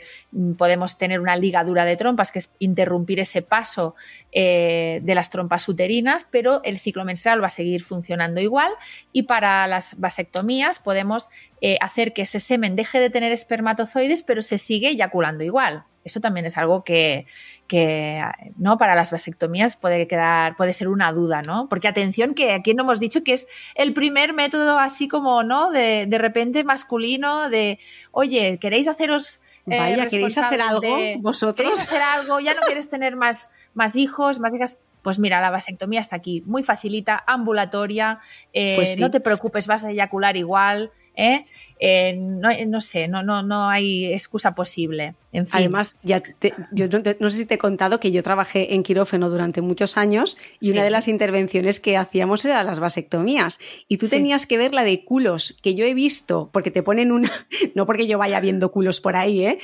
podemos 0.58 0.98
tener 0.98 1.20
una 1.20 1.36
ligadura 1.36 1.84
de 1.84 1.98
trompas, 1.98 2.32
que 2.32 2.40
es 2.40 2.52
interrumpir 2.60 3.20
ese 3.20 3.42
paso 3.42 3.96
eh, 4.32 5.02
de 5.04 5.16
las 5.16 5.30
trompas 5.30 5.68
uterinas, 5.68 6.26
pero 6.30 6.62
el 6.64 6.80
ciclo 6.80 7.04
menstrual 7.04 7.44
va 7.44 7.48
a 7.48 7.52
seguir 7.52 7.84
funcionando 7.84 8.40
igual. 8.40 8.72
Y 9.12 9.24
para 9.24 9.68
las 9.68 10.00
vasectomías 10.00 10.80
podemos 10.80 11.30
hacer 11.80 12.14
que 12.14 12.24
ese 12.24 12.40
semen 12.40 12.76
deje 12.76 13.00
de 13.00 13.10
tener 13.10 13.32
espermatozoides, 13.32 14.24
pero 14.24 14.42
se 14.42 14.58
sigue 14.58 14.90
eyaculando 14.90 15.44
igual. 15.44 15.86
Eso 16.04 16.20
también 16.20 16.46
es 16.46 16.58
algo 16.58 16.84
que, 16.84 17.28
¿no? 18.58 18.78
para 18.78 18.96
las 18.96 19.12
vasectomías 19.12 19.76
puede 19.76 20.08
quedar, 20.08 20.56
puede 20.58 20.74
ser 20.74 20.88
una 20.88 21.12
duda, 21.12 21.42
¿no? 21.44 21.70
Porque 21.70 21.88
atención, 21.88 22.34
que 22.34 22.54
aquí 22.54 22.74
no 22.74 22.84
hemos 22.84 23.00
dicho 23.00 23.24
que 23.24 23.34
es 23.34 23.48
el 23.76 23.94
primer 23.94 24.34
método 24.34 24.80
así 24.80 25.08
como, 25.08 25.44
¿no? 25.44 25.70
De, 25.70 26.08
repente 26.12 26.64
masculino, 26.64 27.50
de 27.50 27.80
oye, 28.12 28.58
¿queréis 28.60 28.88
haceros 28.88 29.42
eh, 29.68 29.78
Vaya, 29.78 30.08
¿queréis 30.08 30.38
hacer 30.38 30.60
algo 30.60 30.82
vosotros? 31.20 31.56
¿Queréis 31.56 31.82
hacer 31.82 32.02
algo? 32.02 32.40
¿Ya 32.40 32.56
no 32.56 32.62
quieres 32.62 32.90
tener 32.90 33.16
más, 33.16 33.52
más 33.76 33.96
hijos, 33.96 34.40
más 34.40 34.56
hijas? 34.56 34.80
Pues 35.04 35.20
mira, 35.20 35.40
la 35.40 35.52
vasectomía 35.52 36.00
está 36.00 36.16
aquí, 36.16 36.44
muy 36.46 36.64
facilita, 36.64 37.24
ambulatoria, 37.26 38.20
eh, 38.54 38.74
pues 38.76 39.00
no 39.00 39.10
te 39.10 39.20
preocupes, 39.20 39.66
vas 39.68 39.84
a 39.84 39.92
eyacular 39.92 40.38
igual, 40.38 40.92
¿eh? 41.16 41.46
Eh, 41.84 42.14
no, 42.16 42.80
sé, 42.80 43.08
no, 43.08 43.24
no, 43.24 43.42
no 43.42 43.68
hay 43.68 44.14
excusa 44.14 44.54
posible. 44.54 45.16
En 45.34 45.48
fin. 45.48 45.62
Además, 45.62 45.98
ya 46.04 46.22
yo 46.72 46.88
no, 47.20 47.30
sé 47.32 47.38
si 47.38 47.46
te 47.46 47.56
he 47.56 47.58
contado 47.58 48.00
que 48.00 48.12
yo 48.12 48.22
trabajé 48.22 48.76
en 48.76 48.84
quirófano 48.84 49.32
durante 49.32 49.62
muchos 49.62 49.98
años 49.98 50.38
y 50.60 50.70
una 50.70 50.84
de 50.84 50.92
las 50.92 51.08
intervenciones 51.08 51.80
que 51.80 51.98
hacíamos 51.98 52.46
era 52.46 52.64
las 52.64 52.80
vasectomías. 52.80 53.60
Y 53.88 53.98
tú 53.98 54.08
tenías 54.08 54.46
que 54.46 54.60
ver 54.60 54.76
la 54.76 54.84
de 54.84 55.04
culos 55.04 55.58
que 55.64 55.74
yo 55.74 55.84
he 55.84 55.96
visto, 55.96 56.52
porque 56.54 56.70
te 56.70 56.84
ponen 56.84 57.12
una, 57.12 57.32
no 57.74 57.88
porque 57.88 58.06
yo 58.06 58.20
vaya 58.20 58.40
viendo 58.40 58.72
culos 58.72 59.02
por 59.02 59.16
ahí, 59.16 59.44
¿eh? 59.46 59.58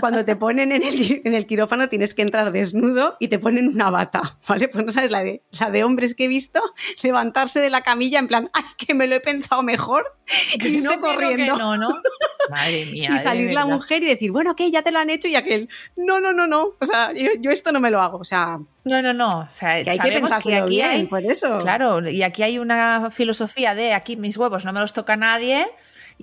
Cuando 0.00 0.24
te 0.24 0.36
ponen 0.36 0.72
en 0.72 0.82
el, 0.82 1.22
en 1.24 1.34
el, 1.34 1.46
quirófano 1.46 1.88
tienes 1.88 2.14
que 2.14 2.22
entrar 2.22 2.52
desnudo 2.52 3.16
y 3.20 3.28
te 3.28 3.38
ponen 3.38 3.68
una 3.68 3.90
bata, 3.90 4.36
¿vale? 4.48 4.68
Pues 4.68 4.84
no 4.84 4.92
sabes 4.92 5.10
la 5.10 5.22
de, 5.22 5.42
la 5.58 5.70
de 5.70 5.84
hombres 5.84 6.14
que 6.14 6.24
he 6.24 6.28
visto 6.28 6.62
levantarse 7.02 7.60
de 7.60 7.70
la 7.70 7.82
camilla 7.82 8.18
en 8.18 8.28
plan, 8.28 8.50
ay, 8.54 8.64
que 8.78 8.94
me 8.94 9.06
lo 9.06 9.14
he 9.14 9.20
pensado 9.20 9.62
mejor 9.62 10.16
y 10.54 10.78
no 10.78 11.00
corriendo. 11.00 11.56
no, 11.56 11.76
¿no? 11.76 11.98
Madre 12.50 12.86
mía. 12.86 13.10
y 13.14 13.18
salir 13.18 13.52
la 13.52 13.66
mujer 13.66 14.02
y 14.02 14.06
decir, 14.06 14.32
bueno, 14.32 14.56
¿qué? 14.56 14.70
Ya 14.70 14.82
te 14.82 14.90
lo 14.90 14.98
han 14.98 15.10
hecho 15.10 15.28
y 15.28 15.36
aquel, 15.36 15.68
no, 15.96 16.20
no, 16.20 16.32
no, 16.32 16.46
no, 16.46 16.72
o 16.80 16.86
sea, 16.86 17.12
yo, 17.12 17.50
esto 17.50 17.72
no 17.72 17.80
me 17.80 17.90
lo 17.90 18.00
hago, 18.00 18.18
o 18.18 18.24
sea... 18.24 18.58
No, 18.84 19.00
no, 19.00 19.12
no. 19.12 19.40
O 19.40 19.50
sea, 19.50 19.80
que 19.84 19.90
hay 19.90 19.98
que 19.98 20.10
pensárselo 20.10 20.66
bien, 20.66 21.08
por 21.08 21.24
eso. 21.24 21.60
Claro, 21.60 22.08
y 22.08 22.24
aquí 22.24 22.42
hay 22.42 22.58
una 22.58 23.10
filosofía 23.12 23.76
de 23.76 23.94
aquí 23.94 24.16
mis 24.16 24.36
huevos 24.36 24.64
no 24.64 24.72
me 24.72 24.80
los 24.80 24.92
toca 24.92 25.16
nadie 25.16 25.66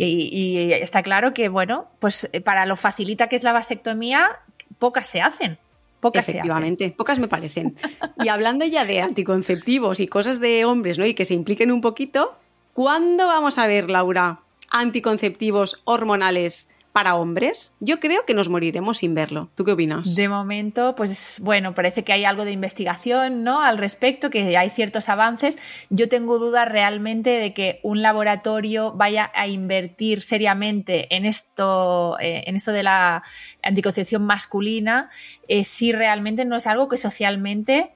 Y, 0.01 0.71
está 0.73 1.03
claro 1.03 1.33
que, 1.33 1.49
bueno, 1.49 1.87
pues 1.99 2.29
eh, 2.31 2.39
para 2.39 2.65
lo 2.65 2.77
facilita 2.77 3.27
que 3.27 3.35
es 3.35 3.43
la 3.43 3.51
vasectomía, 3.51 4.29
pocas 4.77 5.07
se 5.07 5.21
hacen. 5.21 5.57
Pocas 5.99 6.29
Efectivamente, 6.29 6.93
pocas 6.97 7.19
me 7.19 7.27
parecen. 7.27 7.75
Y 8.23 8.29
hablando 8.29 8.65
ya 8.65 8.85
de 8.85 9.01
anticonceptivos 9.01 9.99
y 9.99 10.07
cosas 10.07 10.39
de 10.39 10.63
hombres, 10.63 10.97
¿no? 10.97 11.05
Y 11.05 11.13
que 11.13 11.25
se 11.25 11.33
impliquen 11.33 11.71
un 11.71 11.81
poquito, 11.81 12.37
¿cuándo 12.73 13.27
vamos 13.27 13.57
a 13.57 13.67
ver, 13.67 13.89
Laura, 13.89 14.39
anticonceptivos 14.71 15.81
hormonales 15.83 16.71
para 16.91 17.15
hombres, 17.15 17.75
yo 17.79 17.99
creo 17.99 18.25
que 18.25 18.33
nos 18.33 18.49
moriremos 18.49 18.97
sin 18.97 19.13
verlo. 19.13 19.49
¿Tú 19.55 19.63
qué 19.63 19.73
opinas? 19.73 20.15
De 20.15 20.27
momento, 20.27 20.95
pues 20.95 21.39
bueno, 21.41 21.75
parece 21.75 22.03
que 22.03 22.13
hay 22.13 22.25
algo 22.25 22.45
de 22.45 22.51
investigación 22.51 23.43
¿no? 23.43 23.61
al 23.61 23.77
respecto, 23.77 24.29
que 24.29 24.57
hay 24.57 24.69
ciertos 24.69 25.07
avances. 25.07 25.59
Yo 25.89 26.09
tengo 26.09 26.39
dudas 26.39 26.67
realmente 26.67 27.29
de 27.29 27.53
que 27.53 27.79
un 27.83 28.01
laboratorio 28.01 28.91
vaya 28.93 29.31
a 29.35 29.47
invertir 29.47 30.21
seriamente 30.21 31.15
en 31.15 31.25
esto, 31.25 32.17
eh, 32.19 32.43
en 32.47 32.55
esto 32.55 32.71
de 32.71 32.83
la 32.83 33.23
anticoncepción 33.61 34.23
masculina, 34.23 35.09
eh, 35.47 35.63
si 35.63 35.91
realmente 35.91 36.43
no 36.43 36.55
es 36.55 36.65
algo 36.65 36.89
que 36.89 36.97
socialmente 36.97 37.93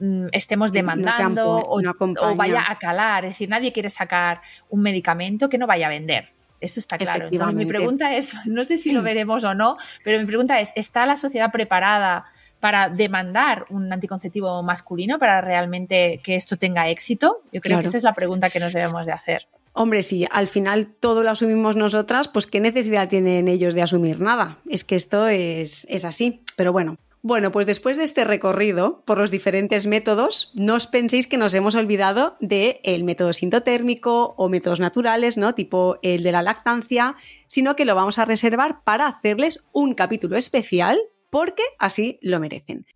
mm, 0.00 0.26
estemos 0.32 0.72
demandando 0.72 1.58
o, 1.58 1.80
o, 1.80 2.34
vaya 2.34 2.64
a 2.68 2.78
calar. 2.78 3.24
Es 3.24 3.32
decir, 3.32 3.48
nadie 3.48 3.72
quiere 3.72 3.88
sacar 3.88 4.42
un 4.68 4.82
medicamento 4.82 5.48
que 5.48 5.58
no 5.58 5.68
vaya 5.68 5.86
a 5.86 5.90
vender. 5.90 6.32
Esto 6.62 6.80
está 6.80 6.96
claro. 6.96 7.28
Entonces, 7.30 7.54
mi 7.54 7.66
pregunta 7.66 8.16
es, 8.16 8.34
no 8.46 8.64
sé 8.64 8.78
si 8.78 8.92
lo 8.92 9.02
veremos 9.02 9.44
o 9.44 9.54
no, 9.54 9.76
pero 10.04 10.18
mi 10.18 10.26
pregunta 10.26 10.60
es, 10.60 10.72
¿está 10.76 11.04
la 11.04 11.16
sociedad 11.16 11.50
preparada 11.50 12.24
para 12.60 12.88
demandar 12.88 13.66
un 13.70 13.92
anticonceptivo 13.92 14.62
masculino 14.62 15.18
para 15.18 15.40
realmente 15.40 16.20
que 16.22 16.36
esto 16.36 16.56
tenga 16.56 16.88
éxito? 16.88 17.42
Yo 17.52 17.60
creo 17.60 17.80
que 17.80 17.88
esa 17.88 17.96
es 17.96 18.04
la 18.04 18.14
pregunta 18.14 18.48
que 18.48 18.60
nos 18.60 18.72
debemos 18.72 19.04
de 19.04 19.12
hacer. 19.12 19.46
Hombre, 19.74 20.02
si 20.02 20.26
al 20.30 20.48
final 20.48 20.86
todo 20.86 21.22
lo 21.22 21.30
asumimos 21.30 21.76
nosotras, 21.76 22.28
pues 22.28 22.46
¿qué 22.46 22.60
necesidad 22.60 23.08
tienen 23.08 23.48
ellos 23.48 23.74
de 23.74 23.82
asumir 23.82 24.20
nada? 24.20 24.58
Es 24.68 24.84
que 24.84 24.96
esto 24.96 25.26
es, 25.28 25.86
es 25.90 26.04
así. 26.04 26.42
Pero 26.56 26.72
bueno, 26.72 26.98
bueno, 27.22 27.52
pues 27.52 27.66
después 27.66 27.98
de 27.98 28.04
este 28.04 28.24
recorrido 28.24 29.02
por 29.04 29.18
los 29.18 29.30
diferentes 29.30 29.86
métodos, 29.86 30.50
no 30.54 30.74
os 30.74 30.88
penséis 30.88 31.28
que 31.28 31.38
nos 31.38 31.54
hemos 31.54 31.76
olvidado 31.76 32.36
del 32.40 33.04
método 33.04 33.32
sintotérmico 33.32 34.34
o 34.36 34.48
métodos 34.48 34.80
naturales, 34.80 35.36
¿no? 35.38 35.54
Tipo 35.54 35.98
el 36.02 36.24
de 36.24 36.32
la 36.32 36.42
lactancia, 36.42 37.14
sino 37.46 37.76
que 37.76 37.84
lo 37.84 37.94
vamos 37.94 38.18
a 38.18 38.24
reservar 38.24 38.82
para 38.82 39.06
hacerles 39.06 39.68
un 39.72 39.94
capítulo 39.94 40.36
especial 40.36 40.98
porque 41.30 41.62
así 41.78 42.18
lo 42.22 42.40
merecen. 42.40 42.86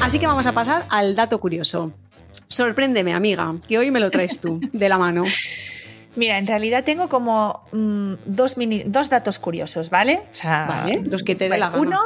Así 0.00 0.18
que 0.18 0.26
vamos 0.26 0.46
a 0.46 0.52
pasar 0.52 0.86
al 0.90 1.14
dato 1.14 1.38
curioso. 1.38 1.92
Sorpréndeme, 2.48 3.14
amiga, 3.14 3.54
que 3.68 3.78
hoy 3.78 3.92
me 3.92 4.00
lo 4.00 4.10
traes 4.10 4.40
tú 4.40 4.58
de 4.72 4.88
la 4.88 4.98
mano. 4.98 5.22
Mira, 6.14 6.38
en 6.38 6.46
realidad 6.46 6.84
tengo 6.84 7.08
como 7.08 7.64
mm, 7.72 8.12
dos, 8.26 8.56
dos 8.86 9.08
datos 9.08 9.38
curiosos, 9.38 9.88
¿vale? 9.90 10.22
vale, 10.44 11.02
los 11.04 11.22
que 11.22 11.34
te 11.34 11.48
dé 11.48 11.56
la 11.58 11.70
gana. 11.70 11.80
Uno, 11.80 11.98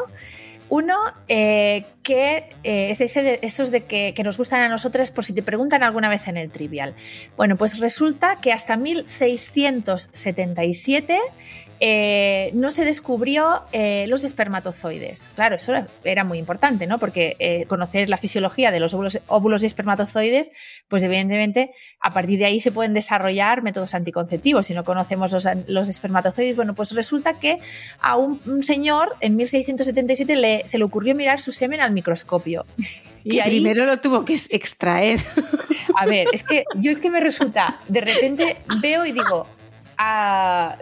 uno 0.69 0.97
eh, 1.29 1.87
que 2.03 2.49
eh, 2.63 2.91
es 2.91 3.01
ese 3.01 3.39
esos 3.43 3.71
de 3.71 3.85
que, 3.85 4.13
que, 4.15 4.23
nos 4.23 4.37
gustan 4.39 4.63
a 4.63 4.69
nosotras 4.69 5.11
por 5.11 5.25
si 5.25 5.33
te 5.33 5.43
preguntan 5.43 5.83
alguna 5.83 6.09
vez 6.09 6.29
en 6.29 6.37
el 6.37 6.51
trivial. 6.51 6.95
Bueno, 7.37 7.57
pues 7.57 7.81
resulta 7.81 8.37
que 8.41 8.53
hasta 8.53 8.77
1677 8.77 11.19
eh, 11.79 12.51
no 12.55 12.71
se 12.71 12.85
descubrió 12.85 13.63
eh, 13.73 14.07
los 14.09 14.25
espermatozoides. 14.25 15.31
Claro, 15.35 15.57
eso 15.57 15.75
era 16.05 16.25
muy 16.25 16.39
importante, 16.39 16.87
¿no? 16.87 16.99
Porque 16.99 17.37
eh, 17.39 17.67
conocer 17.67 18.09
la 18.09 18.17
fisiología 18.17 18.71
de 18.71 18.81
los 18.81 18.95
óvulos, 18.95 19.63
y 19.63 19.67
espermatozoides, 19.67 20.51
pues 20.89 21.03
evidentemente 21.03 21.73
a 22.01 22.13
partir 22.13 22.39
de 22.39 22.47
ahí 22.47 22.61
se 22.61 22.73
pueden 22.73 22.95
desarrollar 22.95 23.63
métodos 23.63 23.95
anticonceptivos. 23.95 24.67
Si 24.67 24.75
no 24.75 24.85
conocemos 24.85 25.33
los, 25.67 25.89
espermatozoides, 25.89 26.57
bueno, 26.57 26.75
pues 26.75 26.93
resulta 26.93 27.39
que 27.39 27.59
a 28.01 28.17
un, 28.17 28.63
señor 28.63 29.15
en 29.21 29.37
1677 29.37 30.63
se 30.65 30.79
le 30.79 30.85
ocurrió 30.85 31.15
mirar 31.15 31.41
su 31.41 31.53
semen 31.53 31.81
al 31.81 31.93
microscopio. 31.93 32.65
Y, 33.29 33.41
primero 33.41 33.87
lo 33.87 33.97
tuvo 33.97 34.25
que 34.25 34.35
extraer. 34.51 35.21
A 35.97 36.07
ver, 36.07 36.29
es 36.33 36.45
que 36.45 36.63
yo 36.77 36.93
es 36.93 37.01
que 37.01 37.11
me 37.11 37.19
resulta, 37.19 37.81
de 37.89 38.01
repente 38.01 38.59
veo 38.81 39.05
y 39.05 39.11
digo, 39.11 39.49
ah, 39.99 40.79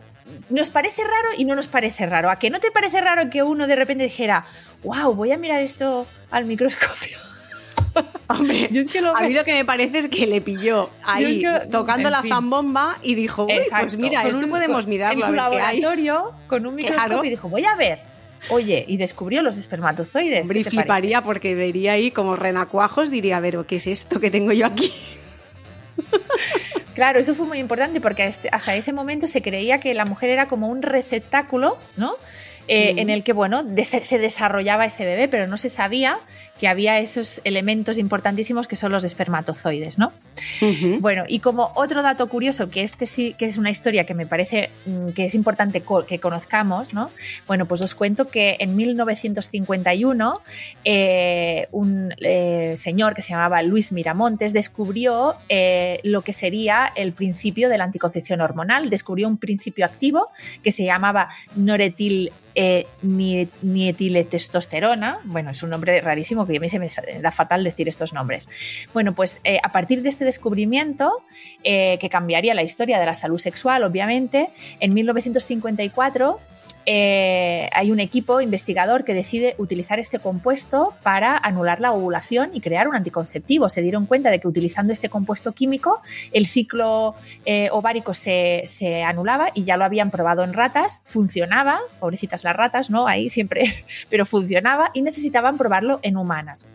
nos 0.50 0.70
parece 0.70 1.02
raro 1.02 1.28
y 1.36 1.44
no 1.44 1.54
nos 1.54 1.68
parece 1.68 2.06
raro. 2.06 2.30
¿A 2.30 2.38
que 2.38 2.50
no 2.50 2.60
te 2.60 2.70
parece 2.70 3.00
raro 3.00 3.30
que 3.30 3.42
uno 3.42 3.66
de 3.66 3.76
repente 3.76 4.04
dijera, 4.04 4.46
wow, 4.82 5.14
voy 5.14 5.32
a 5.32 5.38
mirar 5.38 5.60
esto 5.60 6.06
al 6.30 6.44
microscopio? 6.44 7.18
Hombre, 8.28 8.68
yo 8.70 8.80
es 8.80 8.90
que 8.90 9.00
lo 9.00 9.16
a 9.16 9.20
mí 9.20 9.34
lo 9.34 9.44
que 9.44 9.52
me 9.52 9.64
parece 9.64 9.98
es 9.98 10.08
que 10.08 10.26
le 10.26 10.40
pilló 10.40 10.90
ahí 11.04 11.44
tocando 11.70 12.10
la 12.10 12.22
zambomba 12.22 12.98
y 13.02 13.14
dijo, 13.14 13.46
pues 13.46 13.96
mira, 13.96 14.22
esto 14.26 14.48
podemos 14.48 14.86
mirarlo. 14.86 15.22
En 15.22 15.28
su 15.28 15.34
laboratorio 15.34 16.32
con 16.46 16.66
un 16.66 16.74
microscopio 16.74 17.24
y 17.24 17.30
dijo, 17.30 17.48
voy 17.48 17.64
a 17.64 17.76
ver. 17.76 18.14
Oye, 18.50 18.84
y 18.86 18.98
descubrió 18.98 19.42
los 19.42 19.56
espermatozoides. 19.56 20.42
Hombre, 20.42 20.64
fliparía 20.64 21.22
porque 21.22 21.54
vería 21.54 21.92
ahí 21.92 22.10
como 22.10 22.36
renacuajos, 22.36 23.10
diría, 23.10 23.38
a 23.38 23.40
ver, 23.40 23.64
¿qué 23.66 23.76
es 23.76 23.86
esto 23.86 24.20
que 24.20 24.30
tengo 24.30 24.52
yo 24.52 24.66
aquí? 24.66 24.92
Claro, 26.94 27.18
eso 27.18 27.34
fue 27.34 27.46
muy 27.46 27.58
importante 27.58 28.00
porque 28.00 28.24
este, 28.24 28.48
hasta 28.52 28.74
ese 28.74 28.92
momento 28.92 29.26
se 29.26 29.42
creía 29.42 29.78
que 29.80 29.94
la 29.94 30.04
mujer 30.04 30.30
era 30.30 30.46
como 30.46 30.68
un 30.68 30.82
receptáculo, 30.82 31.76
¿no? 31.96 32.14
Eh, 32.66 32.94
en 32.96 33.10
el 33.10 33.24
que, 33.24 33.34
bueno, 33.34 33.62
se 33.82 34.18
desarrollaba 34.18 34.86
ese 34.86 35.04
bebé, 35.04 35.28
pero 35.28 35.46
no 35.46 35.58
se 35.58 35.68
sabía 35.68 36.18
que 36.58 36.68
había 36.68 36.98
esos 37.00 37.40
elementos 37.44 37.98
importantísimos 37.98 38.68
que 38.68 38.76
son 38.76 38.92
los 38.92 39.04
espermatozoides, 39.04 39.98
¿no? 39.98 40.12
Bueno, 41.00 41.24
y 41.26 41.40
como 41.40 41.72
otro 41.74 42.02
dato 42.02 42.28
curioso, 42.28 42.70
que 42.70 42.82
este 42.82 43.06
sí 43.06 43.34
que 43.36 43.46
es 43.46 43.58
una 43.58 43.70
historia 43.70 44.04
que 44.04 44.14
me 44.14 44.26
parece 44.26 44.70
mm, 44.86 45.08
que 45.10 45.24
es 45.24 45.34
importante 45.34 45.82
que 46.06 46.20
conozcamos, 46.20 46.94
¿no? 46.94 47.10
Bueno, 47.46 47.66
pues 47.66 47.82
os 47.82 47.94
cuento 47.94 48.28
que 48.28 48.56
en 48.60 48.76
1951 48.76 50.34
eh, 50.84 51.68
un 51.72 52.14
eh, 52.18 52.74
señor 52.76 53.14
que 53.14 53.22
se 53.22 53.30
llamaba 53.30 53.62
Luis 53.62 53.92
Miramontes 53.92 54.52
descubrió 54.52 55.34
lo 56.02 56.22
que 56.22 56.32
sería 56.32 56.92
el 56.94 57.12
principio 57.12 57.68
de 57.68 57.78
la 57.78 57.84
anticoncepción 57.84 58.40
hormonal, 58.40 58.90
descubrió 58.90 59.28
un 59.28 59.38
principio 59.38 59.84
activo 59.84 60.28
que 60.62 60.72
se 60.72 60.84
llamaba 60.84 61.28
noretil 61.56 62.32
eh, 62.54 62.86
testosterona. 64.30 65.18
Bueno, 65.24 65.50
es 65.50 65.62
un 65.62 65.70
nombre 65.70 66.00
rarísimo 66.00 66.43
que 66.46 66.56
a 66.56 66.60
mí 66.60 66.68
se 66.68 66.78
me 66.78 66.88
da 67.20 67.30
fatal 67.30 67.64
decir 67.64 67.88
estos 67.88 68.12
nombres. 68.12 68.48
Bueno, 68.92 69.14
pues 69.14 69.40
eh, 69.44 69.58
a 69.62 69.72
partir 69.72 70.02
de 70.02 70.08
este 70.08 70.24
descubrimiento, 70.24 71.24
eh, 71.62 71.98
que 72.00 72.08
cambiaría 72.08 72.54
la 72.54 72.62
historia 72.62 72.98
de 72.98 73.06
la 73.06 73.14
salud 73.14 73.38
sexual, 73.38 73.82
obviamente, 73.82 74.50
en 74.80 74.94
1954 74.94 76.40
eh, 76.86 77.68
hay 77.72 77.90
un 77.90 78.00
equipo 78.00 78.40
investigador 78.40 79.04
que 79.04 79.14
decide 79.14 79.54
utilizar 79.58 79.98
este 79.98 80.18
compuesto 80.18 80.94
para 81.02 81.36
anular 81.36 81.80
la 81.80 81.92
ovulación 81.92 82.50
y 82.52 82.60
crear 82.60 82.88
un 82.88 82.94
anticonceptivo. 82.94 83.68
Se 83.68 83.82
dieron 83.82 84.06
cuenta 84.06 84.30
de 84.30 84.40
que 84.40 84.48
utilizando 84.48 84.92
este 84.92 85.08
compuesto 85.08 85.52
químico 85.52 86.00
el 86.32 86.46
ciclo 86.46 87.14
eh, 87.44 87.68
ovárico 87.72 88.14
se, 88.14 88.62
se, 88.66 89.02
anulaba 89.02 89.48
y 89.54 89.64
ya 89.64 89.76
lo 89.76 89.84
habían 89.84 90.10
probado 90.10 90.44
en 90.44 90.52
ratas, 90.52 91.00
funcionaba, 91.04 91.80
pobrecitas 92.00 92.44
las 92.44 92.56
ratas, 92.56 92.90
¿no? 92.90 93.06
Ahí 93.06 93.28
siempre, 93.28 93.84
pero 94.10 94.26
funcionaba 94.26 94.90
y 94.94 95.02
necesitaban 95.02 95.58
probarlo 95.58 96.00
en 96.02 96.16
humanas 96.16 96.68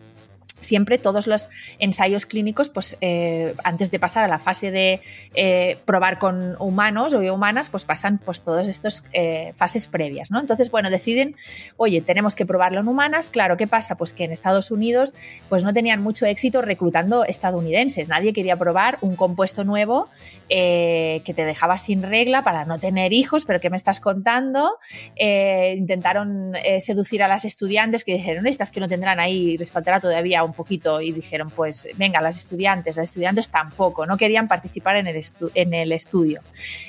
siempre 0.60 0.98
todos 0.98 1.26
los 1.26 1.48
ensayos 1.78 2.26
clínicos, 2.26 2.68
pues 2.68 2.96
eh, 3.00 3.54
antes 3.64 3.90
de 3.90 3.98
pasar 3.98 4.24
a 4.24 4.28
la 4.28 4.38
fase 4.38 4.70
de 4.70 5.00
eh, 5.34 5.78
probar 5.84 6.18
con 6.18 6.56
humanos 6.60 7.14
o 7.14 7.20
humanas, 7.32 7.70
pues 7.70 7.84
pasan 7.84 8.18
pues 8.18 8.42
todas 8.42 8.68
estas 8.68 9.04
eh, 9.12 9.52
fases 9.54 9.86
previas, 9.86 10.30
¿no? 10.30 10.40
Entonces, 10.40 10.70
bueno, 10.70 10.90
deciden, 10.90 11.36
oye, 11.76 12.00
tenemos 12.00 12.34
que 12.34 12.46
probarlo 12.46 12.80
en 12.80 12.88
humanas. 12.88 13.30
Claro, 13.30 13.56
¿qué 13.56 13.66
pasa? 13.66 13.96
Pues 13.96 14.12
que 14.12 14.24
en 14.24 14.32
Estados 14.32 14.70
Unidos, 14.70 15.14
pues 15.48 15.64
no 15.64 15.72
tenían 15.72 16.02
mucho 16.02 16.26
éxito 16.26 16.62
reclutando 16.62 17.24
estadounidenses. 17.24 18.08
Nadie 18.08 18.32
quería 18.32 18.56
probar 18.56 18.98
un 19.00 19.16
compuesto 19.16 19.64
nuevo 19.64 20.08
que 20.50 21.32
te 21.34 21.44
dejaba 21.44 21.78
sin 21.78 22.02
regla 22.02 22.42
para 22.42 22.64
no 22.64 22.78
tener 22.78 23.12
hijos, 23.12 23.44
pero 23.44 23.60
¿qué 23.60 23.70
me 23.70 23.76
estás 23.76 24.00
contando? 24.00 24.78
intentaron 25.16 26.54
seducir 26.80 27.22
a 27.22 27.28
las 27.28 27.44
estudiantes 27.44 28.04
que 28.04 28.14
dijeron, 28.14 28.46
estas 28.46 28.70
que 28.70 28.80
no 28.80 28.88
tendrán 28.88 29.20
ahí, 29.20 29.56
les 29.56 29.70
faltará 29.70 30.00
todavía 30.00 30.42
un 30.42 30.52
poquito 30.52 31.00
y 31.00 31.12
dijeron, 31.12 31.50
pues 31.50 31.88
venga, 31.96 32.20
las 32.20 32.36
estudiantes, 32.36 32.96
las 32.96 33.10
estudiantes 33.10 33.50
tampoco, 33.50 34.06
no 34.06 34.16
querían 34.16 34.48
participar 34.48 34.96
en 34.96 35.06
el, 35.06 35.92
estudio. 35.92 36.40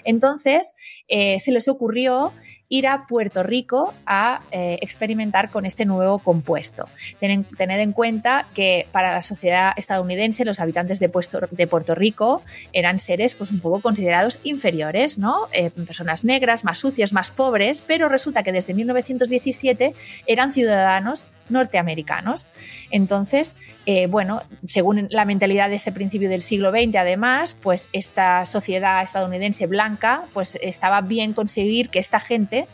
Entonces, 0.04 0.74
eh, 1.08 1.40
se 1.40 1.52
les 1.52 1.68
ocurrió 1.68 2.34
ir 2.72 2.88
a 2.88 3.06
Puerto 3.06 3.44
Rico 3.44 3.94
a 4.06 4.42
eh, 4.52 4.80
experimentar 4.82 5.52
con 5.52 5.66
este 5.66 5.86
nuevo 5.86 6.20
compuesto. 6.20 6.88
Tened, 7.20 7.46
en 7.60 7.92
cuenta 7.92 8.48
que 8.54 8.88
para 8.94 9.12
la 9.12 9.22
sociedad 9.22 9.74
estadounidense 9.76 10.46
los 10.46 10.62
habitantes 10.62 11.00
de, 11.00 11.12
de, 11.52 11.68
Puerto 11.68 11.96
Rico 11.96 12.42
eran 12.72 13.00
seres 13.00 13.36
pues 13.36 13.52
un 13.52 13.60
poco 13.60 13.82
considerados 13.82 14.40
inferiores, 14.44 15.18
¿no? 15.18 15.50
Eh, 15.52 15.70
personas 15.70 16.24
negras, 16.24 16.64
más 16.64 16.80
sucias, 16.80 17.12
más 17.12 17.30
pobres, 17.30 17.84
pero 17.86 18.08
resulta 18.08 18.42
que 18.42 18.54
desde 18.54 18.74
1917 18.74 19.94
eran 20.26 20.54
ciudadanos 20.54 21.26
norteamericanos. 21.52 22.48
Entonces, 22.90 23.56
eh, 23.86 24.08
bueno, 24.08 24.42
según 24.66 25.08
la 25.12 25.26
mentalidad 25.26 25.70
de 25.70 25.76
ese 25.76 25.92
principio 25.92 26.30
del 26.30 26.42
siglo 26.42 26.72
XX, 26.72 26.96
además, 26.96 27.58
pues 27.62 27.90
esta 27.94 28.46
sociedad 28.46 29.02
estadounidense 29.02 29.68
blanca, 29.68 30.26
pues 30.34 30.58
estaba 30.62 31.02
bien 31.02 31.34
conseguir 31.34 31.90
que 31.90 32.00
esta 32.00 32.20
gente 32.20 32.68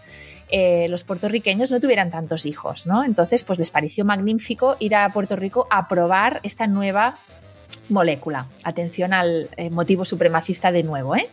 eh, 0.49 0.88
los 0.89 1.03
puertorriqueños 1.03 1.71
no 1.71 1.80
tuvieran 1.80 2.09
tantos 2.09 2.45
hijos, 2.45 2.88
¿no? 2.88 3.03
Entonces, 3.03 3.43
pues 3.43 3.59
les 3.59 3.69
pareció 3.69 4.05
magnífico 4.05 4.78
ir 4.80 4.95
a 4.95 5.11
Puerto 5.11 5.36
Rico 5.36 5.67
a 5.69 5.88
probar 5.89 6.39
esta 6.43 6.67
nueva 6.67 7.17
molécula. 7.89 8.47
Atención 8.63 9.13
al 9.13 9.49
eh, 9.57 9.69
motivo 9.69 10.05
supremacista 10.05 10.71
de 10.71 10.84
nuevo, 10.84 11.15
¿eh? 11.15 11.30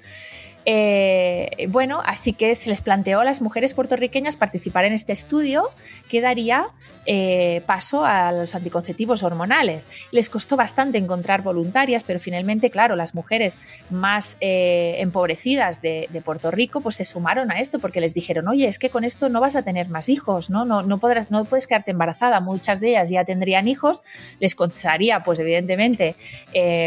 Eh, 0.67 1.67
bueno, 1.69 2.01
así 2.05 2.33
que 2.33 2.55
se 2.55 2.71
les 2.71 2.81
planteó 2.81 3.21
a 3.21 3.25
las 3.25 3.43
mujeres 3.43 3.75
puertorriqueñas 3.75 4.37
participar 4.37 4.85
en 4.85 4.93
este 4.93 5.13
estudio 5.13 5.71
que 6.09 6.21
daría 6.21 6.69
eh, 7.07 7.63
paso 7.67 8.07
a 8.07 8.33
los 8.33 8.55
anticonceptivos 8.55 9.23
hormonales. 9.23 9.89
Les 10.11 10.31
costó 10.31 10.57
bastante 10.57 10.97
encontrar 10.97 11.43
voluntarias, 11.43 12.03
pero 12.03 12.19
finalmente, 12.19 12.71
claro, 12.71 12.97
las 12.97 13.15
mujeres 13.15 13.59
más 13.91 14.39
eh, 14.41 14.97
empobrecidas 14.99 15.83
de, 15.83 16.09
Puerto 16.25 16.51
Rico 16.51 16.81
pues 16.81 16.97
se 16.97 17.05
sumaron 17.05 17.51
a 17.51 17.61
esto 17.61 17.81
porque 17.81 18.01
les 18.01 18.15
dijeron, 18.15 18.49
oye, 18.49 18.67
es 18.67 18.79
que 18.79 18.89
con 18.89 19.05
esto 19.05 19.29
no 19.29 19.41
vas 19.41 19.57
a 19.57 19.63
tener 19.63 19.91
más 19.91 20.09
hijos, 20.09 20.49
¿no? 20.49 20.65
No, 20.65 20.83
no, 20.83 20.99
podrás, 20.99 21.31
no 21.31 21.45
puedes 21.45 21.67
quedarte 21.67 21.91
embarazada. 21.91 22.41
Muchas 22.41 22.81
de 22.81 22.91
ellas 22.91 23.11
ya 23.11 23.25
tendrían 23.27 23.69
hijos, 23.69 24.03
les 24.41 24.55
costaría, 24.55 25.21
pues 25.21 25.39
evidentemente, 25.41 26.17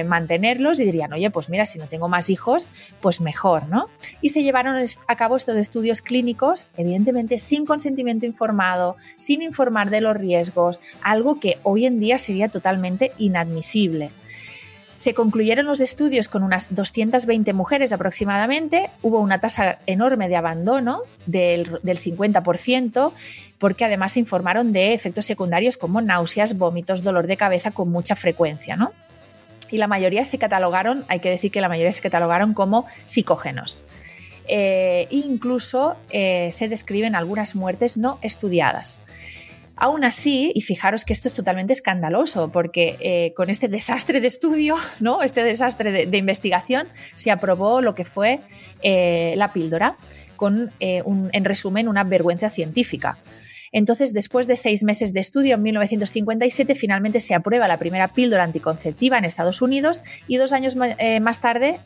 mantenerlos 0.08 0.80
y 0.80 0.86
dirían, 0.86 1.14
oye, 1.14 1.30
pues 1.30 1.50
mira, 1.50 1.68
si 1.68 1.78
no 1.78 1.88
tengo 1.88 2.08
más 2.08 2.32
hijos, 2.32 2.68
pues 3.00 3.22
mejor. 3.22 3.67
Y 4.22 4.30
se 4.30 4.44
llevaron 4.44 4.84
a 5.08 5.16
cabo 5.16 5.38
estos 5.38 5.56
estudios 5.56 6.02
clínicos, 6.02 6.68
evidentemente 6.76 7.40
sin 7.40 7.66
consentimiento 7.66 8.26
informado, 8.26 8.96
sin 9.18 9.42
informar 9.42 9.90
de 9.90 10.02
los 10.02 10.16
riesgos, 10.16 10.80
algo 11.02 11.40
que 11.40 11.60
hoy 11.64 11.86
en 11.86 12.00
día 12.00 12.18
sería 12.18 12.50
totalmente 12.50 13.12
inadmisible. 13.18 14.12
Se 14.98 15.14
concluyeron 15.14 15.68
los 15.68 15.80
estudios 15.80 16.28
con 16.28 16.42
unas 16.42 16.74
220 16.74 17.54
mujeres 17.54 17.94
aproximadamente, 17.94 18.90
hubo 19.04 19.20
una 19.20 19.40
tasa 19.40 19.78
enorme 19.86 20.28
de 20.28 20.36
abandono 20.36 21.04
del, 21.28 21.80
del 21.84 22.00
50%, 22.00 23.12
porque 23.60 23.86
además 23.86 24.14
se 24.14 24.20
informaron 24.20 24.74
de 24.74 24.96
efectos 24.96 25.26
secundarios 25.26 25.78
como 25.78 26.02
náuseas, 26.02 26.58
vómitos, 26.58 27.04
dolor 27.04 27.28
de 27.28 27.38
cabeza 27.38 27.70
con 27.70 27.90
mucha 27.90 28.16
frecuencia. 28.16 28.76
¿no? 28.76 28.92
Y 29.70 29.78
la 29.78 29.88
mayoría 29.88 30.26
se 30.26 30.38
catalogaron, 30.38 31.06
hay 31.08 31.20
que 31.20 31.30
decir 31.30 31.52
que 31.52 31.62
la 31.62 31.70
mayoría 31.70 31.92
se 31.92 32.02
catalogaron 32.02 32.54
como 32.54 32.86
psicógenos. 33.06 33.84
Eh, 34.48 35.08
incluso 35.10 35.98
eh, 36.10 36.50
se 36.52 36.70
describen 36.70 37.16
algunas 37.16 37.56
muertes 37.56 37.98
no 37.98 38.18
estudiadas. 38.22 39.02
Aún 39.76 40.04
así, 40.04 40.52
y 40.56 40.62
fijaros 40.62 41.06
que 41.06 41.14
esto 41.14 41.28
es 41.28 41.36
totalmente 41.36 41.74
escandaloso, 41.74 42.52
porque 42.52 42.98
eh, 43.00 43.34
con 43.36 43.50
este 43.50 43.68
desastre 43.68 44.22
de 44.22 44.28
estudio, 44.28 44.76
¿no? 45.00 45.22
este 45.22 45.44
desastre 45.44 46.08
de, 46.08 46.18
investigación, 46.18 46.88
se 47.14 47.30
aprobó 47.30 47.82
lo 47.82 47.94
que 47.94 48.06
fue 48.06 48.40
la 48.84 49.52
píldora, 49.54 49.98
con, 50.36 50.72
en 50.80 51.46
resumen, 51.46 51.88
una 51.88 52.04
vergüenza 52.04 52.50
científica. 52.50 53.18
Entonces, 53.72 54.14
después 54.14 54.48
de 54.48 54.56
seis 54.56 54.84
meses 54.84 55.14
de 55.14 55.20
estudio, 55.20 55.56
en 55.56 55.64
1957 55.64 56.76
finalmente 56.76 57.20
se 57.20 57.34
aprueba 57.34 57.68
la 57.68 57.78
primera 57.78 58.08
píldora 58.08 58.44
anticonceptiva 58.44 59.18
en 59.18 59.26
Estados 59.26 59.62
Unidos 59.62 60.02
y 60.28 60.38
dos 60.38 60.54
años 60.54 60.76
eh, 60.98 61.20
más 61.20 61.42
tarde 61.42 61.80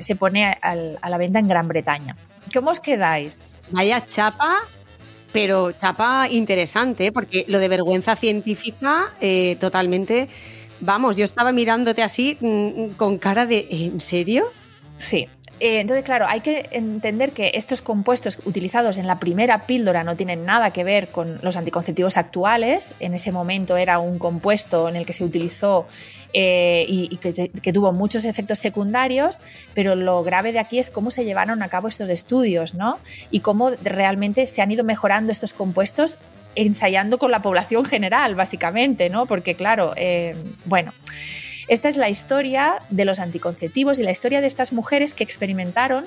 se 0.00 0.16
pone 0.16 0.46
a, 0.46 0.74
la 0.74 1.18
venta 1.18 1.38
en 1.38 1.48
Gran 1.48 1.68
Bretaña. 1.68 2.16
¿Cómo 2.52 2.70
os 2.70 2.80
quedáis? 2.80 3.56
Vaya 3.70 4.04
chapa 4.06 4.58
pero 5.32 5.72
chapa 5.72 6.28
interesante, 6.28 7.10
porque 7.10 7.46
lo 7.48 7.58
de 7.58 7.68
vergüenza 7.68 8.16
científica, 8.16 9.14
eh, 9.18 9.56
totalmente. 9.58 10.28
Vamos, 10.80 11.16
yo 11.16 11.24
estaba 11.24 11.52
mirándote 11.52 12.02
así 12.02 12.36
mm, 12.40 12.96
con 12.96 13.16
cara 13.16 13.46
de 13.46 13.66
¿en 13.70 13.98
serio? 13.98 14.50
Sí, 14.98 15.28
eh, 15.64 15.78
entonces, 15.78 16.04
claro, 16.04 16.26
hay 16.28 16.40
que 16.40 16.68
entender 16.72 17.30
que 17.30 17.52
estos 17.54 17.82
compuestos 17.82 18.40
utilizados 18.44 18.98
en 18.98 19.06
la 19.06 19.20
primera 19.20 19.64
píldora 19.64 20.02
no 20.02 20.16
tienen 20.16 20.44
nada 20.44 20.72
que 20.72 20.82
ver 20.82 21.12
con 21.12 21.38
los 21.40 21.56
anticonceptivos 21.56 22.16
actuales. 22.16 22.96
En 22.98 23.14
ese 23.14 23.30
momento 23.30 23.76
era 23.76 24.00
un 24.00 24.18
compuesto 24.18 24.88
en 24.88 24.96
el 24.96 25.06
que 25.06 25.12
se 25.12 25.22
utilizó 25.22 25.86
eh, 26.32 26.84
y, 26.88 27.16
que, 27.18 27.72
tuvo 27.72 27.92
muchos 27.92 28.24
efectos 28.24 28.58
secundarios, 28.58 29.40
pero 29.72 29.94
lo 29.94 30.24
grave 30.24 30.50
de 30.50 30.58
aquí 30.58 30.80
es 30.80 30.90
cómo 30.90 31.12
se 31.12 31.24
llevaron 31.24 31.62
a 31.62 31.68
cabo 31.68 31.86
estos 31.86 32.10
estudios, 32.10 32.74
¿no? 32.74 32.98
Y 33.30 33.38
cómo 33.38 33.70
realmente 33.84 34.48
se 34.48 34.62
han 34.62 34.72
ido 34.72 34.82
mejorando 34.82 35.30
estos 35.30 35.52
compuestos 35.52 36.18
ensayando 36.56 37.18
con 37.18 37.30
la 37.30 37.40
población 37.40 37.84
general, 37.84 38.34
básicamente, 38.34 39.10
¿no? 39.10 39.26
Porque, 39.26 39.54
claro, 39.54 39.92
eh, 39.94 40.34
bueno. 40.64 40.92
Esta 41.68 41.88
es 41.88 41.96
la 41.96 42.08
historia 42.08 42.82
de 42.90 43.04
los 43.04 43.20
anticonceptivos 43.20 43.98
y 43.98 44.02
la 44.02 44.10
historia 44.10 44.40
de 44.40 44.46
estas 44.46 44.72
mujeres 44.72 45.14
que 45.14 45.24
experimentaron 45.24 46.04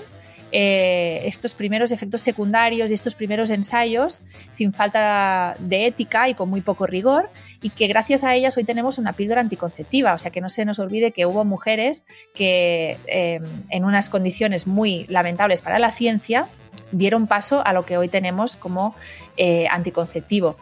eh, 0.52 1.22
estos 1.26 1.54
primeros 1.54 1.92
efectos 1.92 2.22
secundarios 2.22 2.90
y 2.90 2.94
estos 2.94 3.16
primeros 3.16 3.50
ensayos 3.50 4.22
sin 4.50 4.74
falta 4.74 5.56
de 5.60 5.88
ética 5.88 6.30
y 6.30 6.34
con 6.34 6.50
muy 6.50 6.62
poco 6.62 6.88
rigor 6.88 7.30
y 7.62 7.72
que 7.72 7.88
gracias 7.88 8.24
a 8.24 8.36
ellas 8.36 8.56
hoy 8.56 8.64
tenemos 8.64 8.98
una 8.98 9.14
píldora 9.14 9.42
anticonceptiva. 9.42 10.14
O 10.14 10.18
sea 10.18 10.32
que 10.32 10.42
no 10.42 10.50
se 10.50 10.64
nos 10.64 10.80
olvide 10.80 11.12
que 11.12 11.26
hubo 11.26 11.44
mujeres 11.44 12.06
que 12.34 12.98
eh, 13.08 13.42
en 13.70 13.84
unas 13.84 14.10
condiciones 14.10 14.68
muy 14.68 15.06
lamentables 15.10 15.62
para 15.62 15.80
la 15.80 15.92
ciencia 15.92 16.48
dieron 16.92 17.28
paso 17.28 17.66
a 17.66 17.74
lo 17.74 17.86
que 17.86 17.98
hoy 17.98 18.08
tenemos 18.08 18.56
como 18.56 18.96
eh, 19.38 19.68
anticonceptivo 19.70 20.56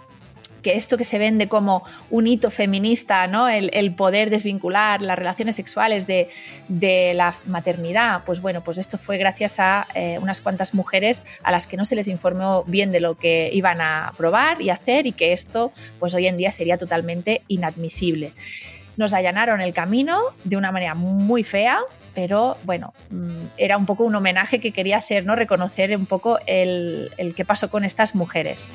que 0.64 0.76
esto 0.76 0.97
que 0.97 1.03
se 1.03 1.20
vende 1.20 1.47
como 1.47 1.84
un 2.09 2.26
hito 2.26 2.49
feminista, 2.49 3.28
¿no? 3.28 3.47
el, 3.49 3.93
poder 3.93 4.30
desvincular 4.32 5.01
las 5.01 5.20
relaciones 5.20 5.55
sexuales 5.55 6.07
de, 6.07 6.30
la 7.14 7.36
maternidad, 7.45 8.24
pues 8.26 8.41
bueno, 8.41 8.64
pues 8.64 8.78
esto 8.78 8.97
fue 8.97 9.18
gracias 9.18 9.59
a 9.59 9.86
eh, 9.93 10.18
unas 10.22 10.41
cuantas 10.41 10.74
mujeres 10.74 11.24
a 11.43 11.51
las 11.51 11.68
que 11.68 11.78
no 11.78 11.86
se 11.86 11.95
les 11.95 12.07
informó 12.07 12.64
bien 12.66 12.91
de 12.91 12.99
lo 12.99 13.18
que 13.18 13.49
iban 13.53 13.82
a 13.82 14.14
probar 14.18 14.61
y 14.61 14.70
hacer 14.70 15.05
y 15.05 15.11
que 15.11 15.34
esto 15.34 15.72
pues 15.99 16.14
hoy 16.14 16.28
en 16.28 16.38
día 16.38 16.49
sería 16.49 16.78
totalmente 16.78 17.43
inadmisible. 17.47 18.34
Nos 18.95 19.14
allanaron 19.14 19.61
el 19.61 19.74
camino 19.74 20.20
de 20.43 20.55
una 20.55 20.72
manera 20.72 20.93
muy 20.93 21.43
fea, 21.43 21.80
pero 22.14 22.57
bueno, 22.64 22.93
mm, 23.09 23.45
era 23.57 23.78
un 23.78 23.86
poco 23.86 24.03
un 24.03 24.16
homenaje 24.16 24.59
que 24.59 24.72
quería 24.72 24.97
hacer, 24.97 25.26
¿no? 25.26 25.36
Reconocer 25.36 25.95
un 25.97 26.05
poco 26.05 26.39
el, 26.45 27.11
el 27.18 27.34
qué 27.34 27.43
pasó 27.43 27.70
con 27.70 27.84
estas 27.84 28.16
mujeres. 28.16 28.70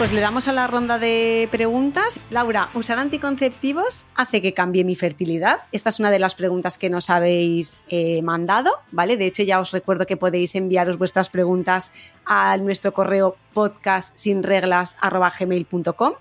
Pues 0.00 0.14
le 0.14 0.22
damos 0.22 0.48
a 0.48 0.54
la 0.54 0.66
ronda 0.66 0.98
de 0.98 1.46
preguntas. 1.52 2.22
Laura, 2.30 2.70
¿usar 2.72 2.98
anticonceptivos 2.98 4.06
hace 4.14 4.40
que 4.40 4.54
cambie 4.54 4.82
mi 4.82 4.96
fertilidad? 4.96 5.58
Esta 5.72 5.90
es 5.90 6.00
una 6.00 6.10
de 6.10 6.18
las 6.18 6.34
preguntas 6.34 6.78
que 6.78 6.88
nos 6.88 7.10
habéis 7.10 7.84
eh, 7.90 8.22
mandado, 8.22 8.70
¿vale? 8.92 9.18
De 9.18 9.26
hecho, 9.26 9.42
ya 9.42 9.60
os 9.60 9.72
recuerdo 9.72 10.06
que 10.06 10.16
podéis 10.16 10.54
enviaros 10.54 10.96
vuestras 10.96 11.28
preguntas 11.28 11.92
a 12.24 12.56
nuestro 12.56 12.94
correo 12.94 13.36
podcastsinreglas.gmail.com 13.52 16.12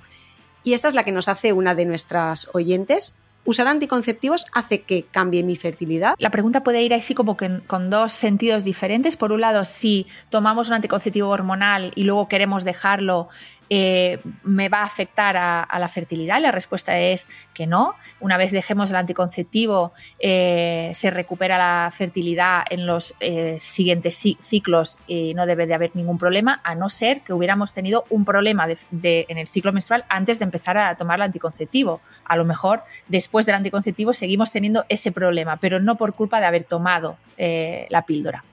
y 0.66 0.74
esta 0.74 0.90
es 0.90 0.94
la 0.94 1.06
que 1.06 1.14
nos 1.14 1.30
hace 1.30 1.54
una 1.54 1.74
de 1.74 1.86
nuestras 1.86 2.50
oyentes. 2.54 3.18
¿Usar 3.46 3.68
anticonceptivos 3.68 4.46
hace 4.54 4.82
que 4.82 5.04
cambie 5.04 5.44
mi 5.44 5.56
fertilidad? 5.56 6.16
La 6.18 6.30
pregunta 6.30 6.64
puede 6.64 6.84
ir 6.84 6.94
así 6.94 7.16
como 7.16 7.38
que 7.38 7.62
con 7.66 7.90
dos 7.90 8.12
sentidos 8.12 8.66
diferentes. 8.66 9.16
Por 9.16 9.32
un 9.32 9.40
lado, 9.42 9.64
si 9.64 10.08
tomamos 10.30 10.68
un 10.68 10.76
anticonceptivo 10.76 11.30
hormonal 11.30 11.94
y 11.96 12.04
luego 12.04 12.28
queremos 12.28 12.66
dejarlo, 12.66 13.30
eh, 13.70 14.20
me 14.44 14.68
va 14.70 14.80
a 14.80 14.84
afectar 14.86 15.38
a, 15.38 15.80
la 15.80 15.88
fertilidad? 15.88 16.42
La 16.42 16.52
respuesta 16.52 16.98
es 17.00 17.28
que 17.54 17.68
no. 17.68 17.96
Una 18.20 18.38
vez 18.38 18.52
dejemos 18.52 18.90
el 18.90 18.96
anticonceptivo, 18.96 19.94
eh, 20.20 20.92
se 20.94 21.12
recupera 21.12 21.58
la 21.58 21.92
fertilidad 21.92 22.64
en 22.70 22.86
los 22.86 23.16
eh, 23.20 23.58
siguientes 23.60 24.16
ciclos 24.42 25.00
y 25.08 25.34
no 25.34 25.46
debe 25.46 25.68
de 25.68 25.74
haber 25.74 25.96
ningún 25.96 26.18
problema, 26.18 26.62
a 26.64 26.76
no 26.76 26.90
ser 26.90 27.22
que 27.22 27.34
hubiéramos 27.34 27.74
tenido 27.74 28.06
un 28.10 28.26
problema 28.26 28.68
en 28.68 29.38
el 29.38 29.48
ciclo 29.48 29.72
menstrual 29.72 30.06
antes 30.10 30.40
de 30.40 30.46
empezar 30.46 30.78
a 30.78 30.96
tomar 30.96 31.20
el 31.20 31.24
anticonceptivo. 31.24 32.02
A 32.26 32.36
lo 32.36 32.46
mejor 32.46 32.84
después 33.08 33.46
del 33.46 33.56
anticonceptivo 33.56 34.14
seguimos 34.14 34.52
teniendo 34.52 34.86
ese 34.90 35.12
problema, 35.12 35.58
pero 35.58 35.80
no 35.80 35.96
por 35.96 36.14
culpa 36.14 36.40
de 36.40 36.46
haber 36.48 36.64
tomado 36.64 37.18
la 37.38 38.06
píldora. 38.06 38.44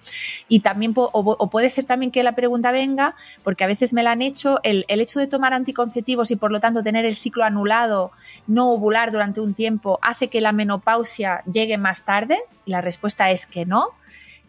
Y 0.48 0.60
también, 0.60 0.92
o, 0.94 1.50
puede 1.50 1.70
ser 1.70 1.86
también 1.86 2.12
que 2.12 2.22
la 2.22 2.34
pregunta 2.34 2.70
venga, 2.70 3.16
porque 3.42 3.64
a 3.64 3.66
veces 3.66 3.92
me 3.92 4.02
la 4.02 4.12
han 4.12 4.22
hecho, 4.22 4.60
el, 4.62 4.84
el 4.88 5.00
hecho 5.00 5.18
de 5.18 5.26
tomar 5.26 5.52
anticonceptivos 5.52 6.30
y 6.30 6.36
por 6.36 6.52
lo 6.52 6.60
tanto 6.60 6.82
tener 6.82 7.04
el 7.04 7.14
ciclo 7.14 7.44
anulado, 7.44 8.12
no 8.46 8.70
ovular 8.70 9.10
durante 9.10 9.40
un 9.40 9.54
tiempo, 9.54 9.98
hace 10.02 10.28
que 10.28 10.40
la 10.40 10.52
menopausia 10.52 11.42
llegue 11.46 11.78
más 11.78 12.04
tarde? 12.04 12.38
la 12.66 12.80
respuesta 12.80 13.30
es 13.30 13.46
que 13.46 13.64
no. 13.64 13.90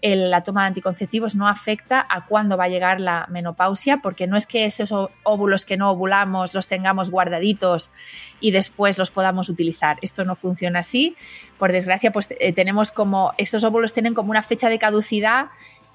la 0.01 0.43
toma 0.43 0.61
de 0.61 0.67
anticonceptivos 0.67 1.35
no 1.35 1.47
afecta 1.47 2.05
a 2.07 2.25
cuándo 2.25 2.57
va 2.57 2.65
a 2.65 2.69
llegar 2.69 2.99
la 2.99 3.25
menopausia, 3.29 3.97
porque 3.97 4.27
no 4.27 4.37
es 4.37 4.45
que 4.45 4.65
esos 4.65 5.09
óvulos 5.23 5.65
que 5.65 5.77
no 5.77 5.89
ovulamos 5.89 6.53
los 6.53 6.67
tengamos 6.67 7.09
guardaditos 7.09 7.91
y 8.39 8.51
después 8.51 8.97
los 8.97 9.11
podamos 9.11 9.49
utilizar. 9.49 9.97
Esto 10.01 10.25
no 10.25 10.35
funciona 10.35 10.79
así. 10.79 11.15
Por 11.57 11.71
desgracia, 11.71 12.11
pues 12.11 12.29
eh, 12.39 12.53
tenemos 12.53 12.91
como, 12.91 13.33
estos 13.37 13.63
óvulos 13.63 13.93
tienen 13.93 14.13
como 14.13 14.31
una 14.31 14.43
fecha 14.43 14.69
de 14.69 14.79
caducidad, 14.79 15.47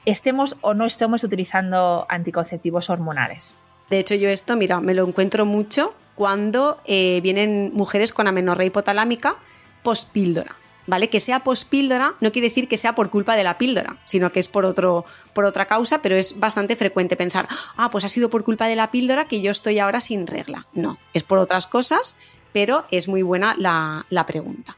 estemos 0.05 0.57
o 0.61 0.75
no 0.75 0.85
estemos 0.85 1.25
utilizando 1.25 2.07
anticonceptivos 2.09 2.91
hormonales. 2.91 3.57
De 3.91 3.99
hecho, 3.99 4.15
yo 4.15 4.29
esto, 4.29 4.57
mira, 4.57 4.81
me 4.81 4.95
lo 4.95 5.07
encuentro 5.07 5.45
mucho 5.45 5.95
cuando 6.15 6.81
eh, 6.87 7.21
vienen 7.23 7.73
mujeres 7.75 8.13
con 8.13 8.27
amenorrea 8.27 8.67
hipotalámica 8.67 9.37
pospíldora. 9.83 10.57
¿Vale? 10.85 11.09
Que 11.09 11.21
sea 11.21 11.45
pospíldora 11.45 12.17
no 12.21 12.33
quiere 12.33 12.49
decir 12.49 12.67
que 12.67 12.77
sea 12.77 12.97
por 12.97 13.09
culpa 13.09 13.37
de 13.37 13.45
la 13.45 13.57
píldora, 13.57 13.99
sino 14.05 14.33
que 14.33 14.41
es 14.41 14.49
por, 14.49 14.65
otro, 14.65 15.05
por 15.33 15.45
otra 15.45 15.67
causa, 15.67 16.03
pero 16.03 16.17
es 16.17 16.41
bastante 16.41 16.75
frecuente 16.75 17.15
pensar, 17.15 17.47
ah, 17.77 17.89
pues 17.89 18.05
ha 18.05 18.09
sido 18.09 18.29
por 18.29 18.43
culpa 18.43 18.67
de 18.67 18.75
la 18.75 18.91
píldora 18.91 19.27
que 19.27 19.41
yo 19.41 19.53
estoy 19.53 19.79
ahora 19.79 20.01
sin 20.01 20.27
regla. 20.27 20.67
No, 20.73 20.99
es 21.13 21.23
por 21.23 21.39
otras 21.39 21.69
cosas, 21.69 22.19
pero 22.53 22.85
es 22.91 23.07
muy 23.07 23.23
buena 23.23 23.55
la, 23.57 24.07
la 24.09 24.27
pregunta. 24.27 24.77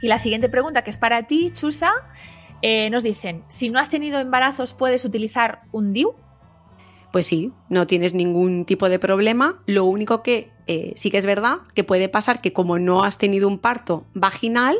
Y 0.00 0.08
la 0.08 0.18
siguiente 0.18 0.48
pregunta, 0.48 0.82
que 0.82 0.90
es 0.90 0.98
para 0.98 1.24
ti, 1.24 1.50
Chusa, 1.52 1.92
eh, 2.62 2.90
nos 2.90 3.02
dicen, 3.02 3.44
si 3.48 3.70
no 3.70 3.78
has 3.78 3.88
tenido 3.88 4.18
embarazos, 4.20 4.74
¿puedes 4.74 5.04
utilizar 5.04 5.62
un 5.72 5.92
DIU? 5.92 6.14
Pues 7.12 7.26
sí, 7.26 7.52
no 7.68 7.86
tienes 7.86 8.14
ningún 8.14 8.64
tipo 8.64 8.88
de 8.88 8.98
problema. 8.98 9.58
Lo 9.66 9.84
único 9.84 10.22
que 10.22 10.50
eh, 10.66 10.92
sí 10.94 11.10
que 11.10 11.18
es 11.18 11.26
verdad 11.26 11.58
que 11.74 11.84
puede 11.84 12.08
pasar 12.08 12.40
que 12.40 12.52
como 12.52 12.78
no 12.78 13.02
has 13.02 13.18
tenido 13.18 13.48
un 13.48 13.58
parto 13.58 14.06
vaginal, 14.14 14.76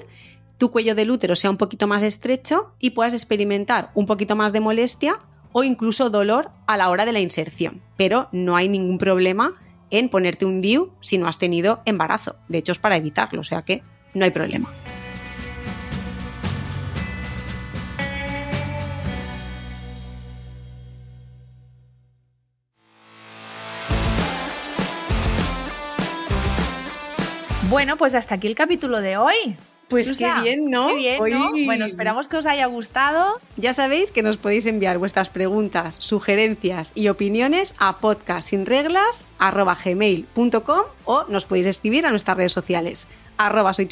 tu 0.57 0.71
cuello 0.71 0.95
del 0.95 1.11
útero 1.11 1.35
sea 1.35 1.51
un 1.51 1.57
poquito 1.57 1.87
más 1.87 2.03
estrecho 2.03 2.75
y 2.79 2.91
puedas 2.91 3.15
experimentar 3.15 3.91
un 3.95 4.07
poquito 4.07 4.37
más 4.37 4.53
de 4.53 4.61
molestia 4.61 5.19
o 5.53 5.65
incluso 5.65 6.11
dolor 6.11 6.53
a 6.67 6.77
la 6.77 6.89
hora 6.91 7.05
de 7.05 7.13
la 7.13 7.21
inserción. 7.21 7.83
Pero 7.97 8.29
no 8.31 8.57
hay 8.57 8.69
ningún 8.69 8.99
problema 8.99 9.53
en 9.91 10.09
ponerte 10.09 10.45
un 10.45 10.61
DIU 10.61 10.93
si 11.01 11.19
no 11.19 11.27
has 11.27 11.39
tenido 11.39 11.83
embarazo. 11.85 12.37
De 12.49 12.59
hecho, 12.59 12.73
es 12.73 12.79
para 12.79 12.97
evitarlo, 12.97 13.41
o 13.41 13.45
sea 13.45 13.63
que 13.63 13.83
no 14.15 14.25
hay 14.25 14.31
problema. 14.31 14.71
Bueno, 27.71 27.97
pues 27.97 28.15
hasta 28.17 28.35
aquí 28.35 28.49
el 28.49 28.57
capítulo 28.57 29.01
de 29.01 29.17
hoy. 29.17 29.57
Pues 29.89 30.19
qué 30.19 30.29
bien, 30.43 30.69
¿no? 30.71 30.89
Qué 30.89 30.95
bien, 30.97 31.23
¿no? 31.31 31.53
Bueno, 31.67 31.85
esperamos 31.85 32.27
que 32.27 32.37
os 32.37 32.45
haya 32.47 32.67
gustado. 32.67 33.41
Ya 33.57 33.73
sabéis 33.73 34.11
que 34.11 34.25
nos 34.25 34.39
podéis 34.39 34.67
enviar 34.67 34.99
vuestras 34.99 35.29
preguntas, 35.29 35.95
sugerencias 35.95 36.91
y 36.97 37.07
opiniones 37.07 37.77
a 37.79 37.99
podcastsinreglas.gmail.com 37.99 40.81
o 41.05 41.25
nos 41.29 41.45
podéis 41.45 41.67
escribir 41.67 42.07
a 42.07 42.11
nuestras 42.11 42.37
redes 42.37 42.53
sociales 42.53 43.07
arroba 43.39 43.73
soy 43.73 43.89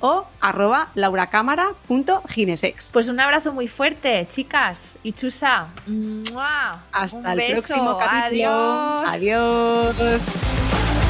o 0.00 0.26
arroba 0.40 0.90
lauracámara.ginesex. 0.94 2.92
Pues 2.92 3.08
un 3.08 3.20
abrazo 3.20 3.52
muy 3.52 3.68
fuerte, 3.68 4.26
chicas. 4.28 4.96
Y 5.04 5.12
Chusa, 5.12 5.68
¡mua! 5.86 6.82
Hasta 6.92 7.18
Un 7.18 7.26
el 7.26 7.36
beso. 7.36 7.62
próximo 7.62 7.96
capítulo. 7.96 9.04
Adiós. 9.06 9.94
Adiós. 9.94 11.03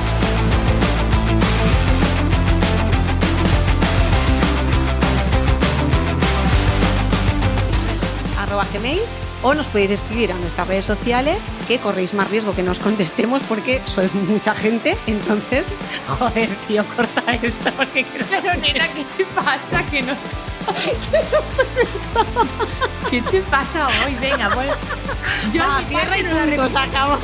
Arroba 8.55 8.67
gmail 8.73 9.01
o 9.43 9.55
nos 9.55 9.67
podéis 9.67 9.91
escribir 9.91 10.33
a 10.33 10.39
nuestras 10.39 10.69
redes 10.69 10.85
sociales 10.85 11.51
que 11.67 11.79
corréis 11.79 12.15
más 12.15 12.31
riesgo 12.31 12.55
que 12.55 12.63
nos 12.63 12.79
contestemos 12.79 13.43
porque 13.43 13.83
sois 13.85 14.15
mucha 14.15 14.55
gente 14.55 14.97
entonces 15.07 15.75
joder 16.07 16.49
tío 16.67 16.85
corta 16.97 17.35
esto 17.43 17.71
porque 17.77 18.07
Pero 18.31 18.55
nena, 18.57 18.89
¿qué 18.89 19.05
te 19.17 19.25
pasa? 19.27 19.83
Que 19.91 20.03
no... 20.03 20.15
¿Qué 23.11 23.21
te 23.21 23.41
pasa 23.43 23.89
hoy? 24.07 24.17
Venga, 24.19 24.49
bueno. 24.55 24.73
Yo 25.53 25.63
Va, 25.63 25.83
cierra 25.87 26.19
y 26.19 26.23
no 26.23 26.33
la 26.33 26.47
punto, 26.47 26.69
se 26.71 26.79
acabó 26.79 27.19